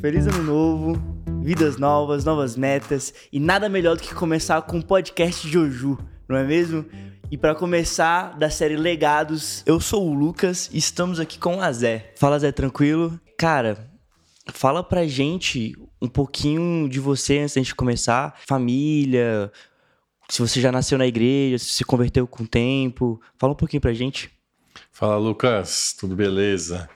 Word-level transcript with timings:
Feliz 0.00 0.26
ano 0.26 0.42
novo, 0.42 0.94
vidas 1.42 1.76
novas, 1.76 2.24
novas 2.24 2.56
metas 2.56 3.12
e 3.30 3.38
nada 3.38 3.68
melhor 3.68 3.96
do 3.96 4.02
que 4.02 4.14
começar 4.14 4.62
com 4.62 4.78
um 4.78 4.82
podcast 4.82 5.46
Joju, 5.46 5.98
não 6.26 6.38
é 6.38 6.42
mesmo? 6.42 6.86
E 7.30 7.36
para 7.36 7.54
começar 7.54 8.38
da 8.38 8.48
série 8.48 8.78
Legados, 8.78 9.62
eu 9.66 9.78
sou 9.78 10.08
o 10.08 10.14
Lucas 10.14 10.70
e 10.72 10.78
estamos 10.78 11.20
aqui 11.20 11.38
com 11.38 11.60
a 11.60 11.70
Zé. 11.70 12.14
Fala 12.16 12.38
Zé, 12.38 12.50
tranquilo? 12.50 13.20
Cara, 13.36 13.90
fala 14.54 14.82
pra 14.82 15.06
gente 15.06 15.76
um 16.00 16.08
pouquinho 16.08 16.88
de 16.88 16.98
você 16.98 17.40
antes 17.40 17.56
da 17.56 17.60
gente 17.60 17.74
começar, 17.74 18.40
família, 18.46 19.52
se 20.30 20.40
você 20.40 20.62
já 20.62 20.72
nasceu 20.72 20.96
na 20.96 21.06
igreja, 21.06 21.58
se 21.58 21.74
se 21.74 21.84
converteu 21.84 22.26
com 22.26 22.44
o 22.44 22.48
tempo. 22.48 23.20
Fala 23.38 23.52
um 23.52 23.56
pouquinho 23.56 23.82
pra 23.82 23.92
gente. 23.92 24.30
Fala 24.90 25.18
Lucas, 25.18 25.92
tudo 25.92 26.16
beleza? 26.16 26.88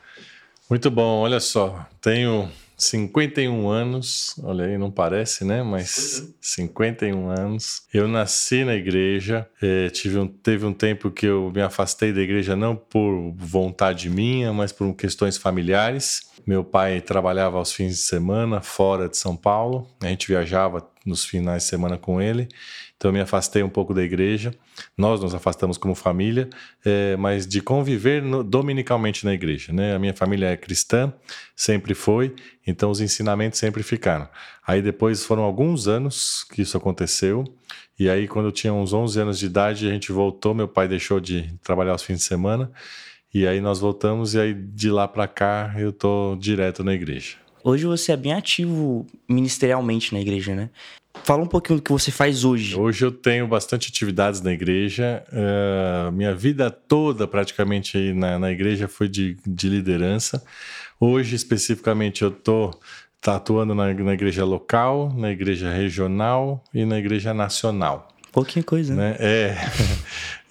Muito 0.70 0.90
bom, 0.90 1.20
olha 1.20 1.38
só, 1.38 1.86
tenho 2.00 2.50
51 2.84 3.68
anos, 3.68 4.34
olha 4.42 4.66
aí, 4.66 4.78
não 4.78 4.90
parece, 4.90 5.44
né? 5.44 5.62
Mas 5.62 6.34
51 6.40 7.28
anos. 7.28 7.82
Eu 7.92 8.06
nasci 8.06 8.64
na 8.64 8.74
igreja, 8.74 9.48
eh, 9.62 9.88
tive 9.90 10.18
um, 10.18 10.26
teve 10.26 10.64
um 10.64 10.72
tempo 10.72 11.10
que 11.10 11.26
eu 11.26 11.50
me 11.54 11.62
afastei 11.62 12.12
da 12.12 12.20
igreja 12.20 12.54
não 12.54 12.76
por 12.76 13.32
vontade 13.36 14.10
minha, 14.10 14.52
mas 14.52 14.72
por 14.72 14.94
questões 14.94 15.36
familiares. 15.36 16.30
Meu 16.46 16.62
pai 16.62 17.00
trabalhava 17.00 17.58
aos 17.58 17.72
fins 17.72 17.92
de 17.92 18.02
semana 18.02 18.60
fora 18.60 19.08
de 19.08 19.16
São 19.16 19.34
Paulo, 19.34 19.88
a 20.02 20.08
gente 20.08 20.28
viajava 20.28 20.86
nos 21.06 21.24
finais 21.24 21.62
de 21.62 21.68
semana 21.68 21.96
com 21.98 22.20
ele, 22.20 22.48
então 22.96 23.10
eu 23.10 23.12
me 23.12 23.20
afastei 23.20 23.62
um 23.62 23.68
pouco 23.68 23.92
da 23.92 24.02
igreja. 24.02 24.54
Nós 24.96 25.20
nos 25.20 25.34
afastamos 25.34 25.76
como 25.76 25.94
família, 25.94 26.48
eh, 26.84 27.16
mas 27.16 27.46
de 27.46 27.60
conviver 27.60 28.22
no, 28.22 28.42
dominicalmente 28.42 29.24
na 29.24 29.34
igreja. 29.34 29.72
Né? 29.72 29.94
A 29.94 29.98
minha 29.98 30.14
família 30.14 30.46
é 30.46 30.56
cristã, 30.56 31.12
sempre 31.54 31.94
foi, 31.94 32.34
então 32.66 32.90
os 32.90 33.00
ensinamentos 33.00 33.58
sempre 33.58 33.82
ficaram. 33.82 34.28
Aí 34.66 34.80
depois 34.80 35.24
foram 35.24 35.42
alguns 35.42 35.86
anos 35.86 36.44
que 36.50 36.62
isso 36.62 36.76
aconteceu, 36.76 37.44
e 37.98 38.08
aí 38.08 38.26
quando 38.26 38.46
eu 38.46 38.52
tinha 38.52 38.72
uns 38.72 38.92
11 38.92 39.20
anos 39.20 39.38
de 39.38 39.46
idade, 39.46 39.86
a 39.86 39.92
gente 39.92 40.10
voltou, 40.10 40.54
meu 40.54 40.68
pai 40.68 40.88
deixou 40.88 41.20
de 41.20 41.54
trabalhar 41.62 41.92
aos 41.92 42.02
fins 42.02 42.18
de 42.18 42.24
semana, 42.24 42.70
e 43.32 43.46
aí 43.46 43.60
nós 43.60 43.80
voltamos, 43.80 44.34
e 44.34 44.40
aí 44.40 44.54
de 44.54 44.90
lá 44.90 45.06
para 45.06 45.26
cá 45.26 45.74
eu 45.76 45.92
tô 45.92 46.36
direto 46.38 46.82
na 46.82 46.94
igreja. 46.94 47.36
Hoje 47.62 47.86
você 47.86 48.12
é 48.12 48.16
bem 48.16 48.32
ativo 48.32 49.06
ministerialmente 49.28 50.12
na 50.12 50.20
igreja, 50.20 50.54
né? 50.54 50.70
Fala 51.22 51.42
um 51.42 51.46
pouquinho 51.46 51.78
do 51.78 51.82
que 51.82 51.92
você 51.92 52.10
faz 52.10 52.44
hoje. 52.44 52.76
Hoje 52.76 53.04
eu 53.04 53.12
tenho 53.12 53.46
bastante 53.46 53.88
atividades 53.88 54.40
na 54.40 54.52
igreja. 54.52 55.24
Uh, 55.32 56.12
minha 56.12 56.34
vida 56.34 56.70
toda, 56.70 57.26
praticamente, 57.26 58.12
na, 58.12 58.38
na 58.38 58.50
igreja 58.50 58.88
foi 58.88 59.08
de, 59.08 59.36
de 59.46 59.68
liderança. 59.68 60.44
Hoje, 61.00 61.34
especificamente, 61.34 62.22
eu 62.22 62.28
estou 62.28 62.78
tá 63.20 63.36
atuando 63.36 63.74
na, 63.74 63.94
na 63.94 64.12
igreja 64.12 64.44
local, 64.44 65.14
na 65.16 65.30
igreja 65.30 65.72
regional 65.72 66.62
e 66.74 66.84
na 66.84 66.98
igreja 66.98 67.32
nacional. 67.32 68.08
Pouquinha 68.30 68.64
coisa, 68.64 68.94
né? 68.94 69.10
né? 69.10 69.16
É, 69.20 69.56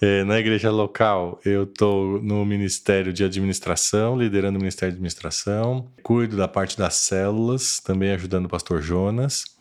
é, 0.00 0.24
na 0.24 0.40
igreja 0.40 0.70
local, 0.70 1.38
eu 1.44 1.64
estou 1.64 2.20
no 2.20 2.44
Ministério 2.44 3.12
de 3.12 3.22
Administração, 3.22 4.18
liderando 4.18 4.56
o 4.56 4.60
Ministério 4.60 4.92
de 4.92 4.96
Administração, 4.96 5.86
cuido 6.02 6.34
da 6.34 6.48
parte 6.48 6.78
das 6.78 6.94
células, 6.94 7.80
também 7.80 8.10
ajudando 8.10 8.46
o 8.46 8.48
pastor 8.48 8.80
Jonas. 8.80 9.53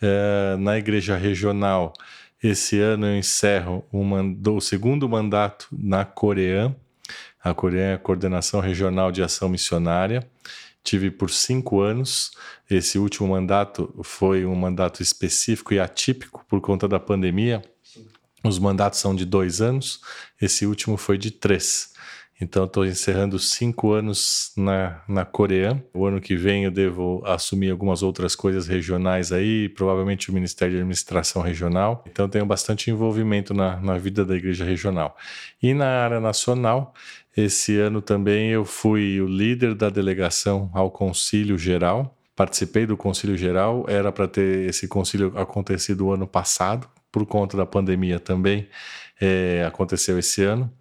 É, 0.00 0.56
na 0.58 0.78
igreja 0.78 1.16
regional, 1.16 1.92
esse 2.42 2.78
ano 2.78 3.06
eu 3.06 3.16
encerro 3.16 3.84
o 3.92 4.60
segundo 4.60 5.08
mandato 5.08 5.68
na 5.72 6.04
Coreã. 6.04 6.74
A 7.42 7.52
Coreã 7.52 7.92
é 7.92 7.94
a 7.94 7.98
Coordenação 7.98 8.60
Regional 8.60 9.10
de 9.10 9.22
Ação 9.22 9.48
Missionária. 9.48 10.28
Tive 10.84 11.10
por 11.10 11.30
cinco 11.30 11.80
anos. 11.80 12.30
Esse 12.70 12.98
último 12.98 13.28
mandato 13.28 13.92
foi 14.02 14.46
um 14.46 14.54
mandato 14.54 15.02
específico 15.02 15.74
e 15.74 15.80
atípico 15.80 16.44
por 16.48 16.60
conta 16.60 16.86
da 16.86 17.00
pandemia. 17.00 17.62
Os 18.44 18.58
mandatos 18.58 19.00
são 19.00 19.14
de 19.14 19.24
dois 19.24 19.60
anos, 19.60 20.00
esse 20.40 20.64
último 20.64 20.96
foi 20.96 21.18
de 21.18 21.30
três. 21.30 21.92
Então, 22.40 22.64
estou 22.66 22.86
encerrando 22.86 23.36
cinco 23.36 23.92
anos 23.92 24.52
na, 24.56 25.02
na 25.08 25.24
Coreia. 25.24 25.84
O 25.92 26.06
ano 26.06 26.20
que 26.20 26.36
vem 26.36 26.64
eu 26.64 26.70
devo 26.70 27.20
assumir 27.26 27.68
algumas 27.70 28.00
outras 28.00 28.36
coisas 28.36 28.68
regionais 28.68 29.32
aí, 29.32 29.68
provavelmente 29.68 30.30
o 30.30 30.32
Ministério 30.32 30.74
de 30.74 30.78
Administração 30.78 31.42
Regional. 31.42 32.04
Então, 32.08 32.28
tenho 32.28 32.46
bastante 32.46 32.92
envolvimento 32.92 33.52
na, 33.52 33.80
na 33.80 33.98
vida 33.98 34.24
da 34.24 34.36
igreja 34.36 34.64
regional. 34.64 35.16
E 35.60 35.74
na 35.74 36.04
área 36.04 36.20
nacional, 36.20 36.94
esse 37.36 37.76
ano 37.76 38.00
também 38.00 38.50
eu 38.50 38.64
fui 38.64 39.20
o 39.20 39.26
líder 39.26 39.74
da 39.74 39.90
delegação 39.90 40.70
ao 40.72 40.92
Concílio 40.92 41.58
Geral. 41.58 42.16
Participei 42.36 42.86
do 42.86 42.96
Concílio 42.96 43.36
Geral, 43.36 43.84
era 43.88 44.12
para 44.12 44.28
ter 44.28 44.68
esse 44.68 44.86
concílio 44.86 45.36
acontecido 45.36 46.06
o 46.06 46.12
ano 46.12 46.26
passado, 46.26 46.88
por 47.10 47.26
conta 47.26 47.56
da 47.56 47.66
pandemia 47.66 48.20
também 48.20 48.68
é, 49.20 49.64
aconteceu 49.66 50.16
esse 50.18 50.44
ano 50.44 50.72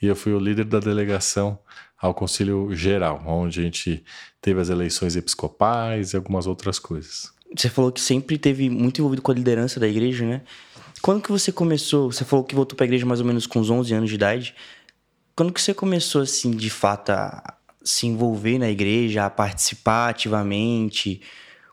e 0.00 0.06
eu 0.06 0.16
fui 0.16 0.32
o 0.32 0.38
líder 0.38 0.64
da 0.64 0.80
delegação 0.80 1.58
ao 1.98 2.14
Conselho 2.14 2.74
Geral, 2.74 3.22
onde 3.26 3.60
a 3.60 3.62
gente 3.62 4.04
teve 4.40 4.60
as 4.60 4.68
eleições 4.68 5.16
episcopais 5.16 6.12
e 6.12 6.16
algumas 6.16 6.46
outras 6.46 6.78
coisas. 6.78 7.32
Você 7.56 7.68
falou 7.68 7.90
que 7.90 8.00
sempre 8.00 8.36
teve 8.36 8.68
muito 8.68 9.00
envolvido 9.00 9.22
com 9.22 9.32
a 9.32 9.34
liderança 9.34 9.80
da 9.80 9.88
igreja, 9.88 10.26
né? 10.26 10.42
Quando 11.00 11.22
que 11.22 11.30
você 11.30 11.52
começou? 11.52 12.10
Você 12.10 12.24
falou 12.24 12.44
que 12.44 12.54
voltou 12.54 12.76
para 12.76 12.84
a 12.84 12.88
igreja 12.88 13.06
mais 13.06 13.20
ou 13.20 13.26
menos 13.26 13.46
com 13.46 13.60
uns 13.60 13.70
11 13.70 13.94
anos 13.94 14.08
de 14.08 14.14
idade. 14.14 14.54
Quando 15.34 15.52
que 15.52 15.60
você 15.60 15.72
começou 15.72 16.22
assim, 16.22 16.50
de 16.50 16.70
fato, 16.70 17.10
a 17.10 17.56
se 17.84 18.06
envolver 18.06 18.58
na 18.58 18.68
igreja, 18.68 19.24
a 19.24 19.30
participar 19.30 20.08
ativamente? 20.08 21.20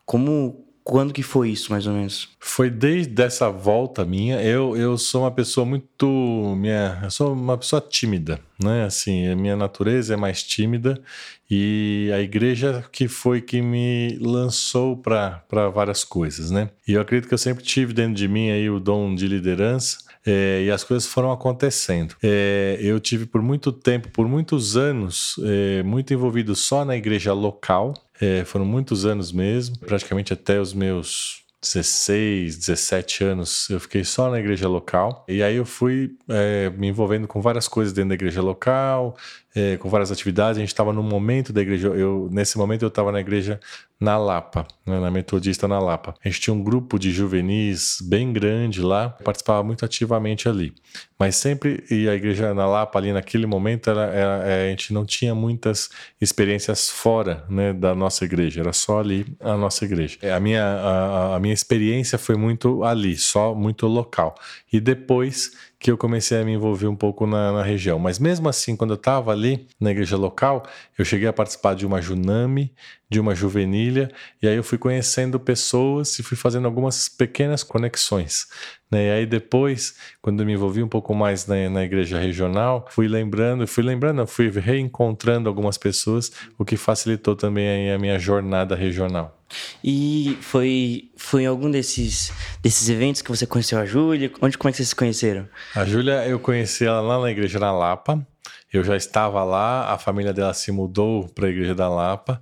Como 0.05 0.62
quando 0.83 1.13
que 1.13 1.23
foi 1.23 1.49
isso, 1.49 1.71
mais 1.71 1.87
ou 1.87 1.93
menos? 1.93 2.29
Foi 2.39 2.69
desde 2.69 3.21
essa 3.21 3.49
volta 3.49 4.03
minha. 4.03 4.41
Eu, 4.41 4.75
eu 4.75 4.97
sou 4.97 5.21
uma 5.21 5.31
pessoa 5.31 5.65
muito. 5.65 6.55
Minha, 6.57 6.99
eu 7.03 7.11
sou 7.11 7.33
uma 7.33 7.57
pessoa 7.57 7.81
tímida, 7.81 8.39
né? 8.61 8.83
Assim, 8.83 9.27
a 9.27 9.35
minha 9.35 9.55
natureza 9.55 10.13
é 10.13 10.17
mais 10.17 10.43
tímida 10.43 11.01
e 11.49 12.09
a 12.13 12.19
igreja 12.19 12.83
que 12.91 13.07
foi 13.07 13.41
que 13.41 13.61
me 13.61 14.17
lançou 14.19 14.97
para 14.97 15.69
várias 15.73 16.03
coisas, 16.03 16.51
né? 16.51 16.69
E 16.87 16.93
eu 16.93 17.01
acredito 17.01 17.27
que 17.27 17.33
eu 17.33 17.37
sempre 17.37 17.63
tive 17.63 17.93
dentro 17.93 18.15
de 18.15 18.27
mim 18.27 18.49
aí 18.49 18.69
o 18.69 18.79
dom 18.79 19.15
de 19.15 19.27
liderança. 19.27 19.99
É, 20.25 20.63
e 20.65 20.71
as 20.71 20.85
coisas 20.85 21.05
foram 21.05 21.31
acontecendo. 21.31 22.15
É, 22.23 22.77
eu 22.79 22.97
tive 22.99 23.25
por 23.25 23.41
muito 23.41 23.71
tempo, 23.73 24.09
por 24.09 24.27
muitos 24.27 24.77
anos, 24.77 25.35
é, 25.43 25.83
muito 25.83 26.13
envolvido 26.13 26.55
só 26.55 26.85
na 26.85 26.95
igreja 26.95 27.33
local, 27.33 27.93
é, 28.21 28.43
foram 28.45 28.65
muitos 28.65 29.05
anos 29.05 29.31
mesmo, 29.31 29.77
praticamente 29.79 30.33
até 30.33 30.59
os 30.59 30.73
meus 30.73 31.43
16, 31.61 32.57
17 32.57 33.23
anos, 33.23 33.69
eu 33.69 33.79
fiquei 33.79 34.03
só 34.03 34.29
na 34.29 34.39
igreja 34.39 34.67
local. 34.67 35.23
E 35.27 35.41
aí 35.41 35.55
eu 35.55 35.65
fui 35.65 36.15
é, 36.27 36.69
me 36.69 36.87
envolvendo 36.87 37.27
com 37.27 37.41
várias 37.41 37.67
coisas 37.67 37.93
dentro 37.93 38.09
da 38.09 38.15
igreja 38.15 38.41
local, 38.41 39.15
é, 39.55 39.77
com 39.77 39.89
várias 39.89 40.11
atividades. 40.11 40.57
A 40.57 40.59
gente 40.59 40.69
estava 40.69 40.91
no 40.91 41.03
momento 41.03 41.53
da 41.53 41.61
igreja. 41.61 41.87
Eu, 41.89 42.29
nesse 42.31 42.57
momento 42.57 42.83
eu 42.83 42.87
estava 42.87 43.11
na 43.11 43.19
igreja 43.19 43.59
na 43.99 44.17
Lapa, 44.17 44.67
né, 44.85 44.99
na 44.99 45.09
Metodista 45.09 45.67
na 45.67 45.79
Lapa. 45.79 46.13
A 46.23 46.27
gente 46.27 46.41
tinha 46.41 46.53
um 46.53 46.61
grupo 46.61 46.99
de 46.99 47.11
juvenis 47.11 47.99
bem 48.01 48.33
grande 48.33 48.81
lá, 48.81 49.09
participava 49.09 49.63
muito 49.63 49.85
ativamente 49.85 50.49
ali. 50.49 50.73
Mas 51.17 51.37
sempre, 51.37 51.83
e 51.89 52.09
a 52.09 52.13
igreja 52.13 52.53
na 52.53 52.65
Lapa, 52.65 52.99
ali 52.99 53.13
naquele 53.13 53.45
momento, 53.45 53.89
era, 53.89 54.03
era, 54.07 54.43
é, 54.45 54.67
a 54.67 54.69
gente 54.71 54.91
não 54.91 55.05
tinha 55.05 55.33
muitas 55.33 55.89
experiências 56.19 56.89
fora 56.89 57.45
né, 57.49 57.71
da 57.71 57.95
nossa 57.95 58.25
igreja, 58.25 58.59
era 58.59 58.73
só 58.73 58.99
ali 58.99 59.25
a 59.39 59.55
nossa 59.55 59.85
igreja. 59.85 60.17
É, 60.21 60.33
a 60.33 60.39
minha, 60.39 60.63
a, 60.63 61.35
a 61.37 61.39
minha 61.39 61.53
experiência 61.53 62.17
foi 62.17 62.35
muito 62.35 62.83
ali, 62.83 63.15
só 63.15 63.55
muito 63.55 63.87
local. 63.87 64.35
E 64.71 64.81
depois 64.81 65.51
que 65.83 65.91
eu 65.91 65.97
comecei 65.97 66.39
a 66.39 66.45
me 66.45 66.53
envolver 66.53 66.87
um 66.87 66.95
pouco 66.95 67.27
na, 67.27 67.51
na 67.51 67.61
região. 67.61 67.99
Mas 67.99 68.17
mesmo 68.17 68.47
assim, 68.47 68.73
quando 68.73 68.91
eu 68.91 68.95
estava 68.95 69.33
ali 69.33 69.67
na 69.77 69.91
igreja 69.91 70.15
local, 70.15 70.63
eu 70.97 71.03
cheguei 71.03 71.27
a 71.27 71.33
participar 71.33 71.75
de 71.75 71.85
uma 71.85 72.01
Junami, 72.01 72.73
de 73.13 73.19
uma 73.19 73.35
juvenília, 73.35 74.11
e 74.41 74.47
aí 74.47 74.55
eu 74.55 74.63
fui 74.63 74.77
conhecendo 74.77 75.39
pessoas 75.39 76.17
e 76.17 76.23
fui 76.23 76.35
fazendo 76.35 76.65
algumas 76.65 77.07
pequenas 77.07 77.63
conexões. 77.63 78.47
Né? 78.89 79.07
E 79.07 79.11
aí 79.11 79.25
depois, 79.27 79.95
quando 80.19 80.39
eu 80.41 80.45
me 80.45 80.53
envolvi 80.53 80.81
um 80.81 80.87
pouco 80.87 81.13
mais 81.13 81.45
na, 81.45 81.69
na 81.69 81.83
igreja 81.83 82.19
regional, 82.19 82.87
fui 82.89 83.07
lembrando, 83.07 83.67
fui 83.67 83.83
lembrando, 83.83 84.25
fui 84.25 84.49
reencontrando 84.49 85.47
algumas 85.47 85.77
pessoas, 85.77 86.31
o 86.57 86.65
que 86.65 86.75
facilitou 86.75 87.35
também 87.35 87.91
a 87.91 87.99
minha 87.99 88.17
jornada 88.17 88.75
regional. 88.75 89.39
E 89.83 90.35
foi, 90.41 91.11
foi 91.15 91.43
em 91.43 91.45
algum 91.45 91.69
desses, 91.69 92.33
desses 92.63 92.89
eventos 92.89 93.21
que 93.21 93.29
você 93.29 93.45
conheceu 93.45 93.77
a 93.77 93.85
Júlia? 93.85 94.31
Onde, 94.41 94.57
como 94.57 94.69
é 94.69 94.71
que 94.71 94.77
vocês 94.77 94.89
se 94.89 94.95
conheceram? 94.95 95.47
A 95.75 95.85
Júlia, 95.85 96.27
eu 96.27 96.39
conheci 96.39 96.83
ela 96.83 97.01
lá 97.01 97.21
na 97.21 97.29
igreja 97.29 97.59
na 97.59 97.71
Lapa. 97.71 98.25
Eu 98.71 98.83
já 98.83 98.97
estava 98.97 99.43
lá, 99.43 99.93
a 99.93 99.99
família 99.99 100.33
dela 100.33 100.51
se 100.51 100.71
mudou 100.71 101.29
para 101.29 101.45
a 101.45 101.49
igreja 101.51 101.75
da 101.75 101.87
Lapa. 101.87 102.41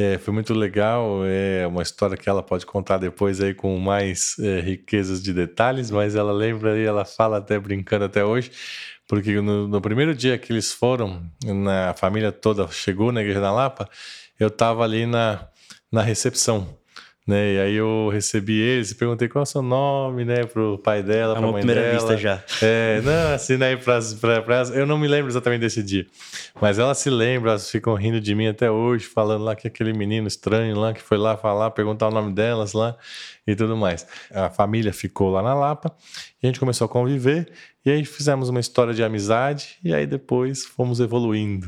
É, 0.00 0.16
foi 0.16 0.32
muito 0.32 0.54
legal, 0.54 1.24
é 1.26 1.66
uma 1.66 1.82
história 1.82 2.16
que 2.16 2.28
ela 2.28 2.40
pode 2.40 2.64
contar 2.64 2.98
depois 2.98 3.40
aí 3.40 3.52
com 3.52 3.76
mais 3.80 4.38
é, 4.38 4.60
riquezas 4.60 5.20
de 5.20 5.32
detalhes, 5.32 5.90
mas 5.90 6.14
ela 6.14 6.30
lembra 6.30 6.78
e 6.78 6.84
ela 6.84 7.04
fala 7.04 7.38
até 7.38 7.58
brincando 7.58 8.04
até 8.04 8.24
hoje, 8.24 8.52
porque 9.08 9.40
no, 9.40 9.66
no, 9.66 9.80
primeiro 9.80 10.14
dia 10.14 10.38
que 10.38 10.52
eles 10.52 10.72
foram, 10.72 11.28
na 11.44 11.90
a 11.90 11.94
família 11.94 12.30
toda 12.30 12.68
chegou 12.68 13.10
na 13.10 13.22
igreja 13.22 13.40
da 13.40 13.50
Lapa, 13.50 13.90
eu 14.38 14.46
estava 14.46 14.84
ali 14.84 15.04
na 15.04 15.48
na 15.90 16.02
recepção. 16.02 16.78
Né? 17.28 17.52
E 17.56 17.60
aí 17.60 17.74
eu 17.74 18.08
recebi 18.10 18.58
eles 18.58 18.90
e 18.90 18.94
perguntei 18.94 19.28
qual 19.28 19.42
é 19.42 19.44
o 19.44 19.46
seu 19.46 19.60
nome, 19.60 20.24
né, 20.24 20.46
pro 20.46 20.78
pai 20.78 21.02
dela, 21.02 21.34
é 21.34 21.38
pra 21.38 21.46
mãe 21.46 21.60
primeira 21.60 21.82
dela. 21.82 21.92
vista 21.92 22.16
já. 22.16 22.42
É, 22.62 23.02
não, 23.02 23.34
assim, 23.34 23.58
né, 23.58 23.76
pras, 23.76 24.14
pra, 24.14 24.40
pras, 24.40 24.70
eu 24.70 24.86
não 24.86 24.96
me 24.96 25.06
lembro 25.06 25.30
exatamente 25.30 25.60
desse 25.60 25.82
dia, 25.82 26.06
mas 26.58 26.78
elas 26.78 26.96
se 26.96 27.10
lembram, 27.10 27.50
elas 27.50 27.70
ficam 27.70 27.92
rindo 27.92 28.18
de 28.18 28.34
mim 28.34 28.46
até 28.46 28.70
hoje, 28.70 29.04
falando 29.04 29.44
lá 29.44 29.54
que 29.54 29.68
aquele 29.68 29.92
menino 29.92 30.26
estranho 30.26 30.74
lá 30.80 30.94
que 30.94 31.02
foi 31.02 31.18
lá 31.18 31.36
falar, 31.36 31.70
perguntar 31.72 32.08
o 32.08 32.10
nome 32.10 32.32
delas 32.32 32.72
lá 32.72 32.96
e 33.48 33.56
tudo 33.56 33.74
mais. 33.76 34.06
A 34.30 34.50
família 34.50 34.92
ficou 34.92 35.30
lá 35.30 35.42
na 35.42 35.54
Lapa 35.54 35.90
e 36.42 36.46
a 36.46 36.48
gente 36.48 36.60
começou 36.60 36.84
a 36.84 36.88
conviver 36.88 37.50
e 37.84 37.90
aí 37.90 38.04
fizemos 38.04 38.50
uma 38.50 38.60
história 38.60 38.92
de 38.92 39.02
amizade 39.02 39.78
e 39.82 39.94
aí 39.94 40.06
depois 40.06 40.66
fomos 40.66 41.00
evoluindo. 41.00 41.66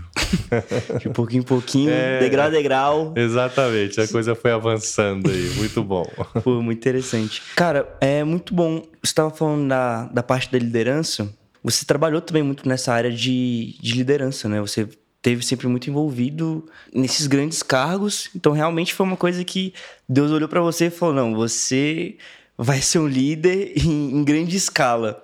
De 1.01 1.09
pouquinho 1.09 1.41
em 1.41 1.45
pouquinho, 1.45 1.91
é, 1.91 2.21
degrau 2.21 2.47
a 2.47 2.51
degrau. 2.51 3.15
Exatamente, 3.17 4.01
a 4.01 4.07
coisa 4.07 4.35
foi 4.35 4.53
avançando 4.53 5.31
aí, 5.31 5.49
muito 5.57 5.83
bom. 5.83 6.05
Pô, 6.45 6.61
muito 6.61 6.79
interessante. 6.79 7.43
Cara, 7.57 7.97
é 8.01 8.23
muito 8.23 8.55
bom. 8.55 8.83
Você 9.03 9.11
estava 9.11 9.31
falando 9.31 9.67
da, 9.69 10.05
da 10.05 10.23
parte 10.23 10.53
da 10.53 10.59
liderança. 10.59 11.33
Você 11.65 11.85
trabalhou 11.85 12.21
também 12.21 12.43
muito 12.43 12.69
nessa 12.69 12.93
área 12.93 13.11
de, 13.11 13.77
de 13.81 13.95
liderança, 13.95 14.49
né? 14.49 14.61
Você 14.61 14.89
teve 15.23 15.45
sempre 15.45 15.67
muito 15.67 15.89
envolvido 15.89 16.67
nesses 16.93 17.27
grandes 17.27 17.63
cargos. 17.63 18.31
Então, 18.35 18.53
realmente 18.53 18.95
foi 18.95 19.07
uma 19.07 19.17
coisa 19.17 19.45
que 19.45 19.75
Deus 20.09 20.31
olhou 20.31 20.49
para 20.49 20.61
você 20.61 20.87
e 20.87 20.91
falou: 20.91 21.15
não, 21.15 21.35
você 21.35 22.17
vai 22.57 22.81
ser 22.81 22.99
um 22.99 23.07
líder 23.07 23.73
em, 23.85 24.13
em 24.13 24.25
grande 24.25 24.57
escala. 24.57 25.23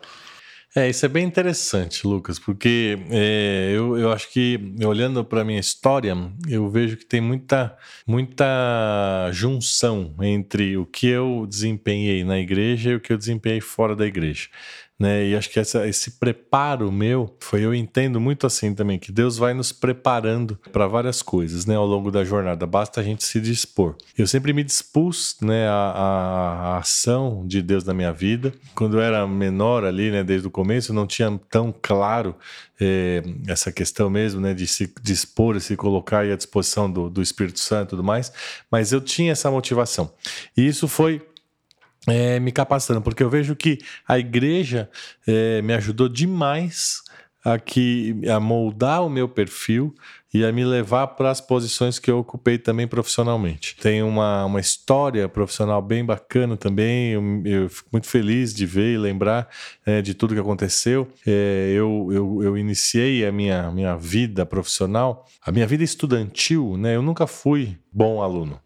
É, 0.75 0.91
isso 0.91 1.07
é 1.07 1.09
bem 1.09 1.25
interessante, 1.25 2.07
Lucas, 2.07 2.39
porque 2.39 2.99
é, 3.09 3.73
eu, 3.75 3.97
eu 3.97 4.13
acho 4.13 4.31
que, 4.31 4.61
olhando 4.85 5.25
para 5.25 5.41
a 5.41 5.45
minha 5.45 5.59
história, 5.59 6.15
eu 6.47 6.69
vejo 6.69 6.99
que 6.99 7.07
tem 7.07 7.19
muita, 7.19 7.75
muita 8.07 9.31
junção 9.33 10.15
entre 10.21 10.77
o 10.77 10.85
que 10.85 11.07
eu 11.07 11.47
desempenhei 11.49 12.25
na 12.25 12.39
igreja 12.39 12.91
e 12.91 12.95
o 12.97 13.01
que 13.01 13.11
eu 13.11 13.17
desempenhei 13.17 13.59
fora 13.59 13.97
da 13.97 14.07
igreja 14.07 14.51
né? 14.99 15.27
E 15.27 15.37
acho 15.37 15.51
que 15.51 15.61
essa, 15.61 15.87
esse 15.87 16.13
preparo 16.13 16.91
meu 16.91 17.37
foi 17.39 17.63
eu 17.63 17.75
entendo 17.75 18.19
muito 18.19 18.47
assim 18.47 18.75
também 18.75 18.99
que 18.99 19.13
Deus 19.13 19.37
vai 19.37 19.53
nos 19.53 19.71
preparando 19.71 20.59
para 20.73 20.87
várias 20.87 21.23
coisas, 21.23 21.67
né? 21.67 21.77
Ao 21.77 21.85
longo 21.85 22.11
da 22.11 22.25
jornada, 22.25 22.67
basta 22.67 23.01
a 23.01 23.05
gente 23.05 23.23
se 23.25 23.41
dispor. 23.41 23.95
Eu 24.17 24.27
sempre 24.27 24.53
me 24.53 24.65
dispus, 24.65 25.37
né? 25.43 25.69
A, 25.69 25.75
a, 25.75 26.79
ação 26.79 27.45
de 27.47 27.61
Deus 27.61 27.85
na 27.85 27.93
minha 27.93 28.13
vida. 28.13 28.55
Quando 28.75 28.97
eu 28.97 29.03
era 29.03 29.27
menor 29.27 29.85
ali, 29.85 30.11
né? 30.11 30.25
Desde 30.25 30.49
o 30.49 30.51
começo, 30.51 30.95
não 30.95 31.07
tinha 31.07 31.39
tão 31.51 31.75
claro 31.83 32.35
é, 32.81 33.23
essa 33.47 33.71
questão 33.71 34.09
mesmo, 34.09 34.41
né? 34.41 34.55
De 34.55 34.67
se 34.67 34.91
dispor 35.03 35.57
e 35.57 35.61
se 35.61 35.77
colocar 35.77 36.25
à 36.25 36.37
disposição 36.37 36.91
do, 36.91 37.11
do 37.11 37.21
Espírito 37.21 37.61
Santo 37.61 37.89
e 37.89 37.91
tudo 37.91 38.05
mais. 38.05 38.33
Mas 38.71 38.93
eu 38.93 39.01
tinha 39.01 39.33
essa 39.33 39.51
motivação. 39.51 40.11
E 40.57 40.67
isso 40.67 40.89
foi 40.89 41.21
é, 42.07 42.39
me 42.41 42.53
capacitando, 42.53 43.03
porque 43.03 43.23
eu 43.23 43.31
vejo 43.31 43.57
que 43.57 43.79
a 44.07 44.19
igreja 44.19 44.89
é, 45.27 45.61
me 45.63 45.75
ajudou 45.75 46.09
demais 46.09 47.03
a, 47.47 47.59
que, 47.61 48.17
a 48.29 48.41
moldar 48.41 49.05
o 49.05 49.09
meu 49.09 49.29
perfil 49.29 49.95
e 50.35 50.45
a 50.45 50.53
me 50.53 50.65
levar 50.65 51.07
para 51.09 51.31
as 51.31 51.41
posições 51.41 51.99
que 51.99 52.11
eu 52.11 52.19
ocupei 52.19 52.59
também 52.59 52.89
profissionalmente. 52.89 53.77
Tem 53.77 54.03
uma, 54.03 54.45
uma 54.45 54.61
história 54.61 55.29
profissional 55.29 55.81
bem 55.81 56.05
bacana 56.05 56.57
também, 56.57 57.13
eu, 57.13 57.23
eu 57.45 57.69
fico 57.71 57.89
muito 57.93 58.09
feliz 58.09 58.53
de 58.53 58.67
ver 58.67 58.95
e 58.95 58.99
lembrar 58.99 59.49
é, 59.85 60.03
de 60.03 60.13
tudo 60.13 60.35
que 60.35 60.41
aconteceu. 60.41 61.09
É, 61.25 61.73
eu, 61.73 62.09
eu, 62.11 62.43
eu, 62.43 62.59
iniciei 62.59 63.25
a 63.25 63.31
minha, 63.31 63.71
minha 63.71 63.97
vida 63.97 64.45
profissional, 64.45 65.25
a 65.41 65.53
minha 65.53 65.67
vida 65.67 65.85
estudantil, 65.85 66.77
né? 66.77 66.97
eu 66.97 67.03
nunca 67.03 67.27
fui 67.27 67.79
bom 67.93 68.21
aluno. 68.21 68.61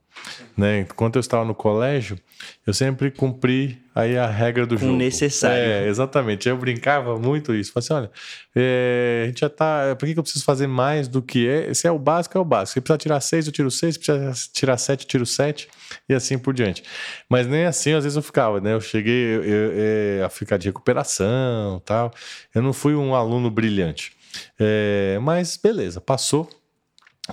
Né? 0.56 0.80
Enquanto 0.80 1.16
eu 1.16 1.20
estava 1.20 1.44
no 1.44 1.54
colégio, 1.54 2.18
eu 2.66 2.74
sempre 2.74 3.10
cumpri 3.10 3.80
aí 3.94 4.16
a 4.18 4.26
regra 4.26 4.66
do 4.66 4.76
Com 4.76 4.86
jogo. 4.86 4.96
necessário. 4.96 5.56
É, 5.56 5.86
exatamente. 5.88 6.48
Eu 6.48 6.56
brincava 6.56 7.18
muito 7.18 7.54
isso. 7.54 7.72
Falei 7.72 7.84
assim, 7.84 7.94
olha, 7.94 8.10
é, 8.54 9.22
a 9.24 9.26
gente 9.28 9.40
já 9.40 9.48
tá... 9.48 9.96
Por 9.98 10.06
que, 10.06 10.12
que 10.12 10.18
eu 10.18 10.22
preciso 10.22 10.44
fazer 10.44 10.66
mais 10.66 11.08
do 11.08 11.22
que 11.22 11.48
é? 11.48 11.72
Se 11.72 11.86
é 11.86 11.90
o 11.90 11.98
básico, 11.98 12.36
é 12.36 12.40
o 12.40 12.44
básico. 12.44 12.74
Se 12.74 12.80
precisar 12.80 12.98
tirar 12.98 13.20
seis, 13.20 13.46
eu 13.46 13.52
tiro 13.52 13.70
seis. 13.70 13.94
Se 13.94 14.00
precisar 14.00 14.50
tirar 14.52 14.76
sete, 14.76 15.04
eu 15.04 15.08
tiro 15.08 15.26
sete. 15.26 15.68
E 16.08 16.14
assim 16.14 16.38
por 16.38 16.52
diante. 16.52 16.82
Mas 17.28 17.46
nem 17.46 17.64
assim, 17.64 17.92
às 17.92 18.04
vezes 18.04 18.16
eu 18.16 18.22
ficava, 18.22 18.60
né? 18.60 18.74
Eu 18.74 18.80
cheguei 18.80 19.36
eu, 19.36 19.44
eu, 19.44 19.72
é, 19.74 20.22
a 20.24 20.28
ficar 20.28 20.56
de 20.56 20.68
recuperação 20.68 21.80
tal. 21.84 22.12
Eu 22.54 22.62
não 22.62 22.72
fui 22.72 22.94
um 22.94 23.14
aluno 23.14 23.50
brilhante. 23.50 24.12
É, 24.58 25.18
mas 25.22 25.56
beleza, 25.56 26.00
passou. 26.00 26.48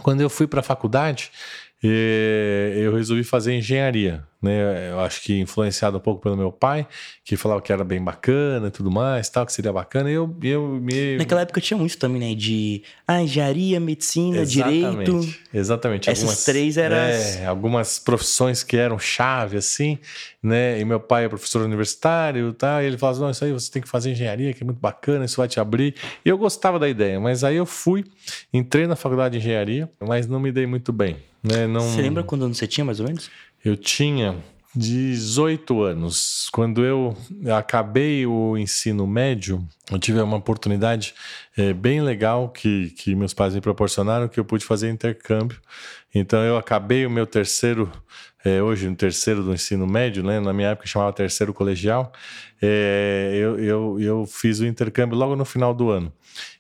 Quando 0.03 0.21
eu 0.21 0.29
fui 0.29 0.47
para 0.47 0.59
a 0.59 0.63
faculdade, 0.63 1.31
e 1.83 2.73
eu 2.75 2.95
resolvi 2.95 3.23
fazer 3.23 3.53
engenharia, 3.53 4.23
né? 4.41 4.89
Eu 4.89 4.99
acho 4.99 5.21
que 5.21 5.39
influenciado 5.39 5.97
um 5.97 5.99
pouco 5.99 6.19
pelo 6.19 6.35
meu 6.35 6.51
pai, 6.51 6.87
que 7.23 7.37
falava 7.37 7.61
que 7.61 7.71
era 7.71 7.83
bem 7.83 8.03
bacana 8.03 8.69
e 8.69 8.71
tudo 8.71 8.89
mais, 8.89 9.29
tal, 9.29 9.45
que 9.45 9.53
seria 9.53 9.71
bacana. 9.71 10.09
E 10.09 10.13
eu, 10.13 10.35
eu 10.41 10.67
me. 10.81 11.17
Naquela 11.17 11.41
época 11.41 11.61
tinha 11.61 11.77
muito 11.77 11.95
também, 11.99 12.19
né? 12.19 12.33
De 12.33 12.81
ah, 13.07 13.21
engenharia, 13.21 13.79
medicina, 13.79 14.39
exatamente, 14.39 15.03
direito. 15.03 15.35
Exatamente. 15.53 16.09
Essas 16.09 16.23
algumas, 16.23 16.45
três 16.45 16.77
eram. 16.77 16.95
É, 16.95 17.45
algumas 17.45 17.99
profissões 17.99 18.63
que 18.63 18.75
eram 18.75 18.97
chave, 18.97 19.57
assim, 19.57 19.99
né? 20.41 20.79
E 20.79 20.85
meu 20.85 20.99
pai 20.99 21.25
é 21.25 21.29
professor 21.29 21.61
universitário, 21.61 22.53
tá? 22.53 22.81
E 22.81 22.87
ele 22.87 22.97
falava: 22.97 23.19
não, 23.19 23.29
isso 23.29 23.45
aí 23.45 23.51
você 23.51 23.71
tem 23.71 23.83
que 23.83 23.87
fazer 23.87 24.11
engenharia, 24.11 24.51
que 24.51 24.63
é 24.63 24.65
muito 24.65 24.79
bacana, 24.79 25.25
isso 25.25 25.37
vai 25.37 25.47
te 25.47 25.59
abrir. 25.59 25.93
E 26.25 26.29
eu 26.29 26.39
gostava 26.39 26.79
da 26.79 26.89
ideia, 26.89 27.19
mas 27.19 27.43
aí 27.43 27.55
eu 27.55 27.67
fui, 27.67 28.03
entrei 28.51 28.87
na 28.87 28.95
faculdade 28.95 29.37
de 29.37 29.45
engenharia, 29.45 29.87
mas 29.99 30.25
não 30.25 30.39
me 30.39 30.51
dei 30.51 30.65
muito 30.65 30.91
bem. 30.91 31.17
Né? 31.49 31.67
Não... 31.67 31.81
Você 31.81 32.01
lembra 32.01 32.23
quando 32.23 32.47
você 32.47 32.67
tinha, 32.67 32.83
mais 32.83 32.99
ou 32.99 33.07
menos? 33.07 33.29
Eu 33.63 33.75
tinha 33.75 34.35
18 34.75 35.81
anos. 35.81 36.49
Quando 36.51 36.85
eu 36.85 37.17
acabei 37.55 38.25
o 38.25 38.57
ensino 38.57 39.07
médio, 39.07 39.65
eu 39.91 39.97
tive 39.97 40.21
uma 40.21 40.37
oportunidade 40.37 41.15
é, 41.57 41.73
bem 41.73 42.01
legal 42.01 42.49
que, 42.49 42.91
que 42.91 43.15
meus 43.15 43.33
pais 43.33 43.55
me 43.55 43.61
proporcionaram, 43.61 44.27
que 44.27 44.39
eu 44.39 44.45
pude 44.45 44.63
fazer 44.63 44.89
intercâmbio. 44.89 45.59
Então 46.13 46.39
eu 46.43 46.57
acabei 46.57 47.05
o 47.05 47.09
meu 47.09 47.25
terceiro, 47.25 47.91
é, 48.47 48.63
hoje 48.63 48.87
no 48.89 48.95
terceiro 48.95 49.43
do 49.43 49.53
ensino 49.53 49.85
médio, 49.85 50.23
né? 50.23 50.39
na 50.39 50.53
minha 50.53 50.69
época 50.69 50.87
chamava 50.87 51.11
terceiro 51.11 51.53
colegial, 51.53 52.11
é, 52.61 53.33
eu, 53.35 53.59
eu, 53.59 53.99
eu 53.99 54.25
fiz 54.25 54.59
o 54.59 54.65
intercâmbio 54.65 55.17
logo 55.17 55.35
no 55.35 55.43
final 55.43 55.73
do 55.73 55.89
ano. 55.89 56.13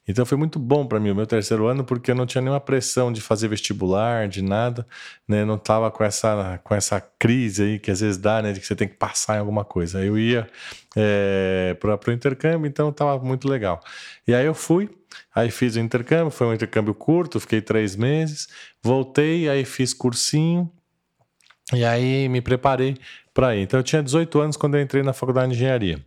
Então 0.07 0.25
foi 0.25 0.37
muito 0.37 0.57
bom 0.57 0.85
para 0.85 0.99
mim 0.99 1.11
o 1.11 1.15
meu 1.15 1.27
terceiro 1.27 1.67
ano, 1.67 1.83
porque 1.83 2.11
eu 2.11 2.15
não 2.15 2.25
tinha 2.25 2.41
nenhuma 2.41 2.59
pressão 2.59 3.11
de 3.11 3.19
fazer 3.19 3.47
vestibular, 3.47 4.27
de 4.27 4.41
nada, 4.41 4.87
né? 5.27 5.43
Não 5.43 5.57
tava 5.57 5.91
com 5.91 6.03
essa, 6.03 6.59
com 6.63 6.73
essa 6.73 7.01
crise 7.19 7.63
aí 7.63 7.79
que 7.79 7.91
às 7.91 7.99
vezes 7.99 8.17
dá, 8.17 8.41
né? 8.41 8.53
De 8.53 8.59
que 8.59 8.65
você 8.65 8.75
tem 8.75 8.87
que 8.87 8.95
passar 8.95 9.35
em 9.35 9.39
alguma 9.39 9.65
coisa. 9.65 10.03
Eu 10.03 10.17
ia 10.17 10.47
é, 10.95 11.75
para 11.79 11.99
o 12.07 12.11
intercâmbio, 12.11 12.67
então 12.67 12.91
tava 12.91 13.19
muito 13.23 13.49
legal. 13.49 13.81
E 14.25 14.33
aí 14.33 14.45
eu 14.45 14.53
fui, 14.53 14.89
aí 15.35 15.51
fiz 15.51 15.75
o 15.75 15.79
intercâmbio, 15.79 16.31
foi 16.31 16.47
um 16.47 16.53
intercâmbio 16.53 16.93
curto, 16.93 17.39
fiquei 17.39 17.61
três 17.61 17.95
meses, 17.95 18.47
voltei, 18.81 19.49
aí 19.49 19.65
fiz 19.65 19.93
cursinho, 19.93 20.71
e 21.73 21.83
aí 21.83 22.29
me 22.29 22.41
preparei 22.41 22.95
para 23.33 23.55
ir. 23.55 23.61
Então 23.61 23.79
eu 23.79 23.83
tinha 23.83 24.01
18 24.01 24.39
anos 24.39 24.57
quando 24.57 24.75
eu 24.75 24.81
entrei 24.81 25.03
na 25.03 25.13
faculdade 25.13 25.51
de 25.51 25.57
engenharia. 25.57 25.99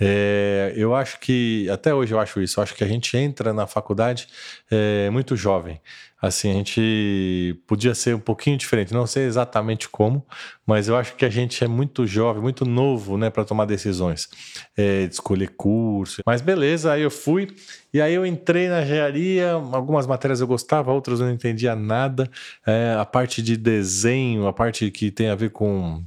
É, 0.00 0.72
eu 0.76 0.94
acho 0.94 1.18
que, 1.18 1.68
até 1.70 1.92
hoje 1.92 2.12
eu 2.12 2.20
acho 2.20 2.40
isso, 2.40 2.60
eu 2.60 2.62
acho 2.62 2.74
que 2.74 2.84
a 2.84 2.88
gente 2.88 3.16
entra 3.16 3.52
na 3.52 3.66
faculdade 3.66 4.28
é, 4.70 5.10
muito 5.10 5.34
jovem. 5.36 5.80
Assim, 6.20 6.50
a 6.50 6.54
gente 6.54 7.60
podia 7.64 7.94
ser 7.94 8.14
um 8.14 8.20
pouquinho 8.20 8.56
diferente, 8.56 8.92
não 8.92 9.06
sei 9.06 9.24
exatamente 9.24 9.88
como, 9.88 10.26
mas 10.66 10.88
eu 10.88 10.96
acho 10.96 11.14
que 11.14 11.24
a 11.24 11.30
gente 11.30 11.62
é 11.62 11.68
muito 11.68 12.04
jovem, 12.08 12.42
muito 12.42 12.64
novo, 12.64 13.16
né, 13.16 13.30
para 13.30 13.44
tomar 13.44 13.66
decisões, 13.66 14.28
é, 14.76 15.06
de 15.06 15.14
escolher 15.14 15.50
curso. 15.56 16.20
Mas 16.26 16.40
beleza, 16.40 16.92
aí 16.92 17.02
eu 17.02 17.10
fui, 17.10 17.54
e 17.94 18.00
aí 18.00 18.14
eu 18.14 18.26
entrei 18.26 18.68
na 18.68 18.82
engenharia, 18.82 19.52
algumas 19.52 20.08
matérias 20.08 20.40
eu 20.40 20.46
gostava, 20.48 20.92
outras 20.92 21.20
eu 21.20 21.26
não 21.26 21.32
entendia 21.32 21.76
nada. 21.76 22.28
É, 22.66 22.96
a 22.98 23.04
parte 23.04 23.40
de 23.40 23.56
desenho, 23.56 24.48
a 24.48 24.52
parte 24.52 24.90
que 24.90 25.12
tem 25.12 25.28
a 25.28 25.36
ver 25.36 25.50
com 25.50 26.02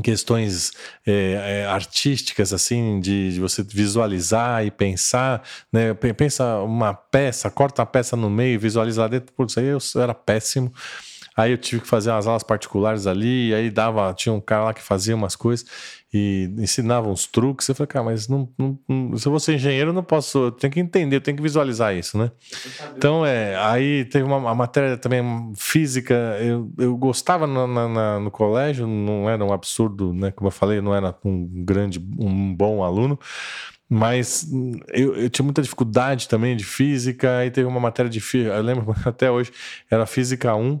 questões 0.00 0.72
é, 1.06 1.62
é, 1.62 1.66
artísticas 1.66 2.52
assim 2.52 3.00
de, 3.00 3.34
de, 3.34 3.40
você 3.40 3.62
visualizar 3.62 4.64
e 4.64 4.70
pensar 4.70 5.42
né? 5.72 5.94
Pensa 5.94 6.58
uma 6.58 6.94
peça 6.94 7.50
corta 7.50 7.82
a 7.82 7.86
peça 7.86 8.16
no 8.16 8.30
meio 8.30 8.58
visualiza 8.58 9.02
lá 9.02 9.08
dentro 9.08 9.32
por 9.32 9.46
isso 9.46 9.60
aí 9.60 9.66
eu 9.66 9.78
era 9.96 10.14
péssimo 10.14 10.72
Aí 11.38 11.52
eu 11.52 11.56
tive 11.56 11.82
que 11.82 11.86
fazer 11.86 12.10
umas 12.10 12.26
aulas 12.26 12.42
particulares 12.42 13.06
ali, 13.06 13.54
aí 13.54 13.70
dava, 13.70 14.12
tinha 14.12 14.32
um 14.32 14.40
cara 14.40 14.64
lá 14.64 14.74
que 14.74 14.82
fazia 14.82 15.14
umas 15.14 15.36
coisas 15.36 15.64
e 16.12 16.50
ensinava 16.58 17.08
uns 17.08 17.28
truques. 17.28 17.68
Eu 17.68 17.76
falei, 17.76 17.86
cara, 17.86 18.04
mas 18.04 18.26
não, 18.26 18.48
não, 18.58 18.76
não, 18.88 19.16
se 19.16 19.24
eu 19.24 19.30
vou 19.30 19.38
ser 19.38 19.54
engenheiro, 19.54 19.90
eu 19.90 19.94
não 19.94 20.02
posso, 20.02 20.46
eu 20.46 20.50
tenho 20.50 20.72
que 20.72 20.80
entender, 20.80 21.14
eu 21.14 21.20
tenho 21.20 21.36
que 21.36 21.42
visualizar 21.42 21.94
isso, 21.94 22.18
né? 22.18 22.32
Então, 22.96 23.24
é, 23.24 23.54
aí 23.54 24.04
teve 24.06 24.24
uma, 24.24 24.38
uma 24.38 24.52
matéria 24.52 24.96
também 24.96 25.22
física, 25.54 26.14
eu, 26.40 26.72
eu 26.76 26.96
gostava 26.96 27.46
no, 27.46 27.68
na, 27.68 28.18
no 28.18 28.32
colégio, 28.32 28.88
não 28.88 29.30
era 29.30 29.44
um 29.44 29.52
absurdo, 29.52 30.12
né? 30.12 30.32
Como 30.32 30.48
eu 30.48 30.52
falei, 30.52 30.80
não 30.80 30.92
era 30.92 31.14
um 31.24 31.46
grande, 31.64 32.00
um 32.18 32.52
bom 32.52 32.82
aluno, 32.82 33.16
mas 33.88 34.50
eu, 34.92 35.14
eu, 35.14 35.30
tinha 35.30 35.44
muita 35.44 35.62
dificuldade 35.62 36.28
também 36.28 36.56
de 36.56 36.64
física, 36.64 37.38
aí 37.38 37.50
teve 37.52 37.68
uma 37.68 37.78
matéria 37.78 38.10
de 38.10 38.20
física, 38.20 38.56
eu 38.56 38.62
lembro 38.62 38.92
até 39.06 39.30
hoje, 39.30 39.52
era 39.88 40.04
física 40.04 40.56
1, 40.56 40.80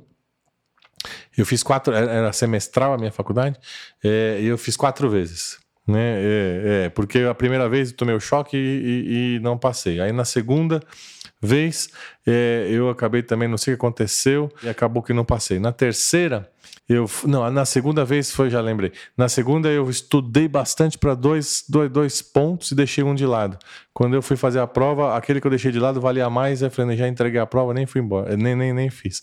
Eu 1.36 1.46
fiz 1.46 1.62
quatro, 1.62 1.94
era 1.94 2.32
semestral 2.32 2.92
a 2.92 2.98
minha 2.98 3.12
faculdade, 3.12 3.58
é, 4.02 4.38
e 4.40 4.46
eu 4.46 4.58
fiz 4.58 4.76
quatro 4.76 5.08
vezes. 5.08 5.58
Né? 5.86 6.16
É, 6.18 6.84
é, 6.84 6.88
porque 6.90 7.20
a 7.20 7.34
primeira 7.34 7.68
vez 7.68 7.90
eu 7.90 7.96
tomei 7.96 8.14
o 8.14 8.20
choque 8.20 8.56
e, 8.56 8.60
e, 8.60 9.36
e 9.36 9.40
não 9.40 9.56
passei. 9.56 10.00
Aí 10.00 10.12
na 10.12 10.24
segunda 10.24 10.82
vez 11.40 11.88
é, 12.26 12.66
eu 12.70 12.90
acabei 12.90 13.22
também, 13.22 13.48
não 13.48 13.58
sei 13.58 13.74
o 13.74 13.76
que 13.76 13.80
aconteceu, 13.80 14.50
e 14.62 14.68
acabou 14.68 15.02
que 15.02 15.12
não 15.12 15.24
passei. 15.24 15.58
Na 15.58 15.72
terceira, 15.72 16.50
eu. 16.88 17.08
Não, 17.24 17.50
na 17.50 17.64
segunda 17.64 18.04
vez 18.04 18.30
foi, 18.30 18.48
já 18.48 18.60
lembrei. 18.60 18.92
Na 19.16 19.28
segunda 19.28 19.68
eu 19.68 19.88
estudei 19.90 20.48
bastante 20.48 20.96
para 20.96 21.14
dois, 21.14 21.64
dois, 21.68 21.90
dois 21.90 22.22
pontos 22.22 22.70
e 22.70 22.74
deixei 22.74 23.04
um 23.04 23.14
de 23.14 23.26
lado. 23.26 23.58
Quando 23.92 24.14
eu 24.14 24.22
fui 24.22 24.36
fazer 24.36 24.58
a 24.60 24.66
prova, 24.66 25.16
aquele 25.16 25.40
que 25.40 25.46
eu 25.46 25.50
deixei 25.50 25.70
de 25.70 25.78
lado 25.78 26.00
valia 26.00 26.30
mais, 26.30 26.62
eu 26.62 26.70
falei, 26.70 26.96
já 26.96 27.06
entreguei 27.06 27.40
a 27.40 27.46
prova, 27.46 27.74
nem 27.74 27.84
fui 27.84 28.00
embora, 28.00 28.36
nem, 28.36 28.56
nem, 28.56 28.72
nem 28.72 28.88
fiz. 28.88 29.20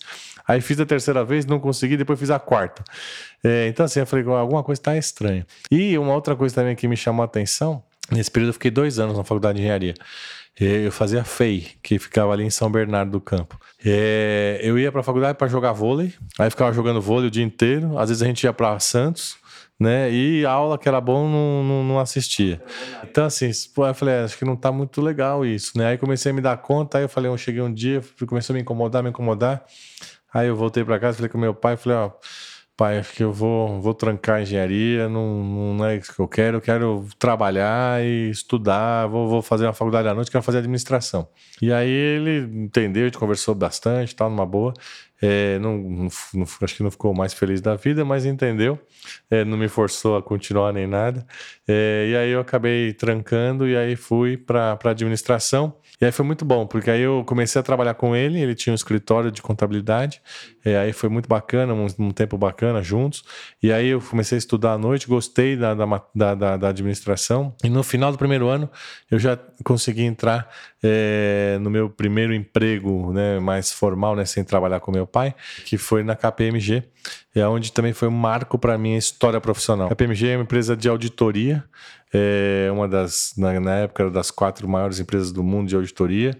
Aí 0.48 0.62
fiz 0.62 0.79
a 0.79 0.86
terceira 0.86 1.24
vez, 1.24 1.45
não 1.45 1.60
consegui, 1.60 1.98
depois 1.98 2.19
fiz 2.19 2.29
a 2.29 2.38
quarta. 2.38 2.84
É, 3.43 3.67
então, 3.67 3.86
assim, 3.86 4.00
eu 4.00 4.05
falei, 4.05 4.25
alguma 4.25 4.63
coisa 4.63 4.79
está 4.79 4.95
estranha. 4.95 5.45
E 5.72 5.98
uma 5.98 6.13
outra 6.13 6.36
coisa 6.36 6.53
também 6.53 6.75
que 6.75 6.88
me 6.88 6.95
chamou 6.95 7.24
a 7.24 7.25
atenção, 7.25 7.84
nesse 8.12 8.29
período 8.29 8.50
eu 8.50 8.53
fiquei 8.53 8.69
dois 8.69 9.00
anos 9.00 9.17
na 9.17 9.24
faculdade 9.24 9.55
de 9.55 9.62
engenharia. 9.62 9.95
Eu 10.57 10.91
fazia 10.91 11.24
FEI, 11.24 11.67
que 11.83 12.00
ficava 12.00 12.31
ali 12.31 12.43
em 12.43 12.50
São 12.50 12.71
Bernardo 12.71 13.12
do 13.12 13.19
Campo. 13.19 13.59
É, 13.83 14.59
eu 14.63 14.79
ia 14.79 14.89
para 14.89 15.01
a 15.01 15.03
faculdade 15.03 15.38
para 15.38 15.47
jogar 15.47 15.74
vôlei, 15.74 16.13
aí 16.39 16.50
ficava 16.50 16.71
jogando 16.71 17.01
vôlei 17.01 17.27
o 17.27 17.31
dia 17.31 17.43
inteiro. 17.43 17.97
Às 17.97 18.07
vezes 18.07 18.24
a 18.24 18.25
gente 18.25 18.45
ia 18.45 18.53
para 18.53 18.79
Santos, 18.79 19.35
né? 19.77 20.09
E 20.09 20.45
a 20.45 20.51
aula 20.51 20.77
que 20.77 20.88
era 20.88 21.01
bom 21.01 21.27
não, 21.27 21.63
não, 21.63 21.83
não 21.83 22.00
assistia. 22.00 22.62
Então, 23.03 23.25
assim, 23.25 23.47
eu 23.50 23.93
falei, 23.93 24.15
é, 24.15 24.24
acho 24.24 24.38
que 24.38 24.45
não 24.45 24.55
tá 24.55 24.71
muito 24.71 25.01
legal 25.01 25.45
isso, 25.45 25.77
né? 25.77 25.88
Aí 25.88 25.97
comecei 25.97 26.31
a 26.31 26.35
me 26.35 26.39
dar 26.39 26.55
conta, 26.57 27.00
aí 27.00 27.03
eu 27.03 27.09
falei, 27.09 27.29
eu 27.29 27.38
cheguei 27.38 27.62
um 27.62 27.74
dia, 27.74 28.01
começou 28.25 28.53
a 28.53 28.55
me 28.55 28.62
incomodar, 28.62 29.03
me 29.03 29.09
incomodar. 29.09 29.65
Aí 30.33 30.47
eu 30.47 30.55
voltei 30.55 30.85
para 30.85 30.97
casa, 31.00 31.17
falei 31.17 31.29
com 31.29 31.38
meu 31.38 31.53
pai, 31.53 31.75
falei, 31.75 31.97
ó 31.97 32.12
pai, 32.77 33.00
acho 33.00 33.13
que 33.13 33.24
eu 33.24 33.32
vou, 33.32 33.82
vou 33.82 33.94
trancar 33.94 34.38
a 34.38 34.41
engenharia, 34.41 35.08
não, 35.08 35.74
não 35.75 35.86
é 35.86 35.96
isso 35.98 36.13
que 36.13 36.20
eu 36.20 36.27
quero, 36.27 36.58
eu 36.58 36.62
quero 36.62 37.08
trabalhar 37.17 38.03
e 38.03 38.29
estudar, 38.29 39.08
vou, 39.08 39.27
vou 39.27 39.41
fazer 39.41 39.65
uma 39.65 39.74
faculdade 39.74 40.08
à 40.08 40.13
noite, 40.13 40.29
quero 40.29 40.44
fazer 40.44 40.60
administração. 40.60 41.27
E 41.62 41.72
aí 41.72 41.89
ele 41.89 42.39
entendeu, 42.65 43.03
a 43.03 43.05
gente 43.08 43.17
conversou 43.17 43.55
bastante, 43.55 44.15
tal, 44.15 44.29
numa 44.29 44.46
boa. 44.46 44.74
É, 45.22 45.57
não, 45.60 45.77
não, 46.34 46.45
acho 46.62 46.75
que 46.75 46.84
não 46.84 46.91
ficou 46.91 47.13
mais 47.13 47.34
feliz 47.34 47.62
da 47.62 47.75
vida, 47.75 48.03
mas 48.03 48.25
entendeu, 48.25 48.77
é, 49.29 49.45
não 49.45 49.57
me 49.57 49.67
forçou 49.67 50.17
a 50.17 50.22
continuar 50.22 50.74
nem 50.74 50.86
nada. 50.86 51.25
É, 51.67 52.07
e 52.10 52.15
aí 52.15 52.31
eu 52.31 52.39
acabei 52.39 52.93
trancando 52.93 53.67
e 53.67 53.75
aí 53.77 53.95
fui 53.95 54.36
para 54.38 54.77
administração. 54.84 55.75
E 56.01 56.05
aí 56.05 56.12
foi 56.12 56.25
muito 56.25 56.43
bom, 56.43 56.67
porque 56.67 56.91
aí 56.91 57.01
eu 57.01 57.24
comecei 57.25 57.60
a 57.60 57.63
trabalhar 57.63 57.93
com 57.93 58.15
ele, 58.15 58.41
ele 58.41 58.53
tinha 58.53 58.74
um 58.74 58.75
escritório 58.75 59.31
de 59.31 59.41
contabilidade, 59.41 60.22
e 60.65 60.75
aí 60.75 60.91
foi 60.91 61.07
muito 61.07 61.29
bacana, 61.29 61.74
um, 61.74 61.88
um 62.00 62.12
tempo 62.12 62.38
bacana 62.38 62.84
juntos. 62.84 63.24
E 63.63 63.72
aí 63.72 63.88
eu 63.88 64.01
comecei 64.01 64.38
a 64.38 64.39
estudar 64.39 64.74
à 64.74 64.77
noite, 64.77 65.07
gostei 65.07 65.55
da, 65.55 65.74
da, 65.74 66.36
da, 66.36 66.57
da 66.57 66.69
administração. 66.69 67.55
E 67.63 67.69
no 67.69 67.84
final 67.84 68.12
do 68.12 68.17
primeiro 68.17 68.50
ano 68.50 68.69
eu 69.10 69.17
já 69.17 69.39
consegui 69.63 70.03
entrar 70.03 70.50
é, 70.84 71.57
no 71.62 71.69
meu 71.69 71.89
primeiro 71.89 72.34
emprego 72.34 73.13
né, 73.13 73.39
mais 73.39 73.72
formal, 73.72 74.15
né, 74.15 74.25
sem 74.25 74.43
trabalhar 74.43 74.79
com 74.79 74.91
meu 74.91 75.07
pai, 75.15 75.34
que 75.65 75.77
foi 75.77 76.03
na 76.03 76.13
KPMG, 76.13 76.84
é 77.35 77.47
onde 77.47 77.71
também 77.71 77.93
foi 77.93 78.07
um 78.07 78.11
marco 78.11 78.57
para 78.57 78.77
minha 78.77 78.97
história 78.97 79.41
profissional. 79.41 79.87
A 79.87 79.89
KPMG 79.89 80.29
é 80.29 80.37
uma 80.37 80.43
empresa 80.43 80.75
de 80.75 80.87
auditoria, 80.87 81.63
é 82.13 82.69
uma 82.71 82.87
das, 82.87 83.33
na, 83.37 83.59
na 83.59 83.75
época, 83.75 84.03
era 84.03 84.11
das 84.11 84.31
quatro 84.31 84.67
maiores 84.67 84.99
empresas 84.99 85.31
do 85.31 85.43
mundo 85.43 85.67
de 85.67 85.75
auditoria. 85.75 86.37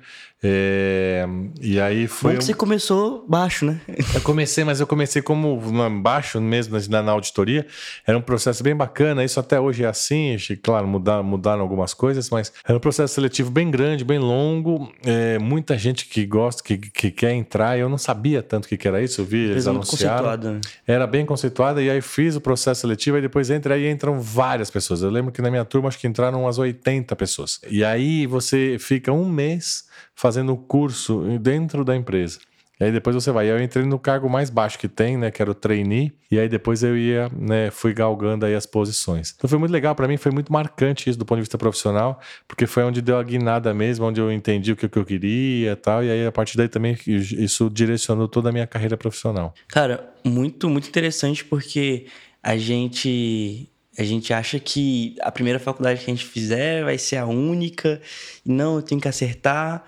É, 0.48 1.26
e 1.60 1.80
aí 1.80 2.06
foi. 2.06 2.34
Bom 2.34 2.38
que 2.38 2.46
você 2.46 2.54
começou 2.54 3.26
baixo, 3.28 3.66
né? 3.66 3.82
Eu 4.14 4.22
comecei, 4.22 4.64
mas 4.64 4.80
eu 4.80 4.86
comecei 4.86 5.20
como 5.20 5.60
baixo 6.02 6.40
mesmo 6.40 6.78
na, 6.88 7.02
na 7.02 7.12
auditoria. 7.14 7.66
Era 8.06 8.16
um 8.16 8.22
processo 8.22 8.62
bem 8.64 8.76
bacana. 8.76 9.24
Isso 9.24 9.40
até 9.40 9.60
hoje 9.60 9.84
é 9.84 9.88
assim. 9.88 10.38
Claro, 10.62 10.88
mudaram, 10.88 11.24
mudaram 11.24 11.62
algumas 11.62 11.94
coisas, 11.96 12.30
mas 12.30 12.54
era 12.64 12.78
um 12.78 12.80
processo 12.80 13.16
seletivo 13.16 13.50
bem 13.50 13.72
grande, 13.72 14.04
bem 14.04 14.20
longo. 14.20 14.92
É, 15.04 15.40
muita 15.40 15.78
gente 15.78 16.06
que 16.06 16.26
gosta, 16.26 16.62
que, 16.62 16.78
que 16.78 17.10
quer 17.10 17.34
entrar. 17.34 17.80
Eu 17.80 17.90
não 17.90 17.98
sabia 17.98 18.44
tanto 18.44 18.66
o 18.66 18.68
que, 18.68 18.78
que 18.78 18.88
era 18.88 19.02
isso. 19.02 19.22
Eu 19.22 19.26
vi 19.26 19.50
eles 19.50 19.66
anunciaram. 19.66 20.38
Né? 20.38 20.62
Era 20.88 21.08
bem 21.08 21.26
conceituada. 21.26 21.82
E 21.82 21.90
aí 21.90 22.02
fiz 22.02 22.36
o 22.36 22.42
processo 22.42 22.82
seletivo. 22.82 23.18
E 23.18 23.22
depois 23.22 23.50
entra 23.50 23.76
aí 23.76 23.90
entram 23.90 24.20
várias 24.20 24.70
pessoas. 24.70 25.02
Eu 25.02 25.10
lembro 25.10 25.32
que 25.32 25.42
na 25.42 25.50
minha 25.50 25.66
turma 25.66 25.88
acho 25.88 25.98
que 25.98 26.08
entraram 26.08 26.44
umas 26.44 26.58
80 26.58 27.16
pessoas. 27.16 27.60
E 27.70 27.84
aí 27.84 28.28
você 28.28 28.78
fica 28.80 29.12
um 29.12 29.28
mês 29.28 29.86
fazendo 30.14 30.56
curso 30.56 31.24
dentro 31.40 31.84
da 31.84 31.96
empresa. 31.96 32.40
E 32.80 32.84
aí 32.84 32.92
depois 32.92 33.16
você 33.16 33.32
vai. 33.32 33.50
Eu 33.50 33.62
entrei 33.62 33.86
no 33.86 33.98
cargo 33.98 34.30
mais 34.30 34.50
baixo 34.50 34.78
que 34.78 34.88
tem, 34.88 35.18
né? 35.18 35.32
Que 35.32 35.42
era 35.42 35.50
o 35.50 35.54
trainee. 35.54 36.14
E 36.30 36.40
aí 36.40 36.50
depois 36.50 36.84
eu 36.84 36.98
ia, 36.98 37.30
né? 37.38 37.72
Fui 37.72 37.94
galgando 37.94 38.46
aí 38.46 38.54
as 38.54 38.66
posições. 38.66 39.34
Então 39.36 39.50
foi 39.50 39.58
muito 39.58 39.72
legal 39.72 39.96
para 39.96 40.08
mim, 40.08 40.18
foi 40.18 40.32
muito 40.32 40.52
marcante 40.52 41.10
isso 41.10 41.18
do 41.18 41.26
ponto 41.26 41.38
de 41.38 41.44
vista 41.44 41.58
profissional, 41.58 42.20
porque 42.48 42.68
foi 42.68 42.84
onde 42.84 43.02
deu 43.02 43.18
a 43.18 43.24
guinada 43.24 43.74
mesmo, 43.74 44.06
onde 44.06 44.20
eu 44.20 44.32
entendi 44.32 44.72
o 44.72 44.76
que, 44.76 44.86
eu 44.86 45.06
queria 45.06 45.72
e 45.72 45.76
tal. 45.76 46.04
E 46.04 46.12
aí 46.12 46.26
a 46.26 46.32
partir 46.32 46.58
daí 46.58 46.68
também 46.68 46.98
isso 47.06 47.70
direcionou 47.70 48.28
toda 48.28 48.50
a 48.50 48.52
minha 48.52 48.68
carreira 48.68 48.98
profissional. 48.98 49.54
Cara, 49.68 50.14
muito, 50.24 50.70
muito 50.70 50.90
interessante 50.90 51.46
porque 51.46 52.08
a 52.44 52.58
gente 52.58 53.70
a 53.98 54.04
gente 54.04 54.34
acha 54.34 54.60
que 54.60 55.16
a 55.22 55.32
primeira 55.32 55.58
faculdade 55.58 56.04
que 56.04 56.12
a 56.12 56.14
gente 56.14 56.26
fizer 56.26 56.84
vai 56.84 56.98
ser 56.98 57.16
a 57.16 57.26
única, 57.26 58.02
e 58.46 58.52
não, 58.52 58.76
eu 58.76 58.82
tenho 58.82 59.00
que 59.00 59.08
acertar 59.08 59.86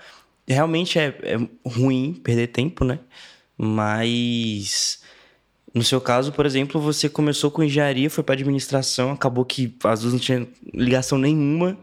realmente 0.47 0.97
é, 0.97 1.07
é 1.23 1.69
ruim 1.69 2.13
perder 2.13 2.47
tempo, 2.47 2.85
né? 2.85 2.99
Mas 3.57 5.01
no 5.73 5.83
seu 5.83 6.01
caso, 6.01 6.31
por 6.31 6.45
exemplo, 6.45 6.81
você 6.81 7.07
começou 7.07 7.51
com 7.51 7.63
engenharia, 7.63 8.09
foi 8.09 8.23
para 8.23 8.33
administração, 8.33 9.11
acabou 9.11 9.45
que 9.45 9.75
as 9.83 10.01
duas 10.01 10.13
não 10.13 10.19
tinham 10.19 10.47
ligação 10.73 11.17
nenhuma. 11.17 11.77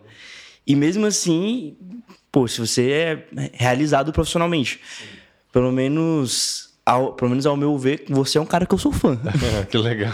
E 0.66 0.74
mesmo 0.74 1.06
assim, 1.06 1.76
pô, 2.32 2.48
se 2.48 2.58
você 2.58 2.90
é 2.90 3.28
realizado 3.52 4.12
profissionalmente, 4.12 4.80
pelo 5.52 5.70
menos 5.70 6.73
ao, 6.86 7.14
pelo 7.14 7.30
menos 7.30 7.46
ao 7.46 7.56
meu 7.56 7.78
ver, 7.78 8.04
você 8.10 8.36
é 8.36 8.40
um 8.40 8.46
cara 8.46 8.66
que 8.66 8.74
eu 8.74 8.78
sou 8.78 8.92
fã. 8.92 9.18
que 9.70 9.78
legal. 9.78 10.12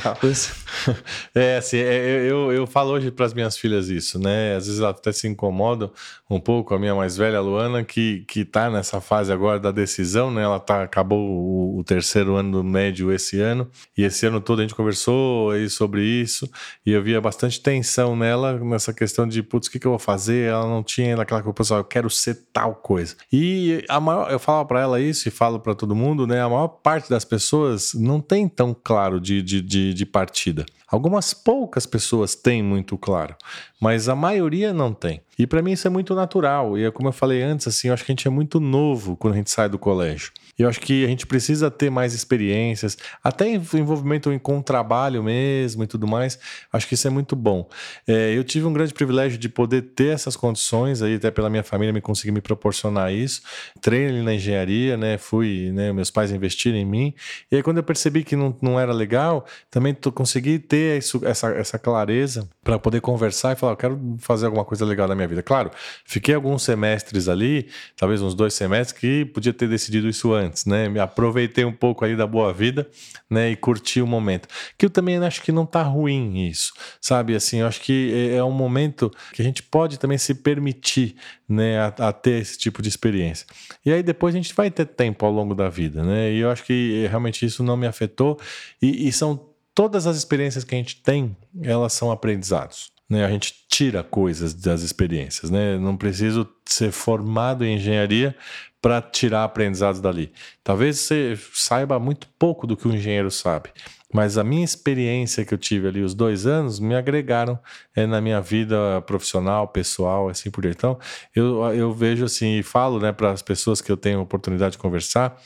é, 1.34 1.56
assim, 1.56 1.78
é, 1.78 2.30
eu, 2.30 2.52
eu 2.52 2.66
falo 2.66 2.92
hoje 2.92 3.10
para 3.10 3.26
as 3.26 3.34
minhas 3.34 3.56
filhas 3.56 3.88
isso, 3.88 4.20
né? 4.20 4.54
Às 4.54 4.66
vezes 4.66 4.80
elas 4.80 4.96
até 4.96 5.10
se 5.10 5.26
incomodam 5.26 5.90
um 6.30 6.38
pouco, 6.38 6.72
a 6.72 6.78
minha 6.78 6.94
mais 6.94 7.16
velha, 7.16 7.38
a 7.38 7.40
Luana, 7.40 7.82
que, 7.82 8.24
que 8.28 8.44
tá 8.44 8.70
nessa 8.70 9.00
fase 9.00 9.32
agora 9.32 9.58
da 9.58 9.72
decisão, 9.72 10.30
né? 10.30 10.42
Ela 10.42 10.60
tá, 10.60 10.84
acabou 10.84 11.18
o, 11.18 11.78
o 11.80 11.84
terceiro 11.84 12.36
ano 12.36 12.52
do 12.58 12.64
médio 12.64 13.12
esse 13.12 13.40
ano, 13.40 13.68
e 13.98 14.04
esse 14.04 14.24
ano 14.26 14.40
todo 14.40 14.60
a 14.60 14.62
gente 14.62 14.74
conversou 14.74 15.50
aí 15.50 15.68
sobre 15.68 16.04
isso, 16.04 16.48
e 16.86 16.92
eu 16.92 17.02
via 17.02 17.20
bastante 17.20 17.60
tensão 17.60 18.14
nela, 18.14 18.56
nessa 18.60 18.92
questão 18.92 19.26
de, 19.26 19.42
putz, 19.42 19.66
o 19.66 19.72
que, 19.72 19.80
que 19.80 19.86
eu 19.88 19.92
vou 19.92 19.98
fazer? 19.98 20.50
Ela 20.50 20.66
não 20.66 20.84
tinha 20.84 21.20
aquela 21.20 21.42
coisa, 21.42 21.54
pessoal, 21.54 21.80
eu 21.80 21.84
quero 21.84 22.08
ser 22.08 22.46
tal 22.52 22.76
coisa. 22.76 23.16
E 23.32 23.84
a 23.88 23.98
maior, 23.98 24.30
eu 24.30 24.38
falo 24.38 24.64
para 24.66 24.80
ela 24.80 25.00
isso 25.00 25.26
e 25.26 25.32
falo 25.32 25.58
para 25.58 25.74
todo 25.74 25.96
mundo, 25.96 26.28
né? 26.28 26.40
A 26.40 26.48
maior 26.48 26.59
maior 26.60 26.68
parte 26.68 27.08
das 27.08 27.24
pessoas 27.24 27.94
não 27.94 28.20
tem 28.20 28.48
tão 28.48 28.74
claro 28.74 29.20
de, 29.20 29.42
de, 29.42 29.60
de, 29.60 29.94
de 29.94 30.06
partida. 30.06 30.64
Algumas 30.86 31.32
poucas 31.32 31.86
pessoas 31.86 32.34
têm 32.34 32.62
muito 32.62 32.98
claro, 32.98 33.36
mas 33.80 34.08
a 34.08 34.14
maioria 34.14 34.72
não 34.72 34.92
tem. 34.92 35.20
E 35.38 35.46
para 35.46 35.62
mim 35.62 35.72
isso 35.72 35.86
é 35.86 35.90
muito 35.90 36.14
natural. 36.14 36.76
E 36.76 36.84
é 36.84 36.90
como 36.90 37.08
eu 37.08 37.12
falei 37.12 37.42
antes, 37.42 37.68
assim, 37.68 37.88
eu 37.88 37.94
acho 37.94 38.04
que 38.04 38.10
a 38.10 38.14
gente 38.14 38.26
é 38.26 38.30
muito 38.30 38.58
novo 38.58 39.16
quando 39.16 39.34
a 39.34 39.36
gente 39.36 39.50
sai 39.50 39.68
do 39.68 39.78
colégio. 39.78 40.32
E 40.60 40.62
eu 40.62 40.68
acho 40.68 40.78
que 40.78 41.06
a 41.06 41.08
gente 41.08 41.26
precisa 41.26 41.70
ter 41.70 41.88
mais 41.88 42.12
experiências, 42.12 42.98
até 43.24 43.48
envolvimento 43.48 44.30
com 44.40 44.58
o 44.58 44.62
trabalho 44.62 45.22
mesmo 45.22 45.82
e 45.82 45.86
tudo 45.86 46.06
mais. 46.06 46.38
Acho 46.70 46.86
que 46.86 46.92
isso 46.92 47.08
é 47.08 47.10
muito 47.10 47.34
bom. 47.34 47.66
É, 48.06 48.36
eu 48.36 48.44
tive 48.44 48.66
um 48.66 48.72
grande 48.74 48.92
privilégio 48.92 49.38
de 49.38 49.48
poder 49.48 49.80
ter 49.80 50.12
essas 50.12 50.36
condições 50.36 51.00
aí, 51.00 51.14
até 51.14 51.30
pela 51.30 51.48
minha 51.48 51.62
família 51.62 51.94
me 51.94 52.00
conseguir 52.02 52.30
me 52.30 52.42
proporcionar 52.42 53.10
isso. 53.10 53.40
Treino 53.80 54.22
na 54.22 54.34
engenharia, 54.34 54.98
né? 54.98 55.16
Fui, 55.16 55.70
né? 55.72 55.94
Meus 55.94 56.10
pais 56.10 56.30
investiram 56.30 56.76
em 56.76 56.84
mim. 56.84 57.14
E 57.50 57.56
aí 57.56 57.62
quando 57.62 57.78
eu 57.78 57.82
percebi 57.82 58.22
que 58.22 58.36
não, 58.36 58.54
não 58.60 58.78
era 58.78 58.92
legal, 58.92 59.46
também 59.70 59.96
consegui 60.14 60.58
ter 60.58 60.98
isso, 60.98 61.22
essa, 61.24 61.48
essa 61.52 61.78
clareza 61.78 62.46
para 62.62 62.78
poder 62.78 63.00
conversar 63.00 63.52
e 63.52 63.56
falar, 63.56 63.72
eu 63.72 63.76
quero 63.78 64.16
fazer 64.18 64.44
alguma 64.44 64.64
coisa 64.64 64.84
legal 64.84 65.08
na 65.08 65.14
minha 65.14 65.26
vida. 65.26 65.42
Claro, 65.42 65.70
fiquei 66.04 66.34
alguns 66.34 66.62
semestres 66.62 67.28
ali, 67.28 67.68
talvez 67.96 68.20
uns 68.20 68.34
dois 68.34 68.52
semestres, 68.52 69.00
que 69.00 69.24
podia 69.24 69.54
ter 69.54 69.66
decidido 69.66 70.06
isso 70.06 70.32
antes, 70.34 70.49
né? 70.66 70.88
Me 70.88 70.98
aproveitei 70.98 71.64
um 71.64 71.72
pouco 71.72 72.04
aí 72.04 72.16
da 72.16 72.26
boa 72.26 72.52
vida, 72.52 72.88
né? 73.28 73.50
E 73.50 73.56
curti 73.56 74.00
o 74.00 74.06
momento. 74.06 74.48
Que 74.76 74.86
eu 74.86 74.90
também 74.90 75.16
acho 75.18 75.42
que 75.42 75.52
não 75.52 75.66
tá 75.66 75.82
ruim 75.82 76.46
isso, 76.46 76.72
sabe? 77.00 77.34
Assim, 77.34 77.58
eu 77.58 77.66
acho 77.66 77.80
que 77.80 78.12
é, 78.32 78.36
é 78.36 78.44
um 78.44 78.52
momento 78.52 79.10
que 79.32 79.42
a 79.42 79.44
gente 79.44 79.62
pode 79.62 79.98
também 79.98 80.18
se 80.18 80.34
permitir, 80.34 81.16
né? 81.48 81.78
A, 81.78 82.08
a 82.08 82.12
ter 82.12 82.40
esse 82.40 82.58
tipo 82.58 82.82
de 82.82 82.88
experiência. 82.88 83.46
E 83.84 83.92
aí 83.92 84.02
depois 84.02 84.34
a 84.34 84.38
gente 84.38 84.54
vai 84.54 84.70
ter 84.70 84.86
tempo 84.86 85.24
ao 85.24 85.32
longo 85.32 85.54
da 85.54 85.68
vida, 85.68 86.02
né? 86.02 86.32
E 86.32 86.38
eu 86.40 86.50
acho 86.50 86.64
que 86.64 87.06
realmente 87.08 87.44
isso 87.44 87.62
não 87.62 87.76
me 87.76 87.86
afetou. 87.86 88.38
e, 88.80 89.08
e 89.08 89.12
são 89.12 89.50
todas 89.74 90.06
as 90.06 90.16
experiências 90.16 90.64
que 90.64 90.74
a 90.74 90.78
gente 90.78 91.00
tem, 91.02 91.36
elas 91.62 91.92
são 91.92 92.10
aprendizados. 92.10 92.92
Né, 93.10 93.24
a 93.24 93.28
gente 93.28 93.52
tira 93.68 94.04
coisas 94.04 94.54
das 94.54 94.82
experiências, 94.82 95.50
né? 95.50 95.76
Não 95.76 95.96
preciso 95.96 96.48
ser 96.64 96.92
formado 96.92 97.64
em 97.64 97.74
engenharia 97.74 98.36
para 98.80 99.02
tirar 99.02 99.44
aprendizados 99.44 100.00
dali. 100.00 100.32
Talvez 100.62 101.00
você 101.00 101.36
saiba 101.52 101.98
muito 101.98 102.28
pouco 102.38 102.66
do 102.66 102.76
que 102.76 102.86
o 102.86 102.94
engenheiro 102.94 103.30
sabe, 103.30 103.70
mas 104.12 104.38
a 104.38 104.44
minha 104.44 104.64
experiência 104.64 105.44
que 105.44 105.52
eu 105.52 105.58
tive 105.58 105.86
ali, 105.86 106.02
os 106.02 106.14
dois 106.14 106.46
anos, 106.46 106.80
me 106.80 106.94
agregaram 106.94 107.58
é, 107.94 108.06
na 108.06 108.20
minha 108.20 108.40
vida 108.40 109.00
profissional, 109.02 109.68
pessoal, 109.68 110.28
assim 110.28 110.50
por 110.50 110.62
diante. 110.62 110.78
Então, 110.78 110.98
eu, 111.34 111.62
eu 111.74 111.92
vejo 111.92 112.24
assim 112.24 112.58
e 112.58 112.62
falo 112.62 112.98
né, 112.98 113.12
para 113.12 113.30
as 113.30 113.42
pessoas 113.42 113.80
que 113.80 113.90
eu 113.90 113.96
tenho 113.96 114.20
oportunidade 114.20 114.72
de 114.72 114.78
conversar, 114.78 115.40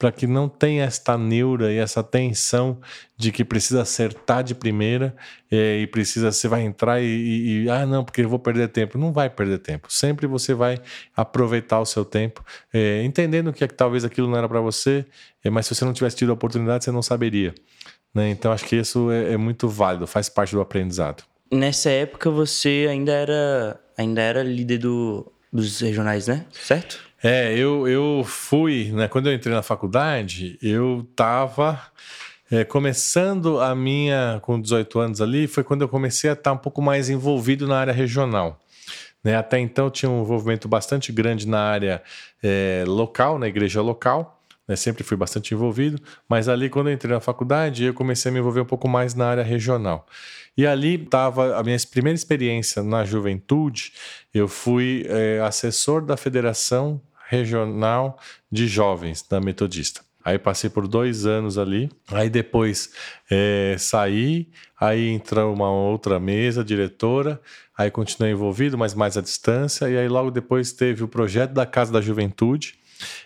para 0.00 0.10
que 0.10 0.26
não 0.26 0.48
tenha 0.48 0.84
esta 0.84 1.18
neura 1.18 1.70
e 1.70 1.76
essa 1.76 2.02
tensão 2.02 2.80
de 3.18 3.30
que 3.30 3.44
precisa 3.44 3.82
acertar 3.82 4.42
de 4.42 4.54
primeira 4.54 5.14
é, 5.50 5.76
e 5.76 5.86
precisa, 5.86 6.32
você 6.32 6.48
vai 6.48 6.62
entrar 6.62 7.02
e, 7.02 7.64
e, 7.64 7.68
ah, 7.68 7.84
não, 7.84 8.02
porque 8.02 8.22
eu 8.22 8.28
vou 8.28 8.38
perder 8.38 8.68
tempo. 8.68 8.96
Não 8.96 9.12
vai 9.12 9.28
perder 9.28 9.58
tempo. 9.58 9.92
Sempre 9.92 10.26
você 10.26 10.54
vai 10.54 10.78
aproveitar 11.14 11.78
o 11.80 11.84
seu 11.84 12.02
tempo, 12.02 12.42
é, 12.72 13.04
entendendo 13.04 13.52
que, 13.52 13.68
que 13.68 13.74
talvez 13.74 14.02
aquilo 14.02 14.26
não 14.26 14.38
era 14.38 14.48
para 14.48 14.62
você, 14.62 15.04
é, 15.44 15.50
mas 15.50 15.66
se 15.66 15.74
você 15.74 15.84
não 15.84 15.92
tivesse 15.92 16.16
tido 16.16 16.30
a 16.30 16.32
oportunidade, 16.32 16.82
você 16.82 16.90
não 16.90 17.02
saberia. 17.02 17.54
Né? 18.14 18.30
Então 18.30 18.50
acho 18.52 18.64
que 18.64 18.76
isso 18.76 19.10
é, 19.10 19.34
é, 19.34 19.36
muito 19.36 19.68
válido, 19.68 20.06
faz 20.06 20.30
parte 20.30 20.54
do 20.54 20.62
aprendizado. 20.62 21.24
Nessa 21.52 21.90
época 21.90 22.30
você 22.30 22.86
ainda 22.88 23.12
era, 23.12 23.78
ainda 23.98 24.22
era 24.22 24.42
líder 24.42 24.78
do, 24.78 25.30
dos 25.52 25.78
regionais, 25.78 26.26
né? 26.26 26.46
Certo? 26.52 27.09
É, 27.22 27.52
eu, 27.56 27.86
eu 27.86 28.24
fui, 28.24 28.90
né? 28.92 29.08
Quando 29.08 29.28
eu 29.28 29.34
entrei 29.34 29.54
na 29.54 29.62
faculdade, 29.62 30.58
eu 30.62 31.06
estava 31.10 31.80
é, 32.50 32.64
começando 32.64 33.60
a 33.60 33.74
minha, 33.74 34.38
com 34.42 34.60
18 34.60 34.98
anos 34.98 35.20
ali, 35.20 35.46
foi 35.46 35.62
quando 35.62 35.82
eu 35.82 35.88
comecei 35.88 36.30
a 36.30 36.32
estar 36.32 36.52
um 36.52 36.58
pouco 36.58 36.80
mais 36.80 37.10
envolvido 37.10 37.68
na 37.68 37.78
área 37.78 37.92
regional. 37.92 38.58
Né? 39.22 39.36
Até 39.36 39.58
então 39.58 39.86
eu 39.86 39.90
tinha 39.90 40.10
um 40.10 40.22
envolvimento 40.22 40.66
bastante 40.66 41.12
grande 41.12 41.46
na 41.46 41.60
área 41.60 42.02
é, 42.42 42.84
local, 42.86 43.38
na 43.38 43.48
igreja 43.48 43.82
local 43.82 44.40
né? 44.70 44.76
Sempre 44.76 45.02
fui 45.02 45.16
bastante 45.16 45.52
envolvido, 45.52 46.00
mas 46.28 46.48
ali 46.48 46.70
quando 46.70 46.88
eu 46.88 46.94
entrei 46.94 47.12
na 47.12 47.20
faculdade, 47.20 47.82
eu 47.82 47.92
comecei 47.92 48.30
a 48.30 48.32
me 48.32 48.38
envolver 48.38 48.60
um 48.60 48.64
pouco 48.64 48.86
mais 48.86 49.16
na 49.16 49.26
área 49.26 49.42
regional. 49.42 50.06
E 50.56 50.64
ali 50.64 50.94
estava 50.94 51.56
a 51.58 51.62
minha 51.64 51.76
primeira 51.90 52.14
experiência 52.14 52.80
na 52.80 53.04
juventude. 53.04 53.92
Eu 54.32 54.46
fui 54.46 55.04
é, 55.08 55.40
assessor 55.40 56.02
da 56.02 56.16
Federação 56.16 57.00
Regional 57.30 58.18
de 58.50 58.66
Jovens 58.66 59.22
da 59.22 59.40
Metodista. 59.40 60.00
Aí 60.24 60.36
passei 60.36 60.68
por 60.68 60.88
dois 60.88 61.26
anos 61.26 61.56
ali, 61.56 61.88
aí 62.08 62.28
depois 62.28 62.90
é, 63.30 63.76
saí, 63.78 64.48
aí 64.78 65.08
entrou 65.08 65.54
uma 65.54 65.70
outra 65.70 66.18
mesa, 66.18 66.64
diretora, 66.64 67.40
aí 67.78 67.88
continuei 67.88 68.32
envolvido, 68.32 68.76
mas 68.76 68.94
mais 68.94 69.16
à 69.16 69.22
distância, 69.22 69.88
e 69.88 69.96
aí 69.96 70.08
logo 70.08 70.30
depois 70.30 70.72
teve 70.72 71.04
o 71.04 71.08
projeto 71.08 71.52
da 71.52 71.64
Casa 71.64 71.92
da 71.92 72.00
Juventude, 72.00 72.74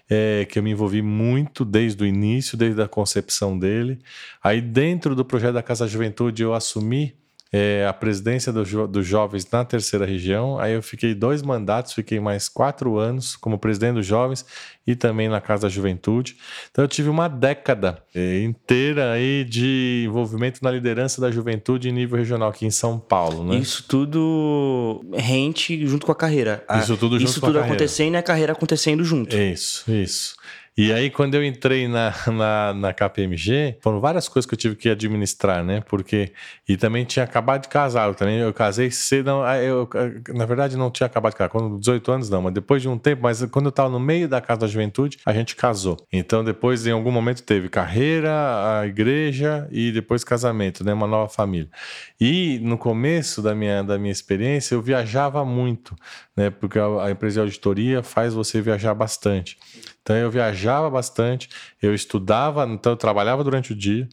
é, 0.08 0.44
que 0.44 0.58
eu 0.58 0.62
me 0.62 0.70
envolvi 0.70 1.00
muito 1.00 1.64
desde 1.64 2.04
o 2.04 2.06
início, 2.06 2.58
desde 2.58 2.80
a 2.80 2.86
concepção 2.86 3.58
dele. 3.58 3.98
Aí, 4.42 4.60
dentro 4.60 5.16
do 5.16 5.24
projeto 5.24 5.54
da 5.54 5.62
Casa 5.62 5.88
Juventude, 5.88 6.42
eu 6.42 6.54
assumi 6.54 7.16
é, 7.56 7.86
a 7.86 7.92
presidência 7.92 8.52
do 8.52 8.64
jo 8.64 8.84
dos 8.88 9.06
jovens 9.06 9.48
na 9.48 9.64
terceira 9.64 10.04
região. 10.04 10.58
Aí 10.58 10.72
eu 10.72 10.82
fiquei 10.82 11.14
dois 11.14 11.40
mandatos, 11.40 11.92
fiquei 11.92 12.18
mais 12.18 12.48
quatro 12.48 12.98
anos 12.98 13.36
como 13.36 13.60
presidente 13.60 13.94
dos 13.94 14.06
jovens 14.06 14.44
e 14.84 14.96
também 14.96 15.28
na 15.28 15.40
Casa 15.40 15.62
da 15.62 15.68
Juventude. 15.68 16.36
Então 16.72 16.82
eu 16.82 16.88
tive 16.88 17.08
uma 17.08 17.28
década 17.28 18.02
é, 18.12 18.42
inteira 18.42 19.12
aí 19.12 19.44
de 19.44 20.02
envolvimento 20.04 20.64
na 20.64 20.70
liderança 20.72 21.20
da 21.20 21.30
juventude 21.30 21.88
em 21.88 21.92
nível 21.92 22.18
regional 22.18 22.48
aqui 22.48 22.66
em 22.66 22.72
São 22.72 22.98
Paulo. 22.98 23.44
Né? 23.44 23.58
Isso 23.58 23.84
tudo 23.86 25.04
rente 25.14 25.86
junto 25.86 26.06
com 26.06 26.10
a 26.10 26.16
carreira. 26.16 26.64
Isso 26.80 26.96
tudo 26.96 27.20
junto 27.20 27.30
isso 27.30 27.40
com 27.40 27.46
tudo 27.46 27.58
a 27.58 27.60
carreira. 27.60 27.76
acontecendo 27.76 28.14
e 28.14 28.16
a 28.16 28.22
carreira 28.22 28.52
acontecendo 28.52 29.04
junto. 29.04 29.36
Isso, 29.36 29.88
isso. 29.92 30.34
E 30.76 30.92
aí, 30.92 31.08
quando 31.08 31.36
eu 31.36 31.44
entrei 31.44 31.86
na, 31.86 32.12
na, 32.26 32.74
na, 32.74 32.92
KPMG, 32.92 33.78
foram 33.80 34.00
várias 34.00 34.28
coisas 34.28 34.44
que 34.44 34.54
eu 34.54 34.58
tive 34.58 34.74
que 34.74 34.88
administrar, 34.88 35.62
né? 35.62 35.80
Porque. 35.82 36.32
E 36.68 36.76
também 36.76 37.04
tinha 37.04 37.24
acabado 37.24 37.62
de 37.62 37.68
casar. 37.68 38.08
Eu, 38.08 38.14
também, 38.14 38.38
eu 38.38 38.52
casei 38.52 38.90
cedo. 38.90 39.30
Eu, 39.62 39.88
na 40.34 40.44
verdade, 40.44 40.76
não 40.76 40.90
tinha 40.90 41.06
acabado 41.06 41.32
de 41.32 41.38
casar. 41.38 41.50
Quando 41.50 41.78
18 41.78 42.10
anos, 42.10 42.28
não, 42.28 42.42
mas 42.42 42.52
depois 42.52 42.82
de 42.82 42.88
um 42.88 42.98
tempo, 42.98 43.22
mas 43.22 43.44
quando 43.44 43.66
eu 43.66 43.70
estava 43.70 43.88
no 43.88 44.00
meio 44.00 44.28
da 44.28 44.40
casa 44.40 44.62
da 44.62 44.66
juventude, 44.66 45.18
a 45.24 45.32
gente 45.32 45.54
casou. 45.54 45.96
Então, 46.12 46.42
depois, 46.42 46.84
em 46.88 46.90
algum 46.90 47.12
momento, 47.12 47.44
teve 47.44 47.68
carreira, 47.68 48.80
a 48.80 48.84
igreja 48.84 49.68
e 49.70 49.92
depois 49.92 50.24
casamento, 50.24 50.82
né? 50.82 50.92
Uma 50.92 51.06
nova 51.06 51.28
família. 51.28 51.68
E 52.20 52.58
no 52.64 52.76
começo 52.76 53.40
da 53.40 53.54
minha, 53.54 53.84
da 53.84 53.96
minha 53.96 54.10
experiência, 54.10 54.74
eu 54.74 54.82
viajava 54.82 55.44
muito, 55.44 55.94
né? 56.36 56.50
Porque 56.50 56.80
a, 56.80 57.04
a 57.04 57.10
empresa 57.12 57.34
de 57.34 57.40
auditoria 57.42 58.02
faz 58.02 58.34
você 58.34 58.60
viajar 58.60 58.92
bastante. 58.92 59.56
Então 60.04 60.16
eu 60.16 60.30
viajava 60.30 60.90
bastante, 60.90 61.48
eu 61.80 61.94
estudava, 61.94 62.66
então 62.66 62.92
eu 62.92 62.96
trabalhava 62.96 63.42
durante 63.42 63.72
o 63.72 63.76
dia, 63.76 64.06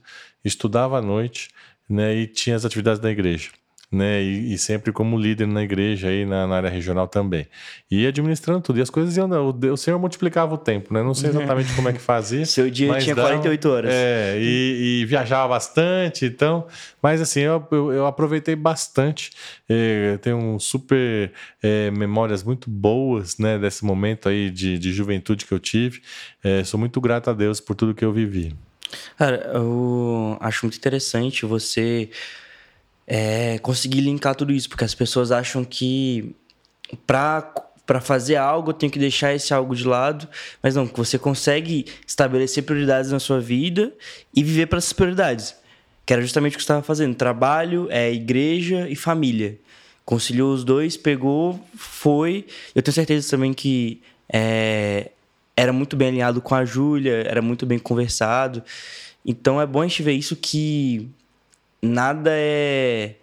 estudava 0.43 0.97
à 0.97 1.01
noite, 1.01 1.49
né, 1.89 2.15
e 2.15 2.27
tinha 2.27 2.55
as 2.55 2.63
atividades 2.65 3.01
da 3.01 3.11
igreja 3.11 3.51
né? 3.91 4.23
E, 4.23 4.53
e, 4.53 4.57
sempre 4.57 4.93
como 4.93 5.17
líder 5.17 5.45
na 5.47 5.61
igreja 5.61 6.07
aí 6.07 6.25
na, 6.25 6.47
na, 6.47 6.55
área 6.55 6.69
regional 6.69 7.07
também. 7.07 7.45
E 7.89 8.07
administrando 8.07 8.61
tudo. 8.61 8.79
E 8.79 8.81
as 8.81 8.89
coisas 8.89 9.17
iam. 9.17 9.29
O, 9.29 9.73
o 9.73 9.77
Senhor 9.77 9.99
multiplicava 9.99 10.55
o 10.55 10.57
tempo, 10.57 10.93
né? 10.93 11.03
Não 11.03 11.13
sei 11.13 11.29
exatamente 11.29 11.73
como 11.73 11.89
é 11.89 11.93
que 11.93 11.99
fazia. 11.99 12.45
Seu 12.45 12.69
dia 12.69 12.97
tinha 12.99 13.13
dava, 13.13 13.27
48 13.27 13.69
horas. 13.69 13.91
É, 13.93 14.37
e, 14.39 15.01
e, 15.01 15.05
viajava 15.05 15.49
bastante, 15.49 16.25
então. 16.25 16.65
Mas 17.01 17.19
assim, 17.19 17.41
eu, 17.41 17.67
eu, 17.69 17.91
eu 17.91 18.05
aproveitei 18.05 18.55
bastante. 18.55 19.31
É, 19.67 20.17
tenho 20.21 20.37
um 20.37 20.57
super 20.57 21.33
é, 21.61 21.91
memórias 21.91 22.43
muito 22.43 22.69
boas, 22.69 23.37
né? 23.37 23.59
Desse 23.59 23.83
momento 23.83 24.29
aí 24.29 24.49
de, 24.49 24.79
de 24.79 24.93
juventude 24.93 25.45
que 25.45 25.51
eu 25.51 25.59
tive. 25.59 26.01
É, 26.41 26.63
sou 26.63 26.79
muito 26.79 27.01
grato 27.01 27.29
a 27.29 27.33
Deus 27.33 27.59
por 27.59 27.75
tudo 27.75 27.93
que 27.93 28.05
eu 28.05 28.13
vivi. 28.13 28.55
Cara, 29.17 29.51
eu 29.53 30.37
acho 30.39 30.65
muito 30.65 30.77
interessante 30.77 31.45
você 31.45 32.09
é, 33.13 33.59
conseguir 33.59 33.99
linkar 33.99 34.33
tudo 34.35 34.53
isso, 34.53 34.69
porque 34.69 34.85
as 34.85 34.95
pessoas 34.95 35.33
acham 35.33 35.65
que 35.65 36.33
para 37.05 37.53
para 37.85 37.99
fazer 37.99 38.37
algo, 38.37 38.69
eu 38.69 38.73
tenho 38.73 38.89
que 38.89 38.99
deixar 38.99 39.33
esse 39.33 39.53
algo 39.53 39.75
de 39.75 39.85
lado, 39.85 40.25
mas 40.63 40.75
não, 40.75 40.85
você 40.85 41.19
consegue 41.19 41.87
estabelecer 42.07 42.63
prioridades 42.63 43.11
na 43.11 43.19
sua 43.19 43.41
vida 43.41 43.91
e 44.33 44.41
viver 44.41 44.67
para 44.67 44.77
essas 44.77 44.93
prioridades. 44.93 45.53
Que 46.05 46.13
era 46.13 46.21
justamente 46.21 46.53
o 46.53 46.55
que 46.55 46.61
você 46.61 46.65
estava 46.71 46.83
fazendo, 46.83 47.13
trabalho, 47.15 47.87
é 47.89 48.09
igreja 48.13 48.87
e 48.87 48.95
família. 48.95 49.59
Conciliou 50.05 50.53
os 50.53 50.63
dois, 50.63 50.95
pegou, 50.95 51.59
foi. 51.75 52.45
Eu 52.73 52.81
tenho 52.81 52.95
certeza 52.95 53.29
também 53.29 53.51
que 53.51 54.01
é, 54.31 55.11
era 55.57 55.73
muito 55.73 55.97
bem 55.97 56.09
alinhado 56.09 56.39
com 56.39 56.55
a 56.55 56.63
Júlia, 56.63 57.25
era 57.27 57.41
muito 57.41 57.65
bem 57.65 57.79
conversado. 57.79 58.63
Então 59.25 59.59
é 59.59 59.65
bom 59.65 59.81
a 59.81 59.87
gente 59.87 60.01
ver 60.01 60.13
isso 60.13 60.37
que 60.37 61.11
nada 61.81 62.31
é 62.33 63.15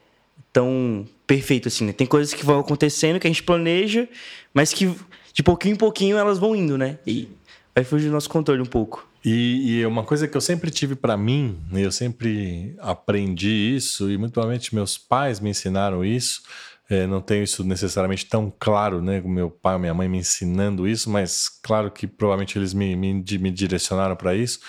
tão 0.53 1.07
perfeito 1.27 1.69
assim, 1.69 1.85
né? 1.85 1.93
Tem 1.93 2.07
coisas 2.07 2.35
que 2.35 2.45
vão 2.45 2.59
acontecendo 2.59 3.21
que 3.21 3.27
a 3.27 3.31
gente 3.31 3.43
planeja, 3.43 4.09
mas 4.53 4.73
que 4.73 4.95
de 5.33 5.43
pouquinho 5.43 5.75
em 5.75 5.77
pouquinho 5.77 6.17
elas 6.17 6.39
vão 6.39 6.57
indo, 6.57 6.77
né? 6.77 6.99
E 7.07 7.29
vai 7.75 7.85
fugir 7.85 8.07
do 8.07 8.13
nosso 8.13 8.29
controle 8.29 8.61
um 8.61 8.67
pouco. 8.67 9.07
E, 9.25 9.79
e 9.79 9.87
uma 9.87 10.05
coisa 10.05 10.27
que 10.27 10.37
eu 10.37 10.41
sempre 10.41 10.71
tive 10.71 10.95
para 10.95 11.17
mim, 11.17 11.59
né? 11.71 11.85
eu 11.85 11.93
sempre 11.93 12.75
aprendi 12.79 13.75
isso, 13.77 14.11
e 14.11 14.17
muito 14.17 14.33
provavelmente 14.33 14.75
meus 14.75 14.97
pais 14.97 15.41
me 15.41 15.51
ensinaram 15.51 16.05
isso. 16.05 16.43
É, 16.91 17.07
não 17.07 17.21
tenho 17.21 17.45
isso 17.45 17.63
necessariamente 17.63 18.25
tão 18.25 18.51
claro, 18.59 19.03
né? 19.03 19.21
Com 19.21 19.29
meu 19.29 19.51
pai 19.51 19.79
minha 19.79 19.93
mãe 19.93 20.09
me 20.09 20.19
ensinando 20.19 20.89
isso, 20.89 21.11
mas 21.11 21.49
claro 21.63 21.91
que 21.91 22.07
provavelmente 22.07 22.59
eles 22.59 22.73
me, 22.73 22.97
me, 22.97 23.13
me 23.13 23.51
direcionaram 23.51 24.17
para 24.17 24.35
isso. 24.35 24.61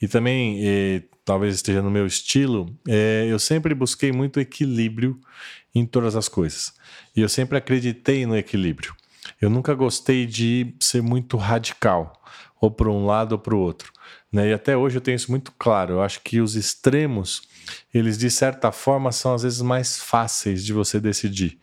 E 0.00 0.06
também 0.06 0.60
eh, 0.62 1.02
talvez 1.24 1.54
esteja 1.54 1.82
no 1.82 1.90
meu 1.90 2.06
estilo, 2.06 2.76
é, 2.88 3.26
eu 3.28 3.38
sempre 3.38 3.74
busquei 3.74 4.12
muito 4.12 4.40
equilíbrio 4.40 5.18
em 5.74 5.86
todas 5.86 6.16
as 6.16 6.28
coisas. 6.28 6.72
E 7.16 7.20
eu 7.20 7.28
sempre 7.28 7.56
acreditei 7.58 8.26
no 8.26 8.36
equilíbrio. 8.36 8.94
Eu 9.40 9.48
nunca 9.48 9.74
gostei 9.74 10.26
de 10.26 10.74
ser 10.80 11.02
muito 11.02 11.36
radical, 11.36 12.12
ou 12.60 12.70
para 12.70 12.90
um 12.90 13.06
lado 13.06 13.32
ou 13.32 13.38
para 13.38 13.54
o 13.54 13.58
outro. 13.58 13.92
Né? 14.32 14.50
E 14.50 14.52
até 14.52 14.76
hoje 14.76 14.96
eu 14.96 15.00
tenho 15.00 15.16
isso 15.16 15.30
muito 15.30 15.52
claro. 15.58 15.94
Eu 15.94 16.02
acho 16.02 16.20
que 16.20 16.40
os 16.40 16.54
extremos, 16.54 17.42
eles 17.92 18.16
de 18.16 18.30
certa 18.30 18.70
forma 18.72 19.12
são 19.12 19.34
às 19.34 19.42
vezes 19.42 19.60
mais 19.60 19.98
fáceis 19.98 20.64
de 20.64 20.72
você 20.72 21.00
decidir. 21.00 21.58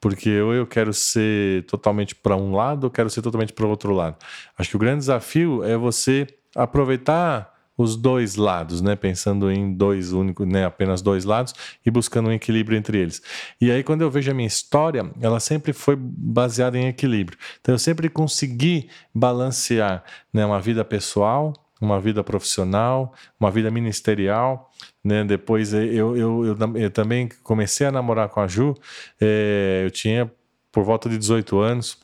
Porque 0.00 0.40
ou 0.40 0.54
eu 0.54 0.66
quero 0.66 0.92
ser 0.92 1.64
totalmente 1.66 2.14
para 2.14 2.34
um 2.34 2.54
lado 2.54 2.84
ou 2.84 2.90
quero 2.90 3.10
ser 3.10 3.22
totalmente 3.22 3.52
para 3.52 3.66
o 3.66 3.70
outro 3.70 3.92
lado. 3.92 4.16
Acho 4.56 4.70
que 4.70 4.76
o 4.76 4.78
grande 4.78 5.00
desafio 5.00 5.62
é 5.62 5.76
você 5.76 6.26
aproveitar 6.54 7.49
os 7.80 7.96
dois 7.96 8.36
lados, 8.36 8.80
né? 8.80 8.94
Pensando 8.94 9.50
em 9.50 9.72
dois 9.72 10.12
únicos, 10.12 10.46
né? 10.46 10.64
Apenas 10.64 11.00
dois 11.00 11.24
lados 11.24 11.54
e 11.84 11.90
buscando 11.90 12.28
um 12.28 12.32
equilíbrio 12.32 12.76
entre 12.76 12.98
eles. 12.98 13.22
E 13.60 13.70
aí, 13.70 13.82
quando 13.82 14.02
eu 14.02 14.10
vejo 14.10 14.30
a 14.30 14.34
minha 14.34 14.46
história, 14.46 15.10
ela 15.20 15.40
sempre 15.40 15.72
foi 15.72 15.96
baseada 15.96 16.78
em 16.78 16.88
equilíbrio. 16.88 17.38
Então, 17.60 17.74
eu 17.74 17.78
sempre 17.78 18.08
consegui 18.08 18.88
balancear 19.14 20.04
né, 20.32 20.44
uma 20.44 20.60
vida 20.60 20.84
pessoal 20.84 21.54
uma 21.80 21.98
vida 21.98 22.22
profissional, 22.22 23.14
uma 23.40 23.50
vida 23.50 23.70
ministerial. 23.70 24.70
Né? 25.02 25.24
Depois 25.24 25.72
eu, 25.72 26.14
eu, 26.14 26.44
eu, 26.44 26.76
eu 26.76 26.90
também 26.90 27.26
comecei 27.42 27.86
a 27.86 27.90
namorar 27.90 28.28
com 28.28 28.38
a 28.38 28.46
Ju, 28.46 28.74
é, 29.18 29.80
eu 29.82 29.90
tinha 29.90 30.30
por 30.70 30.84
volta 30.84 31.08
de 31.08 31.16
18 31.16 31.58
anos. 31.58 31.98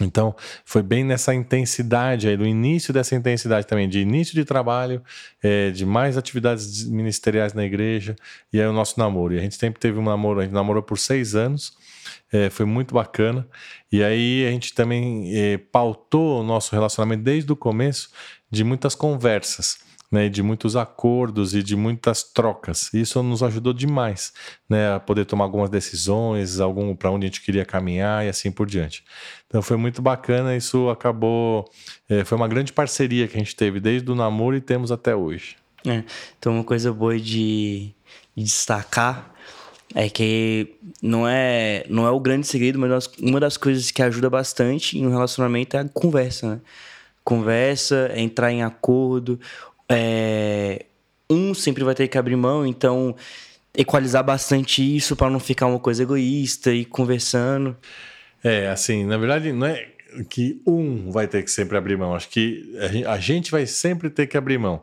Então, 0.00 0.34
foi 0.64 0.82
bem 0.82 1.04
nessa 1.04 1.34
intensidade 1.34 2.26
aí, 2.26 2.36
do 2.36 2.46
início 2.46 2.94
dessa 2.94 3.14
intensidade 3.14 3.66
também, 3.66 3.88
de 3.88 4.00
início 4.00 4.34
de 4.34 4.44
trabalho, 4.44 5.02
é, 5.42 5.70
de 5.70 5.84
mais 5.84 6.16
atividades 6.16 6.84
ministeriais 6.84 7.52
na 7.52 7.64
igreja, 7.64 8.16
e 8.52 8.60
aí 8.60 8.66
o 8.66 8.72
nosso 8.72 8.98
namoro. 8.98 9.34
E 9.34 9.38
a 9.38 9.42
gente 9.42 9.54
sempre 9.54 9.80
teve 9.80 9.98
um 9.98 10.04
namoro, 10.04 10.40
a 10.40 10.44
gente 10.44 10.54
namorou 10.54 10.82
por 10.82 10.98
seis 10.98 11.34
anos, 11.34 11.76
é, 12.32 12.48
foi 12.48 12.64
muito 12.64 12.94
bacana. 12.94 13.46
E 13.90 14.02
aí 14.02 14.46
a 14.46 14.50
gente 14.50 14.72
também 14.72 15.30
é, 15.36 15.58
pautou 15.58 16.40
o 16.40 16.42
nosso 16.42 16.74
relacionamento 16.74 17.22
desde 17.22 17.52
o 17.52 17.56
começo 17.56 18.10
de 18.50 18.64
muitas 18.64 18.94
conversas 18.94 19.78
né, 20.12 20.28
de 20.28 20.42
muitos 20.42 20.76
acordos 20.76 21.54
e 21.54 21.62
de 21.62 21.74
muitas 21.74 22.22
trocas. 22.22 22.92
Isso 22.92 23.22
nos 23.22 23.42
ajudou 23.42 23.72
demais, 23.72 24.34
né, 24.68 24.94
a 24.94 25.00
poder 25.00 25.24
tomar 25.24 25.44
algumas 25.44 25.70
decisões, 25.70 26.60
algum 26.60 26.94
para 26.94 27.10
onde 27.10 27.24
a 27.24 27.28
gente 27.28 27.40
queria 27.40 27.64
caminhar 27.64 28.24
e 28.26 28.28
assim 28.28 28.52
por 28.52 28.66
diante. 28.66 29.02
Então 29.46 29.62
foi 29.62 29.78
muito 29.78 30.02
bacana. 30.02 30.54
Isso 30.54 30.90
acabou, 30.90 31.64
é, 32.08 32.24
foi 32.24 32.36
uma 32.36 32.46
grande 32.46 32.74
parceria 32.74 33.26
que 33.26 33.36
a 33.36 33.38
gente 33.38 33.56
teve 33.56 33.80
desde 33.80 34.10
o 34.10 34.14
namoro 34.14 34.54
e 34.54 34.60
temos 34.60 34.92
até 34.92 35.16
hoje. 35.16 35.56
É, 35.86 36.04
então 36.38 36.52
uma 36.52 36.64
coisa 36.64 36.92
boa 36.92 37.18
de, 37.18 37.92
de 38.36 38.44
destacar 38.44 39.32
é 39.94 40.08
que 40.08 40.74
não 41.02 41.26
é 41.26 41.84
não 41.88 42.06
é 42.06 42.10
o 42.10 42.20
grande 42.20 42.46
segredo, 42.46 42.78
mas 42.78 43.10
uma 43.20 43.40
das 43.40 43.56
coisas 43.56 43.90
que 43.90 44.02
ajuda 44.02 44.30
bastante 44.30 44.98
em 44.98 45.06
um 45.06 45.10
relacionamento 45.10 45.76
é 45.76 45.80
a 45.80 45.88
conversa, 45.88 46.56
né? 46.56 46.60
Conversa, 47.24 48.10
é 48.12 48.20
entrar 48.20 48.50
em 48.50 48.62
acordo 48.62 49.38
é, 49.92 50.86
um 51.28 51.54
sempre 51.54 51.84
vai 51.84 51.94
ter 51.94 52.08
que 52.08 52.18
abrir 52.18 52.36
mão, 52.36 52.66
então 52.66 53.14
equalizar 53.76 54.22
bastante 54.24 54.96
isso 54.96 55.16
para 55.16 55.30
não 55.30 55.40
ficar 55.40 55.66
uma 55.66 55.78
coisa 55.78 56.02
egoísta 56.02 56.72
e 56.72 56.84
conversando. 56.84 57.76
É, 58.44 58.68
assim, 58.68 59.04
na 59.04 59.16
verdade, 59.16 59.52
não 59.52 59.66
é 59.66 59.88
que 60.28 60.60
um 60.66 61.10
vai 61.10 61.26
ter 61.26 61.42
que 61.42 61.50
sempre 61.50 61.76
abrir 61.76 61.96
mão, 61.96 62.14
acho 62.14 62.28
que 62.28 62.74
a 63.06 63.18
gente 63.18 63.50
vai 63.50 63.66
sempre 63.66 64.10
ter 64.10 64.26
que 64.26 64.36
abrir 64.36 64.58
mão. 64.58 64.82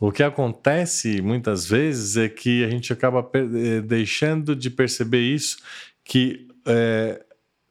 O 0.00 0.10
que 0.10 0.22
acontece 0.22 1.22
muitas 1.22 1.66
vezes 1.66 2.16
é 2.16 2.28
que 2.28 2.64
a 2.64 2.68
gente 2.68 2.92
acaba 2.92 3.28
eh, 3.34 3.80
deixando 3.80 4.56
de 4.56 4.68
perceber 4.68 5.20
isso, 5.20 5.58
que 6.04 6.48
é, 6.66 7.23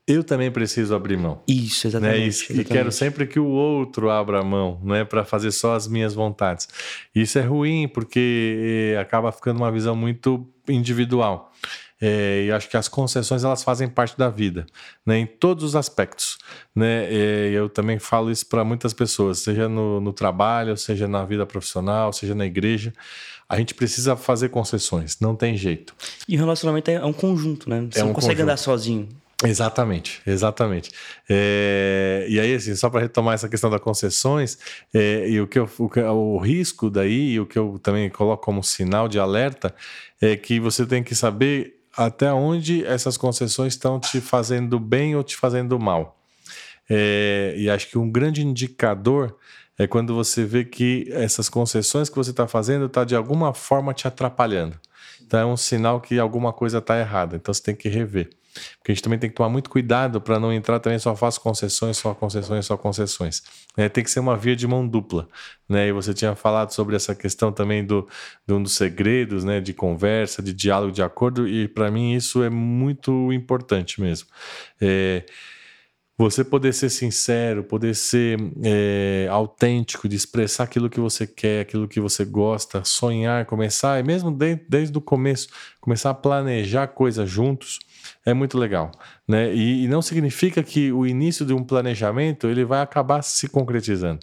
eu 0.08 0.24
também 0.24 0.52
preciso 0.52 0.94
abrir 0.96 1.18
mão. 1.18 1.42
Isso, 1.48 1.88
exatamente. 1.88 2.18
Né? 2.18 2.26
E, 2.26 2.28
exatamente. 2.28 2.62
e 2.62 2.66
quero 2.66 2.92
sempre 2.92 3.26
que 3.26 3.40
o 3.40 3.48
outro 3.48 4.10
abra 4.10 4.40
a 4.40 4.44
mão, 4.44 4.80
né, 4.84 5.06
para 5.06 5.24
fazer 5.24 5.52
só 5.52 5.76
as 5.76 5.88
minhas 5.88 6.14
vontades. 6.14 6.68
Isso 7.16 7.40
é 7.40 7.42
ruim 7.42 7.88
porque 7.88 8.94
eh, 8.96 9.00
acaba 9.00 9.32
ficando 9.32 9.58
uma 9.58 9.72
visão 9.72 9.96
muito 9.96 10.48
individual. 10.68 11.52
É, 12.02 12.44
e 12.48 12.52
acho 12.52 12.70
que 12.70 12.76
as 12.76 12.90
concessões 12.90 13.46
elas 13.46 13.64
fazem 13.64 13.88
parte 13.88 14.18
da 14.18 14.30
vida, 14.30 14.66
né, 15.06 15.20
em 15.20 15.26
todos 15.26 15.64
os 15.64 15.74
aspectos. 15.74 16.38
Né? 16.76 17.06
É, 17.06 17.52
eu 17.54 17.70
também 17.70 17.98
falo 17.98 18.30
isso 18.30 18.46
para 18.46 18.62
muitas 18.66 18.94
pessoas, 18.94 19.40
seja 19.40 19.70
no, 19.70 20.02
no 20.02 20.12
trabalho, 20.12 20.76
seja 20.76 21.08
na 21.08 21.24
vida 21.24 21.46
profissional, 21.46 22.12
seja 22.12 22.36
na 22.36 22.46
igreja 22.46 22.92
a 23.48 23.58
gente 23.58 23.76
precisa 23.76 24.16
fazer 24.16 24.50
concessões, 24.50 25.20
não 25.20 25.36
tem 25.36 25.56
jeito. 25.56 25.94
E 26.28 26.36
o 26.36 26.40
relacionamento 26.40 26.90
é 26.90 27.06
um 27.06 27.14
conjunto, 27.14 27.70
né? 27.70 27.88
Você 27.92 28.00
é 28.00 28.04
não 28.04 28.10
um 28.10 28.14
consegue 28.14 28.36
conjunto. 28.36 28.50
andar 28.50 28.58
sozinho. 28.58 29.10
Exatamente, 29.44 30.22
exatamente. 30.26 30.92
É, 31.30 32.26
e 32.30 32.40
aí, 32.40 32.56
assim, 32.56 32.76
só 32.76 32.90
para 32.90 33.02
retomar 33.02 33.34
essa 33.34 33.50
questão 33.50 33.70
das 33.70 33.82
concessões, 33.82 34.58
é, 34.94 35.30
e 35.30 35.42
o 35.42 35.48
que 35.48 35.60
eu, 35.60 35.70
o, 35.78 35.90
o, 36.12 36.38
risco 36.38 36.90
daí, 36.90 37.34
e 37.34 37.40
o 37.40 37.46
que 37.46 37.60
eu 37.60 37.78
também 37.82 38.10
coloco 38.10 38.44
como 38.44 38.64
sinal 38.64 39.08
de 39.08 39.20
alerta, 39.20 39.76
é 40.22 40.36
que 40.38 40.60
você 40.60 40.86
tem 40.86 41.04
que 41.04 41.14
saber 41.14 41.80
até 41.96 42.32
onde 42.32 42.86
essas 42.86 43.18
concessões 43.18 43.74
estão 43.74 44.00
te 44.00 44.22
fazendo 44.22 44.80
bem 44.80 45.16
ou 45.16 45.24
te 45.24 45.36
fazendo 45.36 45.78
mal. 45.78 46.20
É, 46.90 47.54
e 47.58 47.70
acho 47.70 47.90
que 47.90 47.98
um 47.98 48.10
grande 48.10 48.46
indicador 48.46 49.36
é 49.78 49.88
quando 49.88 50.16
você 50.16 50.46
vê 50.46 50.64
que 50.64 51.08
essas 51.12 51.50
concessões 51.50 52.10
que 52.10 52.16
você 52.16 52.32
está 52.32 52.48
fazendo 52.48 52.86
está 52.86 53.04
de 53.04 53.16
alguma 53.16 53.54
forma 53.54 53.94
te 53.94 54.08
atrapalhando. 54.08 54.80
Então 55.22 55.40
é 55.40 55.46
um 55.46 55.58
sinal 55.58 56.00
que 56.00 56.20
alguma 56.20 56.54
coisa 56.54 56.78
está 56.78 57.00
errada. 57.00 57.36
Então 57.36 57.54
você 57.54 57.62
tem 57.62 57.76
que 57.76 57.90
rever. 57.90 58.30
Porque 58.78 58.92
a 58.92 58.96
gente 58.96 59.04
também 59.04 59.20
tem 59.20 59.30
que 59.30 59.36
tomar 59.36 59.50
muito 59.50 59.70
cuidado 59.70 60.22
para 60.22 60.40
não 60.40 60.52
entrar 60.52 60.80
também 60.80 61.00
só 61.00 61.16
faço 61.16 61.42
concessões, 61.42 61.98
só 61.98 62.14
concessões, 62.14 62.66
só 62.66 62.78
concessões. 62.78 63.44
É, 63.76 63.90
tem 63.90 64.04
que 64.04 64.12
ser 64.12 64.20
uma 64.20 64.38
via 64.38 64.56
de 64.56 64.68
mão 64.68 64.88
dupla. 64.88 65.28
Né? 65.68 65.88
E 65.88 65.92
você 65.92 66.14
tinha 66.14 66.36
falado 66.36 66.72
sobre 66.72 66.96
essa 66.96 67.16
questão 67.16 67.52
também 67.52 67.86
do, 67.86 68.08
de 68.48 68.54
um 68.54 68.62
dos 68.62 68.74
segredos, 68.74 69.44
né? 69.44 69.60
de 69.60 69.74
conversa, 69.74 70.42
de 70.42 70.54
diálogo, 70.54 70.92
de 70.92 71.02
acordo, 71.02 71.48
e 71.48 71.68
para 71.68 71.90
mim 71.90 72.14
isso 72.14 72.44
é 72.44 72.50
muito 72.50 73.32
importante 73.34 74.02
mesmo. 74.02 74.28
É, 74.82 75.26
você 76.18 76.44
poder 76.44 76.74
ser 76.74 76.90
sincero, 76.90 77.64
poder 77.64 77.96
ser 77.96 78.38
é, 78.64 79.28
autêntico, 79.32 80.08
de 80.08 80.16
expressar 80.16 80.66
aquilo 80.66 80.90
que 80.90 81.00
você 81.00 81.26
quer, 81.26 81.62
aquilo 81.62 81.88
que 81.88 82.00
você 82.00 82.24
gosta, 82.24 82.84
sonhar, 82.84 83.46
começar, 83.46 84.00
e 84.00 84.04
mesmo 84.04 84.32
desde, 84.32 84.64
desde 84.70 84.98
o 84.98 85.02
começo, 85.02 85.48
começar 85.82 86.12
a 86.12 86.14
planejar 86.14 86.88
coisas 86.88 87.30
juntos, 87.30 87.80
é 88.26 88.34
muito 88.34 88.58
legal, 88.58 88.92
né? 89.28 89.54
E, 89.54 89.84
e, 89.84 89.88
não 89.88 90.02
significa 90.02 90.64
que 90.64 90.92
o 90.92 91.06
início 91.06 91.46
de 91.46 91.54
um 91.54 91.64
planejamento 91.64 92.48
ele 92.48 92.64
vai 92.64 92.82
acabar 92.82 93.22
se 93.22 93.48
concretizando. 93.50 94.20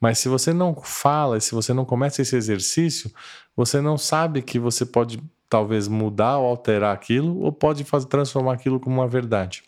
Mas 0.00 0.18
se 0.18 0.28
você 0.28 0.52
não 0.52 0.74
fala, 0.74 1.38
se 1.40 1.54
você 1.54 1.72
não 1.72 1.84
começa 1.84 2.22
esse 2.22 2.36
exercício, 2.36 3.10
você 3.56 3.80
não 3.80 3.98
sabe 3.98 4.42
que 4.42 4.58
você 4.58 4.86
pode 4.86 5.22
talvez 5.48 5.88
mudar 5.88 6.38
ou 6.38 6.46
alterar 6.46 6.94
aquilo, 6.94 7.38
ou 7.40 7.52
pode 7.52 7.84
fazer, 7.84 8.06
transformar 8.06 8.54
aquilo 8.54 8.80
como 8.80 8.96
uma 8.96 9.08
verdade. 9.08 9.62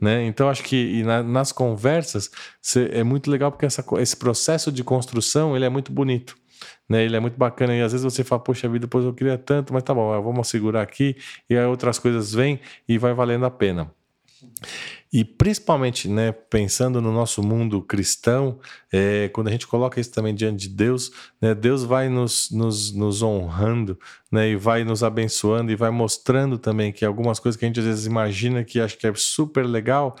Né? 0.00 0.24
Então 0.24 0.48
acho 0.48 0.62
que 0.62 1.02
na, 1.02 1.22
nas 1.22 1.52
conversas 1.52 2.30
é 2.90 3.04
muito 3.04 3.30
legal 3.30 3.52
porque 3.52 3.66
essa, 3.66 3.84
esse 3.98 4.16
processo 4.16 4.72
de 4.72 4.82
construção 4.82 5.54
ele 5.54 5.64
é 5.64 5.68
muito 5.68 5.92
bonito 5.92 6.39
né? 6.88 7.04
Ele 7.04 7.16
é 7.16 7.20
muito 7.20 7.36
bacana 7.36 7.74
e 7.74 7.82
às 7.82 7.92
vezes 7.92 8.04
você 8.04 8.24
fala, 8.24 8.42
poxa 8.42 8.68
vida, 8.68 8.86
depois 8.86 9.04
eu 9.04 9.12
queria 9.12 9.38
tanto, 9.38 9.72
mas 9.72 9.82
tá 9.82 9.94
bom, 9.94 10.20
vamos 10.22 10.48
segurar 10.48 10.82
aqui 10.82 11.16
e 11.48 11.56
aí 11.56 11.64
outras 11.64 11.98
coisas 11.98 12.32
vêm 12.32 12.60
e 12.88 12.98
vai 12.98 13.14
valendo 13.14 13.44
a 13.46 13.50
pena. 13.50 13.90
E 15.12 15.24
principalmente, 15.24 16.08
né, 16.08 16.30
pensando 16.30 17.00
no 17.00 17.12
nosso 17.12 17.42
mundo 17.42 17.82
cristão, 17.82 18.60
é, 18.92 19.28
quando 19.32 19.48
a 19.48 19.50
gente 19.50 19.66
coloca 19.66 20.00
isso 20.00 20.12
também 20.12 20.32
diante 20.32 20.68
de 20.68 20.74
Deus, 20.74 21.10
né, 21.42 21.52
Deus 21.52 21.82
vai 21.82 22.08
nos, 22.08 22.48
nos, 22.50 22.92
nos 22.92 23.20
honrando, 23.20 23.98
né, 24.30 24.50
e 24.50 24.56
vai 24.56 24.84
nos 24.84 25.02
abençoando 25.02 25.72
e 25.72 25.76
vai 25.76 25.90
mostrando 25.90 26.58
também 26.58 26.92
que 26.92 27.04
algumas 27.04 27.40
coisas 27.40 27.58
que 27.58 27.64
a 27.64 27.68
gente 27.68 27.80
às 27.80 27.86
vezes 27.86 28.06
imagina 28.06 28.62
que 28.62 28.80
acha 28.80 28.96
que 28.96 29.06
é 29.06 29.12
super 29.16 29.66
legal, 29.66 30.14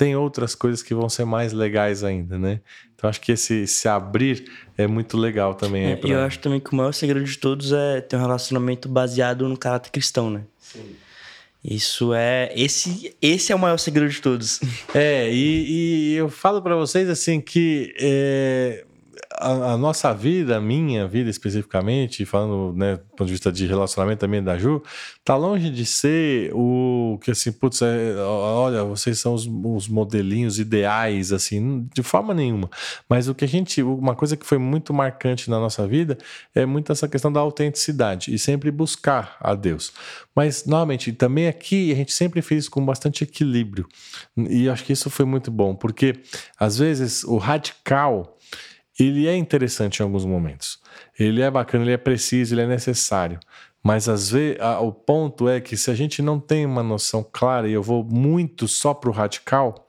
tem 0.00 0.16
outras 0.16 0.54
coisas 0.54 0.82
que 0.82 0.94
vão 0.94 1.10
ser 1.10 1.26
mais 1.26 1.52
legais 1.52 2.02
ainda, 2.02 2.38
né? 2.38 2.60
Então 2.96 3.10
acho 3.10 3.20
que 3.20 3.32
esse 3.32 3.66
se 3.66 3.86
abrir 3.86 4.50
é 4.78 4.86
muito 4.86 5.18
legal 5.18 5.52
também. 5.54 5.92
É, 5.92 5.96
pra... 5.96 6.08
Eu 6.08 6.20
acho 6.20 6.38
também 6.38 6.58
que 6.58 6.72
o 6.72 6.74
maior 6.74 6.92
segredo 6.92 7.22
de 7.22 7.36
todos 7.36 7.70
é 7.70 8.00
ter 8.00 8.16
um 8.16 8.20
relacionamento 8.20 8.88
baseado 8.88 9.46
no 9.46 9.58
caráter 9.58 9.90
cristão, 9.90 10.30
né? 10.30 10.44
Sim. 10.58 10.96
Isso 11.62 12.14
é. 12.14 12.50
Esse, 12.56 13.14
esse 13.20 13.52
é 13.52 13.54
o 13.54 13.58
maior 13.58 13.76
segredo 13.76 14.10
de 14.10 14.22
todos. 14.22 14.58
É, 14.94 15.30
e, 15.30 16.12
e 16.12 16.14
eu 16.14 16.30
falo 16.30 16.62
para 16.62 16.74
vocês 16.76 17.06
assim 17.10 17.38
que 17.38 17.94
é, 18.00 18.86
a, 19.32 19.72
a, 19.72 19.76
nossa 19.76 20.12
vida, 20.12 20.56
a 20.56 20.60
minha 20.60 21.06
vida 21.06 21.30
especificamente, 21.30 22.26
falando 22.26 22.76
né, 22.76 22.96
do 22.96 23.04
ponto 23.16 23.26
de 23.26 23.32
vista 23.32 23.52
de 23.52 23.64
relacionamento 23.64 24.20
também 24.20 24.42
da 24.42 24.58
Ju, 24.58 24.82
tá 25.24 25.36
longe 25.36 25.70
de 25.70 25.86
ser 25.86 26.50
o 26.52 27.18
que 27.22 27.30
assim, 27.30 27.52
putz, 27.52 27.80
é, 27.82 28.16
olha, 28.16 28.82
vocês 28.82 29.20
são 29.20 29.34
os, 29.34 29.46
os, 29.46 29.88
modelinhos 29.88 30.58
ideais, 30.58 31.32
assim, 31.32 31.88
de 31.94 32.02
forma 32.02 32.34
nenhuma. 32.34 32.68
Mas 33.08 33.28
o 33.28 33.34
que 33.34 33.44
a 33.44 33.48
gente, 33.48 33.82
uma 33.82 34.16
coisa 34.16 34.36
que 34.36 34.44
foi 34.44 34.58
muito 34.58 34.92
marcante 34.92 35.48
na 35.48 35.60
nossa 35.60 35.86
vida 35.86 36.18
é 36.54 36.66
muito 36.66 36.90
essa 36.90 37.08
questão 37.08 37.32
da 37.32 37.40
autenticidade 37.40 38.34
e 38.34 38.38
sempre 38.38 38.70
buscar 38.70 39.36
a 39.40 39.54
Deus. 39.54 39.92
Mas, 40.34 40.64
novamente, 40.66 41.12
também 41.12 41.46
aqui 41.46 41.92
a 41.92 41.94
gente 41.94 42.12
sempre 42.12 42.42
fez 42.42 42.68
com 42.68 42.84
bastante 42.84 43.22
equilíbrio. 43.24 43.86
E 44.36 44.68
acho 44.68 44.84
que 44.84 44.92
isso 44.92 45.08
foi 45.08 45.24
muito 45.24 45.50
bom, 45.50 45.74
porque 45.74 46.20
às 46.58 46.78
vezes 46.78 47.22
o 47.24 47.36
radical 47.36 48.36
ele 49.04 49.26
é 49.26 49.36
interessante 49.36 50.00
em 50.00 50.02
alguns 50.02 50.24
momentos. 50.24 50.78
Ele 51.18 51.42
é 51.42 51.50
bacana, 51.50 51.84
ele 51.84 51.92
é 51.92 51.96
preciso, 51.96 52.54
ele 52.54 52.62
é 52.62 52.66
necessário. 52.66 53.38
Mas 53.82 54.08
às 54.08 54.30
vezes 54.30 54.58
o 54.82 54.92
ponto 54.92 55.48
é 55.48 55.60
que 55.60 55.76
se 55.76 55.90
a 55.90 55.94
gente 55.94 56.20
não 56.20 56.38
tem 56.38 56.66
uma 56.66 56.82
noção 56.82 57.26
clara 57.30 57.68
e 57.68 57.72
eu 57.72 57.82
vou 57.82 58.04
muito 58.04 58.68
só 58.68 58.92
para 58.92 59.08
o 59.08 59.12
radical, 59.12 59.88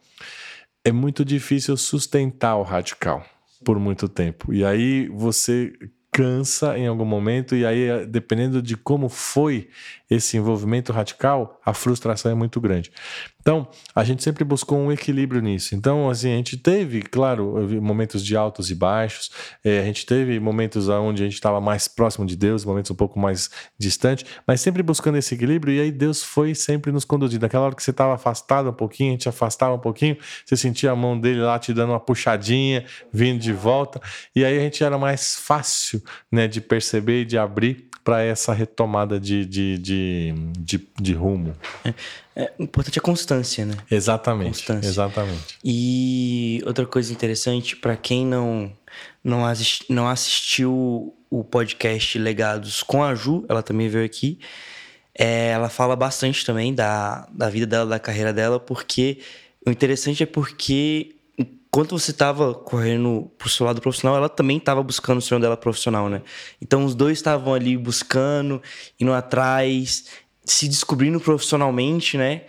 é 0.83 0.91
muito 0.91 1.25
difícil 1.25 1.75
sustentar 1.77 2.55
o 2.55 2.63
radical 2.63 3.25
por 3.63 3.77
muito 3.79 4.07
tempo. 4.07 4.53
E 4.53 4.63
aí 4.63 5.07
você 5.09 5.73
cansa 6.11 6.77
em 6.77 6.87
algum 6.87 7.05
momento, 7.05 7.55
e 7.55 7.65
aí, 7.65 8.05
dependendo 8.05 8.61
de 8.61 8.75
como 8.75 9.07
foi 9.07 9.69
esse 10.09 10.35
envolvimento 10.35 10.91
radical, 10.91 11.59
a 11.65 11.73
frustração 11.73 12.29
é 12.29 12.35
muito 12.35 12.59
grande. 12.59 12.91
Então, 13.39 13.67
a 13.95 14.03
gente 14.03 14.21
sempre 14.21 14.43
buscou 14.43 14.77
um 14.77 14.91
equilíbrio 14.91 15.41
nisso. 15.41 15.73
Então, 15.73 16.09
assim, 16.09 16.31
a 16.31 16.35
gente 16.35 16.57
teve, 16.57 17.01
claro, 17.01 17.67
momentos 17.81 18.23
de 18.23 18.35
altos 18.35 18.69
e 18.69 18.75
baixos, 18.75 19.31
é, 19.63 19.79
a 19.79 19.83
gente 19.83 20.05
teve 20.05 20.39
momentos 20.39 20.89
onde 20.89 21.23
a 21.23 21.25
gente 21.25 21.35
estava 21.35 21.59
mais 21.61 21.87
próximo 21.87 22.25
de 22.25 22.35
Deus, 22.35 22.65
momentos 22.65 22.91
um 22.91 22.95
pouco 22.95 23.17
mais 23.17 23.49
distante, 23.79 24.25
mas 24.45 24.59
sempre 24.59 24.83
buscando 24.83 25.17
esse 25.17 25.33
equilíbrio, 25.33 25.73
e 25.73 25.79
aí 25.79 25.91
Deus 25.91 26.21
foi 26.21 26.53
sempre 26.53 26.91
nos 26.91 27.05
conduzindo. 27.05 27.41
Naquela 27.41 27.65
hora 27.65 27.75
que 27.75 27.81
você 27.81 27.91
estava 27.91 28.13
afastado 28.13 28.69
um 28.69 28.73
pouquinho, 28.73 29.11
a 29.11 29.13
gente 29.13 29.29
afastava 29.29 29.73
um 29.73 29.79
pouquinho, 29.79 30.17
você 30.45 30.57
sentia 30.57 30.91
a 30.91 30.95
mão 30.95 31.17
dele 31.17 31.39
lá 31.39 31.57
te 31.57 31.73
dando 31.73 31.91
uma 31.91 31.99
puxadinha, 31.99 32.85
vindo 33.11 33.39
de 33.39 33.53
volta, 33.53 33.99
e 34.35 34.43
aí 34.43 34.57
a 34.57 34.61
gente 34.61 34.83
era 34.83 34.97
mais 34.97 35.35
fácil 35.35 36.00
né, 36.31 36.47
de 36.47 36.61
perceber 36.61 37.21
e 37.21 37.25
de 37.25 37.37
abrir 37.37 37.89
para 38.03 38.23
essa 38.23 38.53
retomada 38.53 39.19
de, 39.19 39.45
de, 39.45 39.77
de, 39.77 40.33
de, 40.59 40.87
de 40.99 41.13
rumo. 41.13 41.55
É, 41.83 41.93
é, 42.35 42.53
importante 42.59 42.97
é 42.97 42.99
a 42.99 43.03
constância, 43.03 43.65
né? 43.65 43.75
Exatamente. 43.89 44.59
Constância. 44.59 44.87
Exatamente. 44.87 45.57
E 45.63 46.61
outra 46.65 46.85
coisa 46.85 47.11
interessante, 47.11 47.75
para 47.75 47.95
quem 47.95 48.25
não, 48.25 48.71
não, 49.23 49.45
assist, 49.45 49.85
não 49.89 50.07
assistiu 50.07 51.13
o 51.29 51.43
podcast 51.43 52.17
Legados 52.17 52.81
com 52.83 53.03
a 53.03 53.13
Ju, 53.13 53.45
ela 53.47 53.61
também 53.61 53.87
veio 53.87 54.05
aqui. 54.05 54.39
É, 55.13 55.49
ela 55.49 55.69
fala 55.69 55.95
bastante 55.95 56.45
também 56.45 56.73
da, 56.73 57.27
da 57.31 57.49
vida 57.49 57.67
dela, 57.67 57.85
da 57.85 57.99
carreira 57.99 58.33
dela, 58.33 58.59
porque 58.59 59.19
o 59.65 59.69
interessante 59.69 60.23
é 60.23 60.25
porque 60.25 61.15
enquanto 61.71 61.97
você 61.97 62.11
estava 62.11 62.53
correndo 62.53 63.31
pro 63.37 63.49
seu 63.49 63.65
lado 63.65 63.79
profissional, 63.79 64.17
ela 64.17 64.27
também 64.27 64.57
estava 64.57 64.83
buscando 64.83 65.19
o 65.19 65.21
sonho 65.21 65.39
dela 65.39 65.55
profissional, 65.55 66.09
né? 66.09 66.21
Então 66.61 66.83
os 66.83 66.93
dois 66.93 67.17
estavam 67.17 67.53
ali 67.53 67.77
buscando, 67.77 68.61
indo 68.99 69.13
atrás, 69.13 70.07
se 70.43 70.67
descobrindo 70.67 71.17
profissionalmente, 71.21 72.17
né? 72.17 72.41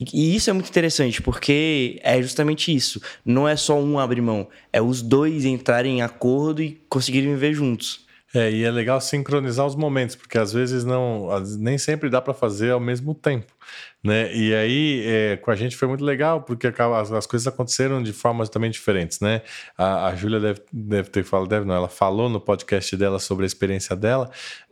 E 0.00 0.34
isso 0.34 0.48
é 0.48 0.54
muito 0.54 0.70
interessante, 0.70 1.20
porque 1.20 2.00
é 2.02 2.20
justamente 2.22 2.74
isso. 2.74 3.00
Não 3.24 3.46
é 3.46 3.56
só 3.56 3.78
um 3.78 3.98
abrir 3.98 4.22
mão, 4.22 4.48
é 4.72 4.80
os 4.80 5.02
dois 5.02 5.44
entrarem 5.44 5.98
em 5.98 6.02
acordo 6.02 6.62
e 6.62 6.82
conseguirem 6.88 7.30
viver 7.34 7.52
juntos. 7.52 8.06
É, 8.34 8.50
e 8.50 8.64
é 8.64 8.70
legal 8.70 8.98
sincronizar 9.02 9.66
os 9.66 9.76
momentos, 9.76 10.16
porque 10.16 10.38
às 10.38 10.50
vezes 10.50 10.82
não, 10.82 11.28
nem 11.58 11.76
sempre 11.76 12.08
dá 12.08 12.22
para 12.22 12.32
fazer 12.32 12.70
ao 12.70 12.80
mesmo 12.80 13.14
tempo. 13.14 13.52
Né? 14.02 14.34
E 14.34 14.52
aí, 14.52 15.02
é, 15.06 15.36
com 15.36 15.50
a 15.50 15.54
gente 15.54 15.76
foi 15.76 15.86
muito 15.86 16.04
legal, 16.04 16.42
porque 16.42 16.66
as, 16.66 17.12
as, 17.12 17.26
coisas 17.26 17.46
aconteceram 17.46 18.02
de 18.02 18.12
formas 18.12 18.48
também 18.48 18.68
diferentes, 18.68 19.20
né? 19.20 19.42
A, 19.78 20.08
a 20.08 20.16
Júlia 20.16 20.40
deve, 20.40 20.60
deve 20.72 21.08
ter 21.08 21.22
falado, 21.22 21.48
deve 21.48 21.64
não, 21.64 21.74
ela 21.74 21.88
falou 21.88 22.28
no 22.28 22.40
podcast 22.40 22.96
dela 22.96 23.20
sobre 23.20 23.44
a 23.44 23.46
experiência 23.46 23.94
dela, 23.94 24.28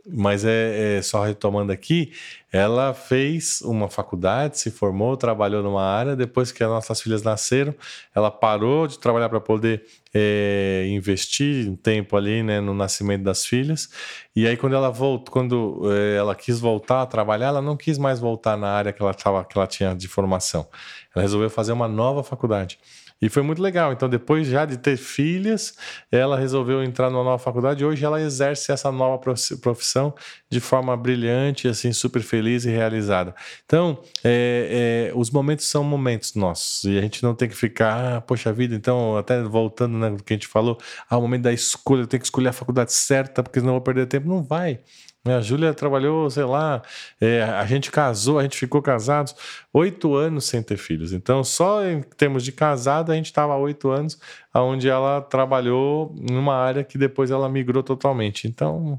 mas 0.08 0.44
é, 0.44 0.98
é, 0.98 1.02
só 1.02 1.22
retomando 1.22 1.72
aqui, 1.72 2.12
ela 2.52 2.92
fez 2.94 3.60
uma 3.62 3.88
faculdade, 3.88 4.58
se 4.58 4.70
formou, 4.70 5.16
trabalhou 5.16 5.62
numa 5.62 5.84
área. 5.84 6.16
Depois 6.16 6.50
que 6.50 6.64
as 6.64 6.70
nossas 6.70 7.00
filhas 7.00 7.22
nasceram, 7.22 7.74
ela 8.14 8.30
parou 8.30 8.86
de 8.86 8.98
trabalhar 8.98 9.28
para 9.28 9.40
poder 9.40 9.84
é, 10.12 10.86
investir 10.88 11.68
um 11.68 11.76
tempo 11.76 12.16
ali, 12.16 12.42
né, 12.42 12.60
no 12.60 12.74
nascimento 12.74 13.22
das 13.22 13.44
filhas. 13.46 13.88
E 14.34 14.46
aí 14.46 14.56
quando 14.56 14.74
ela 14.74 14.90
voltou, 14.90 15.32
quando 15.32 15.82
é, 15.92 16.16
ela 16.16 16.34
quis 16.34 16.60
voltar 16.60 17.02
a 17.02 17.06
trabalhar, 17.06 17.48
ela 17.48 17.62
não 17.62 17.76
quis 17.76 17.98
mais 17.98 18.20
voltar 18.20 18.56
na 18.56 18.68
área 18.68 18.92
que 18.92 19.02
ela 19.02 19.12
tava, 19.12 19.44
que 19.44 19.58
ela 19.58 19.66
tinha 19.66 19.94
de 19.94 20.06
formação. 20.06 20.68
Ela 21.14 21.22
resolveu 21.22 21.50
fazer 21.50 21.72
uma 21.72 21.88
nova 21.88 22.22
faculdade. 22.22 22.78
E 23.20 23.28
foi 23.28 23.42
muito 23.42 23.60
legal. 23.60 23.92
Então, 23.92 24.08
depois 24.08 24.46
já 24.46 24.64
de 24.64 24.78
ter 24.78 24.96
filhas, 24.96 25.74
ela 26.10 26.38
resolveu 26.38 26.82
entrar 26.82 27.10
numa 27.10 27.22
nova 27.22 27.38
faculdade 27.38 27.84
hoje 27.84 28.04
ela 28.04 28.20
exerce 28.20 28.72
essa 28.72 28.90
nova 28.90 29.18
profissão 29.60 30.14
de 30.48 30.60
forma 30.60 30.96
brilhante, 30.96 31.68
assim, 31.68 31.92
super 31.92 32.22
feliz 32.22 32.64
e 32.64 32.70
realizada. 32.70 33.34
Então, 33.66 34.02
é, 34.24 35.10
é, 35.10 35.12
os 35.14 35.30
momentos 35.30 35.66
são 35.66 35.84
momentos 35.84 36.34
nossos 36.34 36.84
e 36.84 36.98
a 36.98 37.02
gente 37.02 37.22
não 37.22 37.34
tem 37.34 37.48
que 37.48 37.56
ficar, 37.56 38.16
ah, 38.16 38.20
poxa 38.20 38.52
vida, 38.52 38.74
então, 38.74 39.16
até 39.16 39.42
voltando 39.42 39.92
no 39.92 40.10
né, 40.10 40.16
que 40.24 40.32
a 40.32 40.36
gente 40.36 40.46
falou, 40.46 40.78
ah, 41.08 41.18
o 41.18 41.22
momento 41.22 41.42
da 41.42 41.52
escolha, 41.52 42.02
eu 42.02 42.06
tenho 42.06 42.20
que 42.20 42.26
escolher 42.26 42.48
a 42.48 42.52
faculdade 42.52 42.92
certa 42.92 43.42
porque 43.42 43.60
senão 43.60 43.72
eu 43.72 43.74
vou 43.74 43.82
perder 43.82 44.06
tempo. 44.06 44.28
Não 44.28 44.42
vai. 44.42 44.80
A 45.26 45.40
Júlia 45.42 45.74
trabalhou, 45.74 46.30
sei 46.30 46.44
lá, 46.44 46.80
é, 47.20 47.42
a 47.42 47.66
gente 47.66 47.90
casou, 47.90 48.38
a 48.38 48.42
gente 48.42 48.56
ficou 48.56 48.80
casados 48.80 49.34
oito 49.72 50.14
anos 50.14 50.46
sem 50.46 50.62
ter 50.62 50.78
filhos. 50.78 51.12
Então, 51.12 51.44
só 51.44 51.84
em 51.84 52.00
termos 52.00 52.42
de 52.42 52.52
casada, 52.52 53.12
a 53.12 53.16
gente 53.16 53.26
estava 53.26 53.54
oito 53.56 53.90
anos, 53.90 54.18
onde 54.54 54.88
ela 54.88 55.20
trabalhou 55.20 56.14
numa 56.18 56.54
área 56.56 56.82
que 56.82 56.96
depois 56.96 57.30
ela 57.30 57.50
migrou 57.50 57.82
totalmente. 57.82 58.48
Então, 58.48 58.98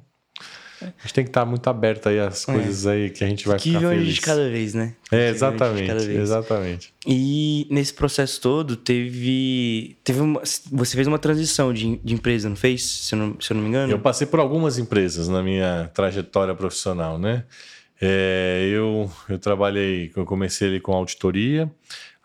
a 0.82 1.02
gente 1.02 1.14
tem 1.14 1.24
que 1.24 1.30
estar 1.30 1.46
muito 1.46 1.68
aberto 1.70 2.10
aí 2.10 2.20
às 2.20 2.48
é. 2.48 2.54
coisas 2.54 2.88
aí 2.88 3.10
que 3.10 3.24
a 3.24 3.28
gente 3.28 3.48
vai 3.48 3.58
que 3.58 3.74
ficar 3.74 3.90
feliz. 3.90 4.14
de 4.14 4.22
cada 4.22 4.50
vez, 4.50 4.74
né? 4.74 4.96
É, 5.12 5.30
exatamente, 5.30 5.92
exatamente. 5.92 6.94
E 7.06 7.68
nesse 7.70 7.94
processo 7.94 8.42
todo, 8.42 8.76
teve... 8.76 9.98
teve 10.04 10.20
uma, 10.22 10.42
você 10.72 10.96
fez 10.96 11.08
uma 11.08 11.20
transição 11.20 11.74
de, 11.74 11.98
de 12.04 12.14
empresa, 12.14 12.50
não 12.50 12.56
fez? 12.56 12.84
Se 12.84 13.16
eu 13.16 13.20
não, 13.20 13.40
se 13.40 13.52
eu 13.52 13.56
não 13.56 13.64
me 13.64 13.70
engano? 13.70 13.92
Eu 13.92 14.00
passei 14.00 14.26
por 14.26 14.40
algumas 14.40 14.78
empresas 14.78 15.28
na 15.28 15.44
minha 15.44 15.90
trajetória 15.94 16.56
profissional, 16.56 17.20
né? 17.20 17.44
É, 18.02 18.68
eu, 18.74 19.12
eu 19.30 19.38
trabalhei, 19.38 20.12
eu 20.16 20.26
comecei 20.26 20.68
ali 20.68 20.80
com 20.80 20.92
auditoria, 20.92 21.72